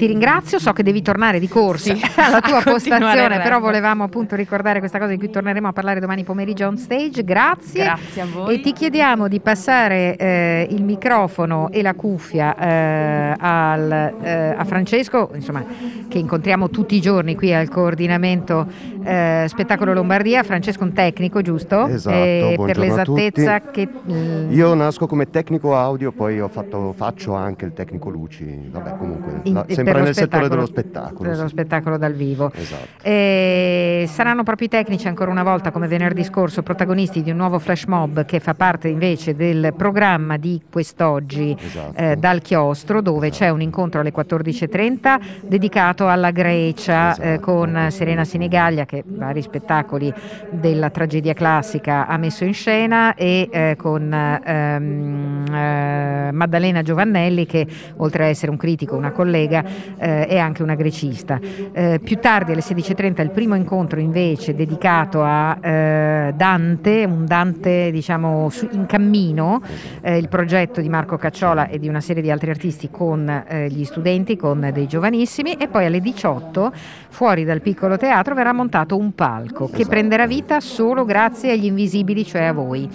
Ti 0.00 0.06
ringrazio, 0.06 0.58
so 0.58 0.72
che 0.72 0.82
devi 0.82 1.02
tornare 1.02 1.38
di 1.38 1.46
corsa 1.46 1.94
sì, 1.94 2.00
alla 2.16 2.40
tua 2.40 2.62
postazione, 2.64 3.38
però 3.40 3.60
volevamo 3.60 4.02
appunto 4.02 4.34
ricordare 4.34 4.78
questa 4.78 4.96
cosa 4.96 5.10
di 5.10 5.18
cui 5.18 5.28
torneremo 5.28 5.68
a 5.68 5.72
parlare 5.74 6.00
domani 6.00 6.24
pomeriggio 6.24 6.66
on 6.68 6.78
stage. 6.78 7.22
Grazie. 7.22 7.84
Grazie 7.84 8.22
a 8.22 8.26
voi. 8.32 8.54
E 8.54 8.60
ti 8.62 8.72
chiediamo 8.72 9.28
di 9.28 9.40
passare 9.40 10.16
eh, 10.16 10.66
il 10.70 10.84
microfono 10.84 11.68
e 11.70 11.82
la 11.82 11.92
cuffia 11.92 12.56
eh, 12.56 13.34
al, 13.38 14.14
eh, 14.22 14.54
a 14.56 14.64
Francesco, 14.64 15.32
insomma, 15.34 15.62
che 16.08 16.16
incontriamo 16.16 16.70
tutti 16.70 16.94
i 16.94 17.00
giorni 17.02 17.34
qui 17.34 17.52
al 17.52 17.68
coordinamento 17.68 18.66
eh, 19.04 19.44
Spettacolo 19.48 19.92
Lombardia. 19.92 20.42
Francesco 20.44 20.82
un 20.82 20.94
tecnico, 20.94 21.42
giusto? 21.42 21.86
Esatto, 21.88 22.64
per 22.64 22.78
l'esattezza 22.78 23.60
che... 23.60 23.86
Mm, 24.10 24.50
Io 24.52 24.72
nasco 24.72 25.06
come 25.06 25.28
tecnico 25.28 25.76
audio, 25.76 26.10
poi 26.10 26.42
fatto, 26.48 26.94
faccio 26.96 27.34
anche 27.34 27.66
il 27.66 27.74
tecnico 27.74 28.08
luci, 28.08 28.68
vabbè 28.70 28.96
comunque, 28.96 29.40
In, 29.42 29.52
la, 29.52 29.66
sempre 29.68 29.89
sempre 29.92 30.02
nel 30.02 30.14
settore 30.14 30.48
dello 30.48 30.66
spettacolo. 30.66 31.30
Dello 31.30 31.42
sì. 31.42 31.48
spettacolo 31.48 31.96
dal 31.96 32.12
vivo. 32.12 32.50
Esatto. 32.54 33.02
E 33.02 34.04
saranno 34.08 34.42
proprio 34.42 34.66
i 34.66 34.70
tecnici 34.70 35.08
ancora 35.08 35.30
una 35.30 35.42
volta, 35.42 35.70
come 35.70 35.86
venerdì 35.86 36.24
scorso, 36.24 36.62
protagonisti 36.62 37.22
di 37.22 37.30
un 37.30 37.36
nuovo 37.36 37.58
flash 37.58 37.84
mob 37.84 38.24
che 38.24 38.40
fa 38.40 38.54
parte 38.54 38.88
invece 38.88 39.34
del 39.34 39.72
programma 39.76 40.36
di 40.36 40.60
quest'oggi 40.70 41.56
esatto. 41.58 41.96
eh, 41.96 42.16
dal 42.16 42.40
chiostro, 42.42 43.00
dove 43.00 43.28
esatto. 43.28 43.44
c'è 43.44 43.50
un 43.50 43.60
incontro 43.60 44.00
alle 44.00 44.12
14.30 44.12 45.20
dedicato 45.42 46.08
alla 46.08 46.30
Grecia 46.30 47.14
eh, 47.16 47.28
esatto. 47.32 47.40
con 47.40 47.86
Serena 47.90 48.24
Sinigaglia 48.24 48.84
che 48.84 49.02
vari 49.06 49.42
spettacoli 49.42 50.12
della 50.50 50.90
tragedia 50.90 51.34
classica 51.34 52.06
ha 52.06 52.16
messo 52.16 52.44
in 52.44 52.54
scena 52.54 53.14
e 53.14 53.48
eh, 53.50 53.74
con 53.76 54.12
ehm, 54.12 55.44
eh, 55.52 56.30
Maddalena 56.32 56.82
Giovannelli 56.82 57.46
che 57.46 57.66
oltre 57.96 58.24
a 58.24 58.26
essere 58.28 58.50
un 58.50 58.56
critico, 58.56 58.96
una 58.96 59.12
collega, 59.12 59.64
eh, 59.98 60.26
è 60.26 60.38
anche 60.38 60.62
una 60.62 60.74
grecista. 60.74 61.38
Eh, 61.72 62.00
più 62.02 62.18
tardi 62.18 62.52
alle 62.52 62.60
16.30 62.60 63.22
il 63.22 63.30
primo 63.30 63.54
incontro 63.54 64.00
invece 64.00 64.54
dedicato 64.54 65.22
a 65.22 65.58
eh, 65.60 66.32
Dante, 66.34 67.04
un 67.04 67.24
Dante 67.26 67.90
diciamo 67.90 68.48
su, 68.50 68.68
in 68.72 68.86
cammino, 68.86 69.62
eh, 70.00 70.16
il 70.16 70.28
progetto 70.28 70.80
di 70.80 70.88
Marco 70.88 71.16
Cacciola 71.16 71.68
e 71.68 71.78
di 71.78 71.88
una 71.88 72.00
serie 72.00 72.22
di 72.22 72.30
altri 72.30 72.50
artisti 72.50 72.90
con 72.90 73.28
eh, 73.28 73.68
gli 73.68 73.84
studenti, 73.84 74.36
con 74.36 74.70
dei 74.72 74.86
giovanissimi 74.86 75.54
e 75.54 75.68
poi 75.68 75.86
alle 75.86 76.00
18 76.00 76.72
fuori 77.08 77.44
dal 77.44 77.60
piccolo 77.60 77.96
teatro 77.96 78.34
verrà 78.34 78.52
montato 78.52 78.96
un 78.96 79.14
palco 79.14 79.66
che 79.66 79.76
esatto. 79.76 79.88
prenderà 79.88 80.26
vita 80.26 80.60
solo 80.60 81.04
grazie 81.04 81.52
agli 81.52 81.66
invisibili, 81.66 82.24
cioè 82.24 82.44
a 82.44 82.52
voi. 82.52 82.88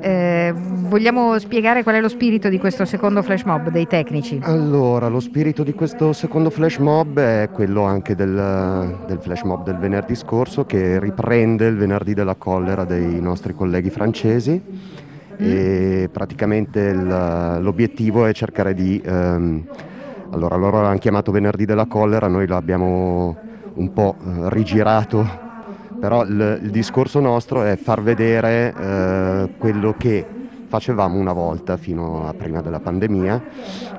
Eh, 0.00 0.52
vogliamo 0.56 1.38
spiegare 1.38 1.84
qual 1.84 1.94
è 1.94 2.00
lo 2.00 2.08
spirito 2.08 2.48
di 2.48 2.58
questo 2.58 2.84
secondo 2.84 3.22
flash 3.22 3.44
mob 3.44 3.70
dei 3.70 3.86
tecnici? 3.86 4.40
Allora, 4.42 5.06
lo 5.06 5.20
spirito 5.20 5.62
di 5.62 5.72
questo 5.74 6.11
secondo 6.12 6.50
flash 6.50 6.78
mob 6.78 7.18
è 7.18 7.48
quello 7.52 7.82
anche 7.82 8.14
del, 8.14 9.04
del 9.06 9.18
flash 9.18 9.42
mob 9.42 9.64
del 9.64 9.76
venerdì 9.76 10.14
scorso 10.14 10.64
che 10.64 10.98
riprende 10.98 11.66
il 11.66 11.76
venerdì 11.76 12.14
della 12.14 12.34
collera 12.34 12.84
dei 12.84 13.20
nostri 13.20 13.54
colleghi 13.54 13.90
francesi 13.90 14.60
mm. 14.60 15.36
e 15.38 16.08
praticamente 16.12 16.80
il, 16.80 17.58
l'obiettivo 17.60 18.26
è 18.26 18.32
cercare 18.32 18.74
di... 18.74 19.00
Ehm, 19.04 19.66
allora, 20.30 20.56
loro 20.56 20.80
l'hanno 20.80 20.96
chiamato 20.96 21.30
venerdì 21.30 21.66
della 21.66 21.84
collera, 21.84 22.26
noi 22.26 22.46
l'abbiamo 22.46 23.36
un 23.74 23.92
po' 23.92 24.16
eh, 24.18 24.48
rigirato 24.48 25.50
però 26.02 26.24
il, 26.24 26.60
il 26.64 26.70
discorso 26.70 27.20
nostro 27.20 27.62
è 27.62 27.76
far 27.76 28.02
vedere 28.02 28.74
eh, 28.76 29.50
quello 29.56 29.94
che 29.96 30.26
facevamo 30.72 31.18
una 31.18 31.34
volta 31.34 31.76
fino 31.76 32.26
a 32.26 32.32
prima 32.32 32.62
della 32.62 32.80
pandemia. 32.80 33.42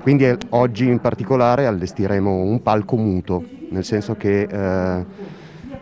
Quindi 0.01 0.25
eh, 0.25 0.37
oggi 0.49 0.87
in 0.87 0.99
particolare 0.99 1.67
allestiremo 1.67 2.31
un 2.31 2.63
palco 2.63 2.95
muto, 2.95 3.43
nel 3.69 3.83
senso 3.83 4.15
che 4.15 4.41
eh, 4.41 5.05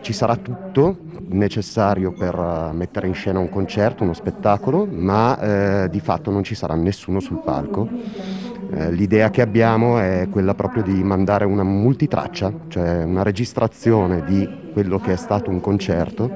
ci 0.02 0.12
sarà 0.12 0.36
tutto 0.36 0.98
necessario 1.28 2.12
per 2.12 2.36
uh, 2.36 2.74
mettere 2.76 3.06
in 3.06 3.14
scena 3.14 3.38
un 3.38 3.48
concerto, 3.48 4.02
uno 4.02 4.12
spettacolo, 4.12 4.86
ma 4.90 5.38
eh, 5.38 5.88
di 5.88 6.00
fatto 6.00 6.30
non 6.30 6.42
ci 6.42 6.54
sarà 6.54 6.74
nessuno 6.74 7.20
sul 7.20 7.40
palco. 7.42 7.88
Eh, 8.74 8.90
l'idea 8.92 9.30
che 9.30 9.40
abbiamo 9.40 9.98
è 9.98 10.26
quella 10.30 10.54
proprio 10.54 10.82
di 10.82 11.02
mandare 11.02 11.46
una 11.46 11.62
multitraccia, 11.62 12.52
cioè 12.68 13.04
una 13.04 13.22
registrazione 13.22 14.24
di 14.24 14.46
quello 14.72 14.98
che 14.98 15.12
è 15.12 15.16
stato 15.16 15.48
un 15.48 15.60
concerto, 15.60 16.30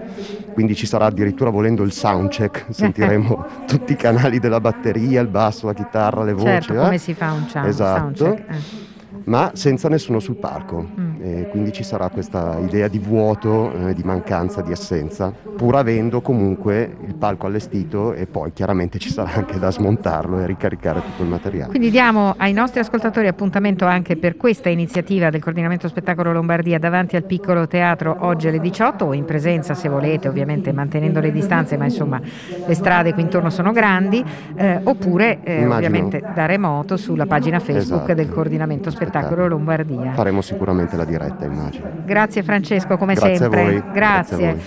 quindi 0.57 0.75
ci 0.75 0.87
sarà 0.87 1.05
addirittura 1.05 1.51
volendo 1.51 1.83
il 1.83 1.93
soundcheck, 1.93 2.69
sentiremo 2.71 3.47
tutti 3.69 3.93
i 3.93 3.97
canali 3.97 4.39
della 4.39 4.59
batteria, 4.59 5.21
il 5.21 5.29
basso, 5.29 5.67
la 5.67 5.75
chitarra, 5.75 6.25
le 6.25 6.33
voci. 6.33 6.47
Certo, 6.47 6.73
eh? 6.73 6.77
come 6.79 6.97
si 6.97 7.13
fa 7.13 7.33
un 7.33 7.47
sound, 7.47 7.67
esatto. 7.67 8.17
soundcheck. 8.17 8.51
Eh 8.51 8.95
ma 9.27 9.51
senza 9.55 9.89
nessuno 9.89 10.19
sul 10.19 10.37
palco. 10.37 10.89
Mm. 10.99 11.16
E 11.21 11.49
quindi 11.51 11.73
ci 11.73 11.83
sarà 11.83 12.09
questa 12.09 12.59
idea 12.59 12.89
di 12.89 12.99
vuoto, 12.99 13.73
eh, 13.73 13.95
di 13.95 14.03
mancanza, 14.03 14.63
di 14.63 14.73
assenza, 14.73 15.33
pur 15.57 15.77
avendo 15.77 16.21
comunque 16.21 16.97
il 17.07 17.15
palco 17.15 17.47
allestito 17.47 18.13
e 18.13 18.27
poi 18.27 18.53
chiaramente 18.53 18.99
ci 18.99 19.11
sarà 19.11 19.33
anche 19.35 19.59
da 19.59 19.71
smontarlo 19.71 20.41
e 20.41 20.47
ricaricare 20.47 21.03
tutto 21.03 21.23
il 21.23 21.29
materiale. 21.29 21.71
Quindi 21.71 21.91
diamo 21.91 22.35
ai 22.37 22.53
nostri 22.53 22.81
ascoltatori 22.81 23.27
appuntamento 23.27 23.87
anche 23.87 24.17
per 24.17 24.37
questa 24.37 24.69
iniziativa 24.69 25.31
del 25.31 25.43
Coordinamento 25.43 25.89
Spettacolo 25.89 26.33
Lombardia 26.33 26.79
davanti 26.79 27.17
al 27.17 27.25
piccolo 27.25 27.67
teatro 27.67 28.17
oggi 28.21 28.49
alle 28.49 28.61
18 28.61 29.05
o 29.05 29.15
in 29.15 29.25
presenza 29.25 29.75
se 29.75 29.89
volete, 29.89 30.29
ovviamente 30.29 30.73
mantenendo 30.73 31.21
le 31.21 31.33
distanze, 31.33 31.77
ma 31.77 31.85
insomma 31.85 32.21
le 32.21 32.75
strade 32.75 33.13
qui 33.13 33.23
intorno 33.23 33.51
sono 33.51 33.73
grandi, 33.73 34.23
eh, 34.57 34.81
oppure 34.83 35.39
eh, 35.43 35.67
ovviamente 35.67 36.23
da 36.35 36.47
remoto 36.47 36.97
sulla 36.97 37.27
pagina 37.27 37.59
Facebook 37.59 38.03
esatto. 38.03 38.15
del 38.15 38.29
Coordinamento 38.31 38.91
Spettacolo 38.91 39.47
Lombardia. 39.49 40.13
Faremo 40.13 40.43
sicuramente 40.43 40.97
la 40.97 41.05
diretta, 41.07 41.45
immagino. 41.45 41.89
Grazie 42.05 42.43
Francesco, 42.43 42.97
come 42.97 43.15
Grazie 43.15 43.37
sempre. 43.37 43.61
A 43.61 43.65
voi. 43.65 43.83
Grazie. 43.93 43.93
Grazie 43.93 44.35
a 44.35 44.53
voi. 44.53 44.63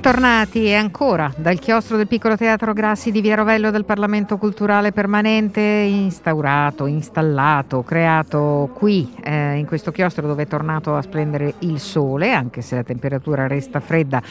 Bentornati 0.00 0.64
e 0.64 0.72
ancora 0.72 1.30
dal 1.36 1.58
chiostro 1.58 1.98
del 1.98 2.06
piccolo 2.06 2.34
teatro 2.34 2.72
Grassi 2.72 3.10
di 3.10 3.20
Via 3.20 3.34
Rovello 3.34 3.70
del 3.70 3.84
Parlamento 3.84 4.38
Culturale 4.38 4.92
Permanente 4.92 5.60
instaurato, 5.60 6.86
installato, 6.86 7.82
creato 7.82 8.70
qui 8.72 9.12
eh, 9.22 9.58
in 9.58 9.66
questo 9.66 9.92
chiostro 9.92 10.26
dove 10.26 10.44
è 10.44 10.46
tornato 10.46 10.96
a 10.96 11.02
splendere 11.02 11.52
il 11.58 11.78
sole, 11.78 12.32
anche 12.32 12.62
se 12.62 12.76
la 12.76 12.82
temperatura 12.82 13.46
resta 13.46 13.78
fredda 13.80 14.22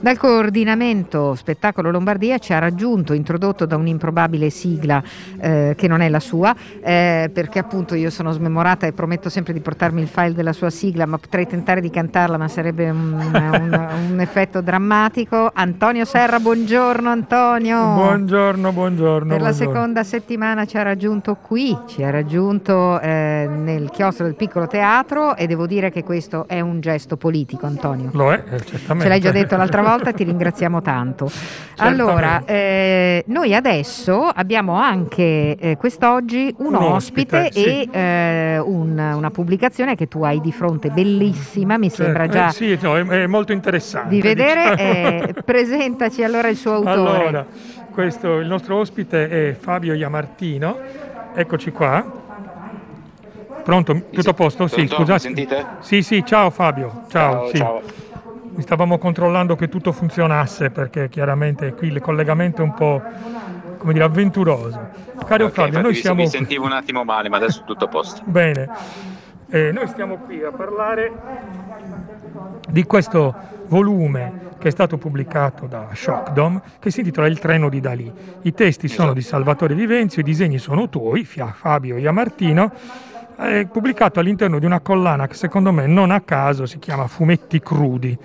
dal 0.00 0.16
coordinamento 0.16 1.34
Spettacolo 1.34 1.90
Lombardia 1.90 2.38
ci 2.38 2.52
ha 2.52 2.58
raggiunto, 2.58 3.14
introdotto 3.14 3.66
da 3.66 3.76
un'improbabile 3.76 4.48
sigla 4.48 5.02
eh, 5.40 5.74
che 5.76 5.88
non 5.88 6.00
è 6.02 6.08
la 6.08 6.20
sua, 6.20 6.54
eh, 6.80 7.30
perché 7.32 7.58
appunto 7.58 7.96
io 7.96 8.10
sono 8.10 8.30
smemorata 8.30 8.86
e 8.86 8.92
prometto 8.92 9.28
sempre 9.28 9.52
di 9.52 9.60
portarmi 9.60 10.00
il 10.00 10.06
file 10.06 10.34
della 10.34 10.52
sua 10.52 10.70
sigla, 10.70 11.04
ma 11.04 11.18
potrei 11.18 11.46
tentare 11.46 11.80
di 11.80 11.90
cantarla, 11.90 12.36
ma 12.36 12.46
sarebbe 12.46 12.90
un, 12.90 13.12
un, 13.12 13.88
un 14.12 14.20
effetto 14.20 14.60
drammatico. 14.60 15.50
Antonio 15.52 16.04
Serra, 16.04 16.38
buongiorno 16.38 17.10
Antonio. 17.10 17.94
Buongiorno, 17.94 18.72
buongiorno. 18.72 19.28
Per 19.28 19.38
buongiorno. 19.38 19.44
la 19.44 19.52
seconda 19.52 20.04
settimana 20.04 20.64
ci 20.64 20.76
ha 20.76 20.82
raggiunto 20.82 21.36
qui, 21.42 21.76
ci 21.86 22.04
ha 22.04 22.10
raggiunto 22.10 23.00
eh, 23.00 23.48
nel 23.50 23.90
chiostro 23.90 24.26
del 24.26 24.36
piccolo 24.36 24.68
teatro 24.68 25.34
e 25.34 25.48
devo 25.48 25.66
dire 25.66 25.90
che 25.90 26.04
questo 26.04 26.46
è 26.46 26.60
un 26.60 26.80
gesto 26.80 27.16
politico, 27.16 27.66
Antonio. 27.66 28.10
Lo 28.12 28.32
è, 28.32 28.44
eh, 28.48 28.60
certamente. 28.64 29.02
Ce 29.02 29.08
l'hai 29.08 29.20
già 29.20 29.32
detto 29.32 29.56
l'altra 29.56 29.80
volta 29.80 29.86
volta 29.88 30.12
ti 30.12 30.24
ringraziamo 30.24 30.82
tanto. 30.82 31.30
Allora, 31.78 32.42
eh, 32.44 33.24
noi 33.26 33.54
adesso 33.54 34.22
abbiamo 34.24 34.74
anche 34.74 35.56
eh, 35.56 35.76
quest'oggi 35.76 36.54
un, 36.58 36.66
un 36.66 36.74
ospite, 36.74 37.46
ospite 37.46 37.52
sì. 37.52 37.64
e 37.64 37.88
eh, 37.90 38.58
un, 38.58 38.98
una 38.98 39.30
pubblicazione 39.30 39.94
che 39.94 40.08
tu 40.08 40.22
hai 40.24 40.40
di 40.40 40.52
fronte, 40.52 40.90
bellissima, 40.90 41.78
mi 41.78 41.88
certo. 41.88 42.04
sembra 42.04 42.26
già... 42.28 42.48
Eh, 42.48 42.52
sì, 42.52 42.78
no, 42.80 42.96
è, 42.96 43.04
è, 43.04 43.26
molto 43.26 43.52
interessante. 43.52 44.14
Di 44.14 44.20
vedere, 44.20 44.70
diciamo. 44.70 45.22
Eh, 45.28 45.34
presentaci 45.44 46.22
allora 46.22 46.48
il 46.48 46.56
suo 46.56 46.74
autore. 46.74 46.92
Allora, 46.98 47.46
questo, 47.92 48.38
il 48.38 48.46
nostro 48.46 48.76
ospite 48.76 49.50
è 49.50 49.54
Fabio 49.54 49.94
Iamartino, 49.94 50.78
eccoci 51.34 51.70
qua. 51.70 52.26
Pronto? 53.62 54.04
Tutto 54.10 54.30
a 54.30 54.34
posto? 54.34 54.66
Sì, 54.66 54.86
scusate. 54.86 55.18
sentite? 55.18 55.66
Sì, 55.80 56.02
sì, 56.02 56.24
ciao 56.24 56.48
Fabio. 56.50 57.02
Ciao. 57.08 57.32
Ciao, 57.32 57.48
sì. 57.48 57.56
ciao 57.58 58.06
stavamo 58.62 58.98
controllando 58.98 59.56
che 59.56 59.68
tutto 59.68 59.92
funzionasse 59.92 60.70
perché 60.70 61.08
chiaramente 61.08 61.74
qui 61.74 61.88
il 61.88 62.00
collegamento 62.00 62.62
è 62.62 62.64
un 62.64 62.74
po' 62.74 63.02
come 63.78 63.92
dire 63.92 64.04
avventuroso. 64.04 64.88
Caro 65.26 65.46
okay, 65.46 65.66
Fabio, 65.66 65.80
noi 65.80 65.94
siamo... 65.94 66.22
Mi 66.22 66.28
sentivo 66.28 66.64
un 66.64 66.72
attimo 66.72 67.04
male, 67.04 67.28
ma 67.28 67.36
adesso 67.36 67.62
tutto 67.64 67.84
a 67.84 67.88
posto. 67.88 68.22
Bene, 68.24 68.68
eh, 69.50 69.72
noi 69.72 69.86
stiamo 69.86 70.16
qui 70.18 70.42
a 70.42 70.50
parlare 70.50 71.12
di 72.68 72.84
questo 72.84 73.34
volume 73.68 74.46
che 74.58 74.68
è 74.68 74.70
stato 74.70 74.98
pubblicato 74.98 75.66
da 75.66 75.88
Shockdom 75.92 76.60
che 76.80 76.90
si 76.90 77.00
intitola 77.00 77.28
Il 77.28 77.38
treno 77.38 77.68
di 77.68 77.80
Dalì. 77.80 78.12
I 78.42 78.52
testi 78.52 78.86
esatto. 78.86 79.02
sono 79.02 79.14
di 79.14 79.22
Salvatore 79.22 79.74
Vivenzio, 79.74 80.20
i 80.20 80.24
disegni 80.24 80.58
sono 80.58 80.88
tuoi, 80.88 81.24
Fabio 81.24 81.96
Iamartino 81.96 82.72
è 83.46 83.66
pubblicato 83.66 84.18
all'interno 84.18 84.58
di 84.58 84.66
una 84.66 84.80
collana 84.80 85.28
che 85.28 85.34
secondo 85.34 85.70
me 85.70 85.86
non 85.86 86.10
a 86.10 86.20
caso 86.22 86.66
si 86.66 86.80
chiama 86.80 87.06
Fumetti 87.06 87.60
Crudi. 87.60 88.18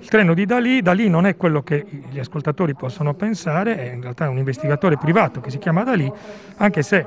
Il 0.00 0.08
treno 0.08 0.34
di 0.34 0.44
Dalì, 0.44 0.82
Dalì 0.82 1.08
non 1.08 1.24
è 1.24 1.36
quello 1.36 1.62
che 1.62 1.86
gli 2.10 2.18
ascoltatori 2.18 2.74
possono 2.74 3.14
pensare, 3.14 3.76
è 3.76 3.92
in 3.94 4.02
realtà 4.02 4.28
un 4.28 4.38
investigatore 4.38 4.96
privato 4.96 5.40
che 5.40 5.50
si 5.50 5.58
chiama 5.58 5.84
Dalì, 5.84 6.10
anche 6.56 6.82
se 6.82 7.06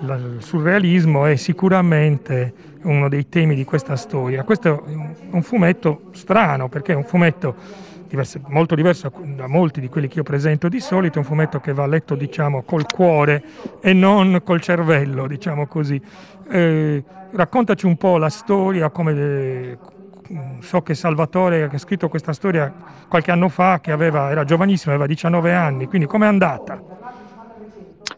il 0.00 0.36
surrealismo 0.38 1.26
è 1.26 1.36
sicuramente 1.36 2.54
uno 2.82 3.08
dei 3.08 3.28
temi 3.28 3.54
di 3.54 3.64
questa 3.64 3.96
storia. 3.96 4.42
Questo 4.44 4.84
è 4.86 4.92
un 5.30 5.42
fumetto 5.42 6.02
strano 6.12 6.68
perché 6.68 6.92
è 6.92 6.96
un 6.96 7.04
fumetto 7.04 7.54
diverso, 8.08 8.40
molto 8.46 8.74
diverso 8.74 9.12
da 9.36 9.46
molti 9.46 9.80
di 9.80 9.88
quelli 9.88 10.08
che 10.08 10.18
io 10.18 10.22
presento 10.22 10.68
di 10.68 10.80
solito, 10.80 11.16
è 11.16 11.18
un 11.18 11.24
fumetto 11.24 11.60
che 11.60 11.72
va 11.72 11.86
letto 11.86 12.14
diciamo 12.14 12.62
col 12.62 12.86
cuore 12.86 13.42
e 13.80 13.92
non 13.92 14.40
col 14.44 14.60
cervello, 14.60 15.26
diciamo 15.26 15.66
così. 15.66 16.00
Eh, 16.50 17.04
raccontaci 17.32 17.86
un 17.86 17.96
po' 17.96 18.16
la 18.16 18.30
storia, 18.30 18.90
come 18.90 19.12
eh, 19.12 19.78
so 20.60 20.82
che 20.82 20.94
Salvatore 20.94 21.68
che 21.68 21.76
ha 21.76 21.78
scritto 21.78 22.08
questa 22.08 22.32
storia 22.32 22.72
qualche 23.08 23.30
anno 23.30 23.48
fa, 23.48 23.80
che 23.80 23.92
aveva, 23.92 24.30
era 24.30 24.44
giovanissimo, 24.44 24.92
aveva 24.92 25.06
19 25.06 25.52
anni, 25.52 25.86
quindi 25.86 26.06
com'è 26.06 26.26
andata? 26.26 26.96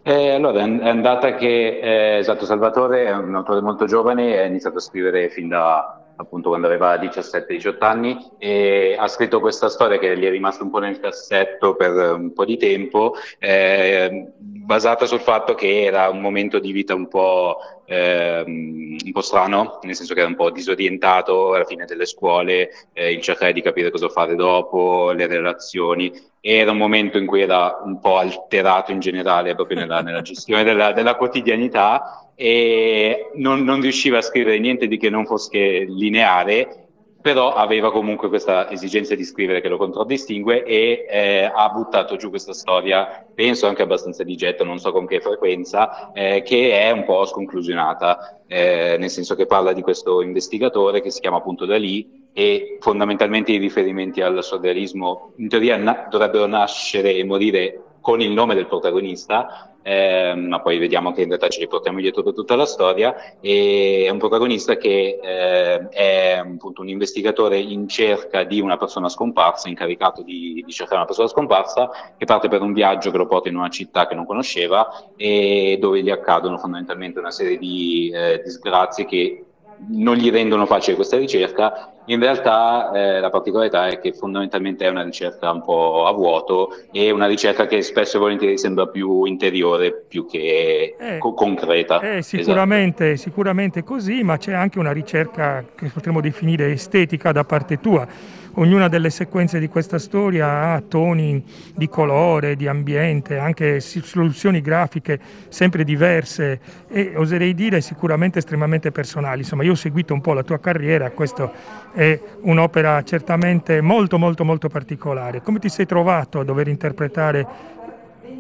Eh, 0.03 0.31
allora, 0.31 0.61
è 0.61 0.89
andata 0.89 1.35
che, 1.35 1.79
eh, 1.81 2.19
esatto, 2.19 2.45
Salvatore 2.45 3.05
è 3.05 3.15
un 3.15 3.35
autore 3.35 3.61
molto 3.61 3.85
giovane, 3.85 4.39
ha 4.39 4.45
iniziato 4.45 4.79
a 4.79 4.81
scrivere 4.81 5.29
fin 5.29 5.49
da 5.49 6.00
appunto 6.21 6.51
quando 6.51 6.67
aveva 6.67 6.97
17-18 6.97 7.77
anni 7.81 8.31
e 8.39 8.95
ha 8.99 9.09
scritto 9.09 9.41
questa 9.41 9.69
storia 9.69 9.99
che 9.99 10.17
gli 10.19 10.25
è 10.25 10.31
rimasta 10.31 10.63
un 10.63 10.71
po' 10.71 10.79
nel 10.79 11.01
cassetto 11.01 11.75
per 11.75 11.93
un 11.93 12.33
po' 12.33 12.45
di 12.45 12.57
tempo, 12.57 13.15
eh, 13.39 14.33
basata 14.71 15.05
sul 15.07 15.19
fatto 15.19 15.55
che 15.55 15.83
era 15.83 16.09
un 16.11 16.21
momento 16.21 16.61
di 16.61 16.71
vita 16.71 16.95
un 16.95 17.09
po', 17.09 17.57
eh, 17.87 18.45
un 18.47 19.11
po' 19.11 19.21
strano, 19.21 19.81
nel 19.83 19.97
senso 19.97 20.15
che 20.15 20.21
era 20.21 20.29
un 20.29 20.37
po' 20.37 20.53
disorientato 20.53 21.55
alla 21.55 21.65
fine 21.65 21.87
delle 21.87 22.07
scuole, 22.07 22.71
eh, 22.93 23.11
il 23.11 23.21
cercare 23.21 23.53
di 23.53 23.63
capire 23.63 23.91
cosa 23.91 24.09
fare 24.09 24.37
dopo, 24.37 25.11
le 25.11 25.27
relazioni. 25.27 26.13
Era 26.41 26.71
un 26.71 26.77
momento 26.77 27.19
in 27.19 27.27
cui 27.27 27.41
era 27.41 27.81
un 27.85 27.99
po' 27.99 28.19
alterato 28.19 28.93
in 28.93 29.01
generale 29.01 29.57
proprio 29.57 29.79
nella, 29.79 30.03
nella 30.07 30.23
gestione 30.23 30.63
della, 30.63 30.93
della 30.93 31.17
quotidianità 31.17 32.31
e 32.37 33.33
non, 33.35 33.65
non, 33.65 33.81
riusciva 33.81 34.19
a 34.19 34.23
scrivere 34.23 34.61
niente 34.61 34.87
di 34.87 34.99
che 34.99 35.11
non 35.11 35.27
fosse 35.27 35.59
lineare, 35.59 36.90
però 37.21 37.53
aveva 37.53 37.91
comunque 37.91 38.29
questa 38.29 38.71
esigenza 38.71 39.15
di 39.15 39.25
scrivere 39.25 39.61
che 39.61 39.69
lo 39.69 39.77
contraddistingue 39.77 40.65
e 40.65 41.07
eh, 41.09 41.51
ha 41.53 41.69
buttato 41.69 42.17
giù 42.17 42.31
questa 42.31 42.55
storia, 42.55 43.27
penso 43.35 43.67
anche 43.67 43.83
abbastanza 43.83 44.25
di 44.25 44.37
getto, 44.37 44.65
non 44.65 44.79
so 44.79 44.91
con 44.91 45.07
che 45.07 45.21
frequenza, 45.21 46.13
eh, 46.13 46.43
che 46.43 46.81
è 46.81 46.91
un 46.91 47.05
po' 47.05 47.27
sconclusionata, 47.27 48.41
eh, 48.47 48.97
nel 48.99 49.11
senso 49.11 49.35
che 49.35 49.47
parla 49.47 49.73
di 49.73 49.83
questo 49.83 50.23
investigatore 50.23 51.03
che 51.03 51.11
si 51.11 51.21
chiama 51.21 51.37
appunto 51.37 51.67
Dalì 51.67 52.29
e 52.33 52.79
fondamentalmente 52.81 53.53
i 53.53 53.59
riferimenti 53.59 54.23
al 54.23 54.43
surrealismo 54.43 55.33
in 55.37 55.49
teoria 55.49 55.77
na- 55.77 56.07
dovrebbero 56.09 56.47
nascere 56.47 57.15
e 57.15 57.25
morire 57.25 57.83
con 58.01 58.21
il 58.21 58.31
nome 58.31 58.55
del 58.55 58.67
protagonista, 58.67 59.70
eh, 59.83 60.35
ma 60.35 60.61
poi 60.61 60.79
vediamo 60.79 61.13
che 61.13 61.23
in 61.23 61.29
realtà 61.29 61.49
ce 61.49 61.61
li 61.61 61.69
portiamo 61.69 62.01
dietro 62.01 62.23
per 62.23 62.35
tutta 62.35 62.57
la 62.57 62.67
storia, 62.67 63.15
e 63.41 64.05
è 64.07 64.11
un 64.11 64.19
protagonista 64.19 64.77
che 64.77 65.19
eh, 65.23 65.89
è 65.89 66.43
appunto 66.43 66.83
un 66.83 66.89
investigatore 66.89 67.59
in 67.59 67.89
cerca 67.89 68.45
di 68.45 68.61
una 68.61 68.77
persona 68.77 69.09
scomparsa, 69.09 69.69
incaricato 69.69 70.23
di, 70.23 70.63
di, 70.65 70.73
cercare 70.73 70.97
una 70.97 71.07
persona 71.07 71.29
scomparsa, 71.29 71.91
che 72.17 72.25
parte 72.25 72.49
per 72.49 72.63
un 72.63 72.73
viaggio 72.73 73.11
che 73.11 73.17
lo 73.17 73.27
porta 73.27 73.49
in 73.49 73.57
una 73.57 73.71
città 73.71 74.07
che 74.07 74.15
non 74.15 74.27
conosceva 74.27 75.13
e 75.17 75.79
dove 75.81 76.03
gli 76.03 76.11
accadono 76.11 76.59
fondamentalmente 76.59 77.19
una 77.19 77.31
serie 77.31 77.59
di 77.59 78.11
eh, 78.13 78.43
disgrazie 78.45 79.05
che 79.05 79.45
non 79.89 80.17
gli 80.17 80.31
rendono 80.31 80.67
facile 80.67 80.97
questa 80.97 81.17
ricerca, 81.17 81.93
in 82.07 82.19
realtà 82.19 82.91
eh, 82.93 83.21
la 83.21 83.31
particolarità 83.31 83.87
è 83.87 84.01
che 84.01 84.13
fondamentalmente 84.13 84.85
è 84.85 84.89
una 84.89 85.03
ricerca 85.03 85.51
un 85.51 85.63
po' 85.63 86.07
a 86.07 86.13
vuoto 86.13 86.77
e 86.91 87.11
una 87.11 87.27
ricerca 87.27 87.67
che 87.67 87.83
spesso 87.83 88.17
e 88.17 88.21
volentieri 88.21 88.59
sembra 88.59 88.87
più 88.87 89.25
interiore 89.25 90.05
più 90.09 90.27
che 90.27 90.97
eh, 90.99 91.19
co- 91.19 91.35
concreta. 91.35 92.01
Eh, 92.01 92.23
sicuramente, 92.23 93.13
esatto. 93.13 93.29
sicuramente 93.29 93.85
così, 93.85 94.23
ma 94.23 94.39
c'è 94.39 94.53
anche 94.53 94.79
una 94.79 94.93
ricerca 94.93 95.65
che 95.75 95.89
potremmo 95.89 96.21
definire 96.21 96.73
estetica 96.73 97.33
da 97.33 97.45
parte 97.45 97.79
tua 97.81 98.39
ognuna 98.55 98.89
delle 98.89 99.11
sequenze 99.11 99.59
di 99.59 99.69
questa 99.69 99.99
storia 99.99 100.73
ha 100.73 100.81
toni 100.81 101.45
di 101.75 101.89
colore, 101.89 102.57
di 102.57 102.67
ambiente, 102.67 103.39
anche 103.39 103.81
soluzioni 103.81 104.61
grafiche 104.61 105.19
sempre 105.49 105.85
diverse 105.85 106.61
e 106.89 107.13
oserei 107.17 107.55
dire 107.55 107.81
sicuramente 107.81 108.39
estremamente 108.39 108.91
personali. 108.91 109.41
Insomma, 109.41 109.63
io 109.63 109.73
ho 109.73 109.77
seguito 109.77 110.15
un 110.15 110.21
po' 110.21 110.33
la 110.33 110.43
tua 110.43 110.59
carriera, 110.59 111.11
questa 111.11 111.51
è 111.93 112.21
un'opera 112.43 113.03
certamente 113.03 113.81
molto 113.81 114.19
molto 114.19 114.45
molto 114.45 114.69
particolare. 114.69 115.43
Come 115.43 115.59
ti 115.59 115.69
sei 115.69 115.87
trovato 115.87 116.41
a 116.41 116.45
dover 116.45 116.69
interpretare 116.69 117.79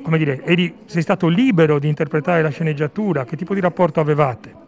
come 0.03 0.19
dire, 0.19 0.43
eri, 0.45 0.75
sei 0.87 1.03
stato 1.03 1.29
libero 1.29 1.79
di 1.79 1.89
interpretare 1.89 2.41
la 2.43 2.49
sceneggiatura? 2.49 3.25
Che 3.25 3.37
tipo 3.37 3.55
di 3.55 3.61
rapporto 3.61 4.01
avevate? 4.01 4.60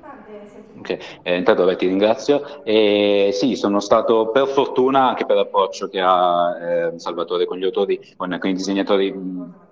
Okay. 0.82 0.98
Eh, 1.22 1.36
intanto 1.36 1.64
beh, 1.64 1.76
ti 1.76 1.86
ringrazio. 1.86 2.64
E, 2.64 3.30
sì, 3.32 3.54
sono 3.54 3.78
stato 3.78 4.30
per 4.30 4.48
fortuna 4.48 5.08
anche 5.08 5.24
per 5.24 5.36
l'approccio 5.36 5.88
che 5.88 6.00
ha 6.00 6.56
eh, 6.60 6.98
Salvatore 6.98 7.46
con 7.46 7.56
gli 7.56 7.64
autori, 7.64 8.00
con, 8.16 8.36
con 8.38 8.50
i 8.50 8.54
disegnatori 8.54 9.14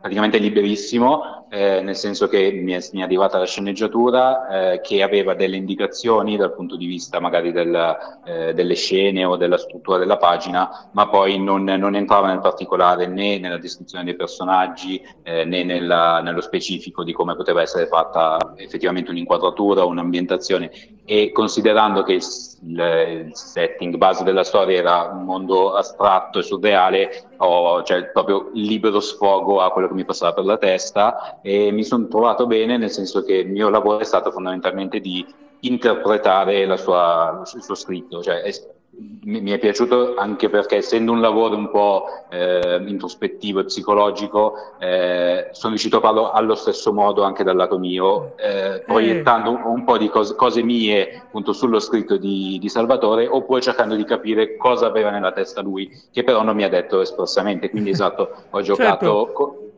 praticamente 0.01 0.39
liberissimo, 0.39 1.47
eh, 1.51 1.83
nel 1.83 1.97
senso 1.97 2.27
che 2.27 2.51
mi 2.53 2.73
è, 2.73 2.81
mi 2.93 3.01
è, 3.01 3.03
arrivata 3.03 3.39
la 3.39 3.45
sceneggiatura 3.45 4.73
eh, 4.73 4.81
che 4.81 5.03
aveva 5.03 5.35
delle 5.35 5.57
indicazioni 5.57 6.37
dal 6.37 6.55
punto 6.55 6.77
di 6.77 6.87
vista 6.87 7.21
magari 7.21 7.53
del, 7.53 7.97
eh, 8.25 8.55
delle 8.55 8.75
scene 8.75 9.25
o 9.25 9.37
della 9.37 9.59
struttura 9.59 9.99
della 9.99 10.17
pagina, 10.17 10.89
ma 10.93 11.09
poi 11.09 11.39
non, 11.39 11.65
non, 11.65 11.97
entrava 11.97 12.29
nel 12.29 12.41
particolare 12.41 13.07
né 13.09 13.39
nella 13.39 13.59
descrizione 13.59 14.05
dei 14.05 14.17
personaggi 14.17 15.03
eh, 15.23 15.45
né 15.45 15.65
nella, 15.65 16.21
nello 16.23 16.41
specifico 16.41 17.05
di 17.05 17.13
come 17.13 17.37
poteva 17.37 17.61
essere 17.61 17.87
fatta 17.87 18.55
effettivamente 18.57 19.11
un'inquadratura 19.11 19.85
o 19.85 19.89
un'ambientazione. 19.89 20.71
E 21.05 21.33
considerando 21.33 22.05
che 22.05 22.13
il, 22.13 22.23
il, 22.63 23.31
setting 23.33 23.97
base 23.97 24.23
della 24.23 24.45
storia 24.45 24.79
era 24.79 25.11
un 25.13 25.25
mondo 25.25 25.75
astratto 25.75 26.39
e 26.39 26.43
surreale, 26.43 27.30
ho 27.43 27.83
cioè, 27.83 28.07
proprio 28.07 28.51
libero 28.53 29.01
sfogo 29.01 29.61
a 29.61 29.71
quello 29.71 29.89
che 29.89 29.95
mi 29.95 30.05
passava 30.05 30.35
per 30.35 30.45
la 30.45 30.59
testa 30.59 31.41
e 31.43 31.71
mi 31.71 31.85
sono 31.85 32.07
trovato 32.09 32.47
bene 32.47 32.77
nel 32.77 32.91
senso 32.91 33.23
che 33.23 33.35
il 33.35 33.51
mio 33.51 33.69
lavoro 33.69 34.01
è 34.01 34.05
stato 34.05 34.31
fondamentalmente 34.31 35.01
di 35.01 35.27
interpretare 35.61 36.77
sua, 36.77 37.43
il 37.55 37.63
suo 37.63 37.75
scritto, 37.75 38.23
cioè 38.23 38.43
mi 39.23 39.51
è 39.51 39.59
piaciuto 39.59 40.15
anche 40.17 40.49
perché 40.49 40.77
essendo 40.77 41.13
un 41.13 41.21
lavoro 41.21 41.55
un 41.55 41.71
po' 41.71 42.05
eh, 42.31 42.83
introspettivo 42.87 43.61
e 43.61 43.65
psicologico 43.65 44.55
eh, 44.79 45.49
sono 45.53 45.71
riuscito 45.71 45.99
a 45.99 46.01
farlo 46.01 46.31
allo 46.31 46.55
stesso 46.55 46.93
modo 46.93 47.23
anche 47.23 47.45
dal 47.45 47.57
lato 47.57 47.79
mio 47.79 48.37
eh, 48.37 48.83
proiettando 48.87 49.51
un, 49.51 49.63
un, 49.63 49.85
po' 49.85 49.99
di 49.99 50.09
cose, 50.09 50.35
cose 50.35 50.63
mie 50.63 51.23
appunto 51.25 51.53
sullo 51.53 51.81
scritto 51.81 52.17
di, 52.17 52.59
di, 52.59 52.69
Salvatore 52.69 53.27
oppure 53.27 53.61
cercando 53.61 53.95
di 53.95 54.05
capire 54.05 54.57
cosa 54.57 54.87
aveva 54.87 55.11
nella 55.11 55.33
testa 55.33 55.61
lui 55.61 55.91
che 56.11 56.25
però 56.25 56.43
non 56.43 56.57
mi 56.57 56.65
ha 56.65 56.69
detto 56.69 57.01
espressamente 57.01 57.69
quindi 57.69 57.91
esatto 57.91 58.45
ho 58.49 58.61
giocato 58.63 59.25
certo. 59.27 59.33
co- 59.33 59.70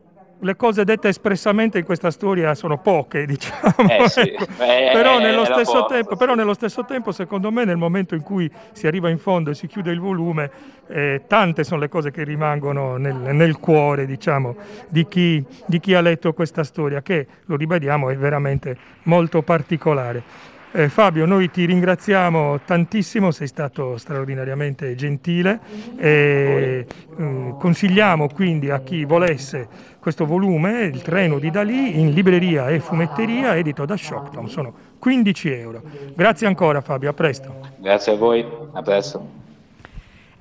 le 0.43 0.55
cose 0.57 0.83
dette 0.83 1.07
espressamente 1.07 1.79
in 1.79 1.85
questa 1.85 2.11
storia 2.11 2.53
sono 2.53 2.77
poche, 2.77 3.25
diciamo. 3.27 3.89
Eh 3.89 4.09
sì. 4.09 4.19
ecco. 4.19 4.43
eh, 4.59 4.89
però, 4.93 5.19
nello 5.19 5.45
tempo, 5.87 6.15
però, 6.15 6.35
nello 6.35 6.53
stesso 6.53 6.85
tempo, 6.85 7.11
secondo 7.11 7.51
me, 7.51 7.65
nel 7.65 7.77
momento 7.77 8.13
in 8.13 8.21
cui 8.21 8.49
si 8.73 8.85
arriva 8.85 9.09
in 9.09 9.17
fondo 9.17 9.51
e 9.51 9.55
si 9.55 9.67
chiude 9.67 9.91
il 9.91 9.99
volume, 9.99 10.51
eh, 10.87 11.23
tante 11.27 11.63
sono 11.63 11.79
le 11.79 11.89
cose 11.89 12.11
che 12.11 12.23
rimangono 12.23 12.97
nel, 12.97 13.15
nel 13.15 13.57
cuore, 13.57 14.05
diciamo, 14.05 14.55
di 14.89 15.07
chi, 15.07 15.43
di 15.65 15.79
chi 15.79 15.93
ha 15.93 16.01
letto 16.01 16.33
questa 16.33 16.63
storia, 16.63 17.01
che, 17.01 17.27
lo 17.45 17.55
ribadiamo, 17.55 18.09
è 18.09 18.17
veramente 18.17 18.77
molto 19.03 19.41
particolare. 19.41 20.51
Eh, 20.75 20.89
Fabio, 20.89 21.27
noi 21.27 21.51
ti 21.51 21.65
ringraziamo 21.65 22.61
tantissimo, 22.65 23.29
sei 23.29 23.45
stato 23.45 23.95
straordinariamente 23.95 24.95
gentile 24.95 25.59
e 25.95 26.87
eh, 27.15 27.53
consigliamo 27.59 28.27
quindi 28.29 28.71
a 28.71 28.79
chi 28.79 29.05
volesse 29.05 29.67
questo 29.99 30.25
volume, 30.25 30.85
Il 30.85 31.03
treno 31.03 31.37
di 31.37 31.51
Dalì, 31.51 31.99
in 31.99 32.11
libreria 32.11 32.69
e 32.69 32.79
fumetteria, 32.79 33.55
edito 33.55 33.85
da 33.85 33.95
Shockton, 33.95 34.49
sono 34.49 34.73
15 34.97 35.51
euro. 35.51 35.83
Grazie 36.15 36.47
ancora 36.47 36.81
Fabio, 36.81 37.11
a 37.11 37.13
presto. 37.13 37.55
Grazie 37.77 38.13
a 38.13 38.15
voi, 38.15 38.43
a 38.71 38.81
presto. 38.81 39.42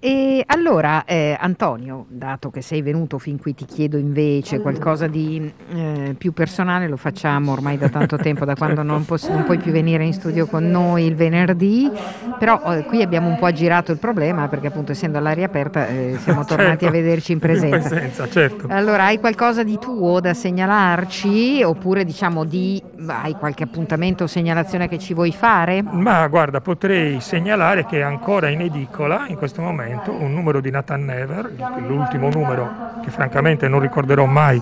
E 0.04 0.42
allora, 0.48 1.04
eh, 1.04 1.36
Antonio, 1.38 2.06
dato 2.08 2.50
che 2.50 2.60
sei 2.60 2.82
venuto 2.82 3.18
fin 3.18 3.38
qui, 3.38 3.54
ti 3.54 3.64
chiedo 3.64 3.96
invece 3.96 4.58
qualcosa 4.58 5.06
di 5.06 5.48
eh, 5.72 6.16
più 6.18 6.32
personale, 6.32 6.88
lo 6.88 6.96
facciamo 6.96 7.52
ormai 7.52 7.78
da 7.78 7.88
tanto 7.88 8.16
tempo, 8.16 8.44
da 8.44 8.56
quando 8.56 8.82
non, 8.82 9.04
poss- 9.04 9.28
non, 9.28 9.44
puoi 9.44 9.58
più 9.58 9.70
venire 9.70 10.02
in 10.02 10.12
studio 10.12 10.48
con 10.48 10.68
noi 10.68 11.04
il 11.04 11.14
venerdì, 11.14 11.88
però 12.36 12.60
eh, 12.74 12.82
qui 12.82 13.00
abbiamo 13.00 13.28
un 13.28 13.38
po' 13.38 13.46
aggirato 13.46 13.92
il 13.92 13.98
problema 13.98 14.48
perché 14.48 14.66
appunto 14.66 14.90
essendo 14.90 15.18
all'aria 15.18 15.46
aperta 15.46 15.86
eh, 15.86 16.16
siamo 16.18 16.44
tornati 16.44 16.84
certo, 16.84 16.86
a 16.86 16.90
vederci 16.90 17.30
in 17.30 17.38
presenza. 17.38 17.76
In 17.76 17.82
presenza 17.82 18.28
certo. 18.28 18.66
Allora, 18.70 19.04
hai 19.04 19.20
qualcosa 19.20 19.62
di 19.62 19.78
tuo 19.78 20.18
da 20.18 20.34
segnalarci 20.34 21.62
oppure 21.62 22.04
diciamo 22.04 22.42
di, 22.42 22.82
hai 23.06 23.34
qualche 23.34 23.62
appuntamento 23.62 24.24
o 24.24 24.26
segnalazione 24.26 24.88
che 24.88 24.98
ci 24.98 25.14
vuoi 25.14 25.30
fare? 25.30 25.80
Ma 25.80 26.26
guarda, 26.26 26.60
potrei 26.60 27.20
segnalare 27.20 27.86
che 27.86 27.98
è 27.98 28.02
ancora 28.02 28.48
in 28.48 28.62
edicola 28.62 29.26
in 29.28 29.36
questo 29.36 29.62
momento 29.62 29.90
momento 29.92 30.12
un 30.12 30.32
numero 30.32 30.60
di 30.60 30.70
Nathan 30.70 31.04
Never, 31.04 31.52
l'ultimo 31.86 32.30
numero 32.30 33.00
che 33.02 33.10
francamente 33.10 33.68
non 33.68 33.80
ricorderò 33.80 34.24
mai 34.24 34.60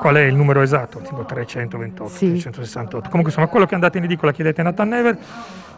qual 0.00 0.16
è 0.16 0.22
il 0.22 0.34
numero 0.34 0.60
esatto, 0.62 0.98
tipo 1.00 1.24
328, 1.24 2.10
sì. 2.10 2.26
368. 2.26 3.08
Comunque 3.08 3.30
insomma 3.30 3.46
quello 3.46 3.66
che 3.66 3.74
andate 3.74 3.98
in 3.98 4.04
edicola 4.04 4.32
chiedete 4.32 4.60
a 4.60 4.64
Nathan 4.64 4.88
Never 4.88 5.18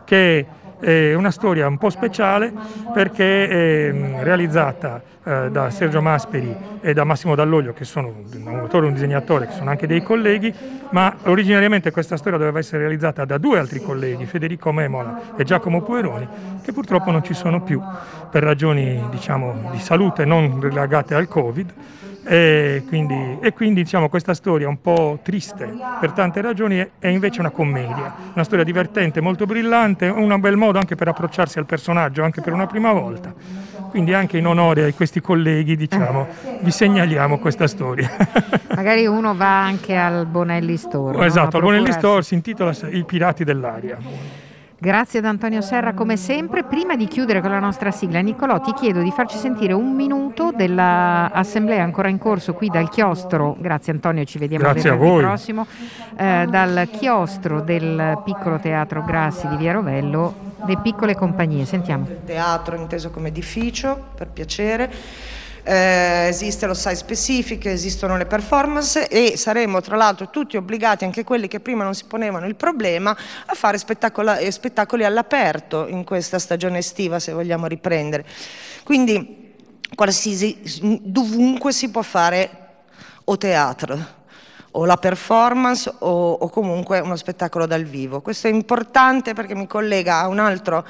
che 0.05 0.47
è 0.79 1.15
una 1.15 1.31
storia 1.31 1.67
un 1.67 1.79
po' 1.79 1.91
speciale 1.91 2.53
perché 2.93 3.49
è 3.49 3.93
mm, 3.93 4.21
realizzata 4.21 5.03
eh, 5.25 5.51
da 5.51 5.71
Sergio 5.71 6.01
Masperi 6.01 6.55
e 6.81 6.93
da 6.93 7.05
Massimo 7.05 7.35
Dall'Oglio, 7.35 7.73
che 7.73 7.85
sono 7.85 8.13
un 8.33 8.59
autore 8.59 8.85
e 8.85 8.89
un 8.89 8.95
disegnatore, 8.95 9.47
che 9.47 9.55
sono 9.55 9.71
anche 9.71 9.87
dei 9.87 10.03
colleghi, 10.03 10.55
ma 10.91 11.17
originariamente 11.25 11.91
questa 11.91 12.17
storia 12.17 12.39
doveva 12.39 12.59
essere 12.61 12.83
realizzata 12.83 13.25
da 13.25 13.39
due 13.39 13.59
altri 13.59 13.81
colleghi, 13.81 14.25
Federico 14.27 14.71
Memola 14.71 15.35
e 15.37 15.45
Giacomo 15.45 15.83
Pueroni, 15.83 16.29
che 16.63 16.73
purtroppo 16.73 17.11
non 17.11 17.25
ci 17.25 17.35
sono 17.35 17.63
più 17.63 17.83
per 18.31 18.45
ragioni 18.45 19.03
diciamo, 19.11 19.71
di 19.73 19.81
salute 19.81 20.25
non 20.25 20.61
legate 20.61 21.15
al 21.15 21.27
Covid. 21.27 21.73
E 22.29 22.83
quindi, 22.89 23.39
e 23.41 23.53
quindi 23.53 23.85
diciamo, 23.85 24.09
questa 24.09 24.35
storia 24.35 24.69
un 24.69 24.81
po' 24.81 25.21
triste 25.23 25.73
per 26.01 26.11
tante 26.11 26.41
ragioni 26.41 26.85
è, 26.99 27.07
invece 27.07 27.39
una 27.39 27.51
commedia, 27.51 28.13
una 28.35 28.43
storia 28.43 28.65
divertente, 28.65 29.21
molto 29.21 29.47
brillante, 29.47 30.09
un 30.09 30.39
bel 30.41 30.57
modo 30.57 30.79
anche 30.79 30.97
per 30.97 31.07
approcciarsi 31.07 31.59
al 31.59 31.67
personaggio, 31.67 32.25
anche 32.25 32.41
per 32.41 32.53
una 32.53 32.67
prima 32.67 32.93
volta. 32.93 33.33
Quindi 33.91 34.13
anche 34.13 34.39
in 34.39 34.47
onore 34.47 34.87
a 34.87 34.93
questi 34.93 35.21
colleghi 35.21 35.77
diciamo, 35.77 36.27
vi 36.63 36.71
segnaliamo 36.73 37.39
questa 37.39 37.69
storia. 37.69 38.11
Magari 38.75 39.07
uno 39.07 39.37
va 39.37 39.63
anche 39.63 39.97
al 39.97 40.27
Bonelli 40.27 40.77
Store. 40.77 41.25
Esatto, 41.25 41.59
no? 41.59 41.69
al 41.69 41.73
Bonelli 41.73 41.93
Store 41.93 42.23
si 42.23 42.35
intitola 42.35 42.75
I 42.91 43.05
pirati 43.05 43.45
dell'aria. 43.45 43.99
Grazie 44.87 45.19
ad 45.19 45.25
Antonio 45.25 45.63
Serra 45.63 45.95
come 45.95 46.17
sempre. 46.17 46.63
Prima 46.63 46.95
di 46.95 47.09
chiudere 47.09 47.41
con 47.41 47.51
la 47.51 47.59
nostra 47.59 47.91
sigla, 47.91 48.21
Niccolò, 48.21 48.61
ti 48.61 48.73
chiedo 48.73 49.03
di 49.03 49.11
farci 49.11 49.37
sentire 49.37 49.73
un 49.73 49.93
minuto 49.93 50.53
dell'assemblea 50.55 51.83
ancora 51.83 52.07
in 52.07 52.19
corso 52.19 52.55
qui 52.55 52.69
dal 52.69 52.89
chiostro. 52.89 53.57
Grazie 53.59 53.95
Antonio, 53.95 54.23
ci 54.23 54.39
vediamo 54.39 54.63
Grazie 54.63 54.93
venerdì 54.93 55.23
prossimo. 55.23 55.67
Eh, 56.17 56.47
dal 56.49 56.89
chiostro 56.93 57.63
del 57.63 58.23
piccolo 58.25 58.61
teatro 58.61 59.03
Grassi 59.03 59.49
di 59.49 59.57
Via 59.57 59.73
Rovello, 59.73 60.35
le 60.65 60.79
piccole 60.81 61.17
compagnie. 61.17 61.65
Sentiamo. 61.65 62.07
Teatro 62.25 62.77
inteso 62.77 63.11
come 63.11 63.27
edificio, 63.27 64.11
per 64.15 64.29
piacere 64.29 64.89
eh, 65.67 66.29
esiste 66.29 66.67
lo 66.67 66.75
site 66.75 66.95
specific, 66.95 67.67
esistono 67.67 68.17
le 68.17 68.27
performance 68.27 69.09
e 69.09 69.37
saremo 69.37 69.81
tra 69.81 69.97
l'altro 69.97 70.31
tutti 70.31 70.57
obbligati, 70.57 71.05
anche 71.05 71.25
quelli 71.25 71.49
che 71.49 71.59
prima 71.59 71.83
non 71.83 71.95
si 71.95 72.05
ponevano 72.05 72.47
il 72.47 72.55
problema, 72.55 73.11
a 73.11 73.55
fare 73.55 73.77
eh, 73.77 74.51
spettacoli 74.51 75.05
all'aperto 75.05 75.89
in 75.89 76.05
questa 76.05 76.39
stagione 76.39 76.79
estiva 76.79 77.19
se 77.19 77.33
vogliamo 77.33 77.67
riprendere. 77.67 78.25
Quindi 78.85 79.55
qualsiasi, 79.93 81.01
dovunque 81.03 81.73
si 81.73 81.91
può 81.91 82.03
fare 82.03 82.51
o 83.25 83.37
teatro 83.37 84.16
o 84.77 84.85
la 84.85 84.97
performance 84.97 85.93
o, 86.01 86.33
o, 86.33 86.49
comunque 86.49 87.01
uno 87.01 87.17
spettacolo 87.17 87.67
dal 87.67 87.85
vivo. 87.85 88.21
Questo 88.21 88.47
è 88.47 88.51
importante 88.51 89.33
perché 89.33 89.55
mi 89.55 89.67
collega 89.67 90.21
a 90.21 90.29
un 90.29 90.39
altro 90.39 90.87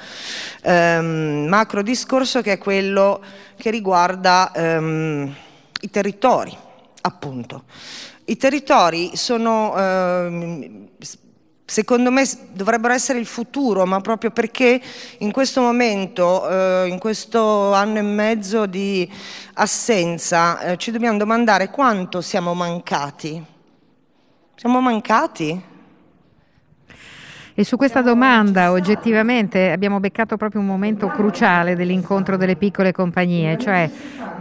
ehm, 0.61 1.45
macro 1.47 1.81
discorso 1.81 2.41
che 2.41 2.53
è 2.53 2.57
quello 2.57 3.21
che 3.55 3.69
riguarda 3.69 4.51
ehm, 4.53 5.33
i 5.81 5.89
territori, 5.89 6.55
appunto. 7.01 7.63
I 8.25 8.35
territori 8.35 9.15
sono, 9.15 9.73
ehm, 9.77 10.87
secondo 11.63 12.11
me, 12.11 12.27
dovrebbero 12.51 12.93
essere 12.93 13.19
il 13.19 13.25
futuro, 13.25 13.85
ma 13.85 14.01
proprio 14.01 14.31
perché 14.31 14.81
in 15.19 15.31
questo 15.31 15.61
momento, 15.61 16.49
eh, 16.49 16.87
in 16.89 16.99
questo 16.99 17.71
anno 17.71 17.99
e 17.99 18.01
mezzo 18.01 18.65
di 18.65 19.09
assenza, 19.53 20.59
eh, 20.59 20.77
ci 20.77 20.91
dobbiamo 20.91 21.17
domandare 21.17 21.69
quanto 21.69 22.19
siamo 22.19 22.53
mancati 22.53 23.55
siamo 24.57 24.81
mancati? 24.81 25.61
E 27.53 27.63
su 27.63 27.77
questa 27.77 28.01
domanda 28.01 28.71
oggettivamente 28.71 29.69
abbiamo 29.71 29.99
beccato 29.99 30.35
proprio 30.35 30.61
un 30.61 30.67
momento 30.67 31.07
cruciale 31.09 31.75
dell'incontro 31.75 32.37
delle 32.37 32.55
piccole 32.55 32.91
compagnie, 32.91 33.57
cioè 33.59 33.89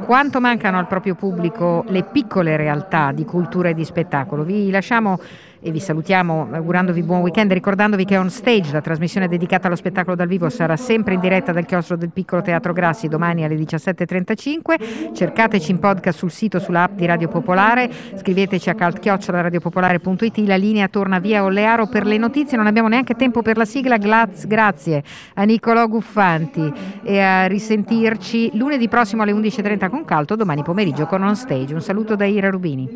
quanto 0.07 0.41
mancano 0.41 0.79
al 0.79 0.87
proprio 0.87 1.15
pubblico 1.17 1.85
le 1.89 2.03
piccole 2.05 2.57
realtà 2.57 3.13
di 3.13 3.27
cultura 3.27 3.69
e 3.69 3.75
di 3.75 3.85
spettacolo. 3.85 4.43
Vi 4.43 4.71
lasciamo 4.71 5.19
e 5.67 5.73
vi 5.73 5.81
salutiamo 5.81 6.47
augurandovi 6.53 7.03
buon 7.03 7.23
weekend, 7.23 7.51
ricordandovi 7.51 8.05
che 8.05 8.17
On 8.17 8.31
Stage, 8.31 8.71
la 8.71 8.81
trasmissione 8.81 9.27
dedicata 9.27 9.67
allo 9.67 9.75
spettacolo 9.75 10.15
dal 10.15 10.29
vivo, 10.29 10.49
sarà 10.49 10.77
sempre 10.77 11.15
in 11.15 11.21
diretta 11.21 11.51
dal 11.51 11.67
chiostro 11.67 11.97
del 11.97 12.11
Piccolo 12.11 12.41
Teatro 12.41 12.73
Grassi 12.73 13.09
domani 13.09 13.43
alle 13.43 13.57
17.35. 13.57 15.13
Cercateci 15.13 15.73
in 15.73 15.81
podcast 15.81 16.19
sul 16.19 16.31
sito, 16.31 16.61
sulla 16.61 16.85
app 16.85 16.93
di 16.93 17.05
Radio 17.05 17.27
Popolare, 17.27 17.91
scriveteci 18.17 18.71
a 18.71 18.75
caltchiocciolariadiopopolare.it. 18.75 20.39
La 20.47 20.55
linea 20.55 20.87
torna 20.87 21.19
via 21.19 21.43
Olearo 21.43 21.89
per 21.89 22.07
le 22.07 22.17
notizie, 22.17 22.57
non 22.57 22.69
abbiamo 22.69 22.87
neanche 22.87 23.15
tempo 23.15 23.43
per 23.43 23.57
la 23.57 23.65
sigla. 23.65 23.97
Grazie 23.97 25.03
a 25.35 25.43
Nicolò 25.43 25.89
Guffanti 25.89 26.73
e 27.03 27.19
a 27.19 27.47
risentirci 27.47 28.57
lunedì 28.57 28.87
prossimo 28.87 29.23
alle 29.23 29.33
11.30 29.33 29.91
con 29.91 30.05
Calto, 30.05 30.37
domani 30.37 30.63
pomeriggio 30.63 31.07
con 31.07 31.25
On 31.25 31.35
Stage. 31.35 31.75
Un 31.75 31.83
saluto 31.83 32.15
da 32.15 32.25
Ira 32.25 32.51
Rubini. 32.51 32.89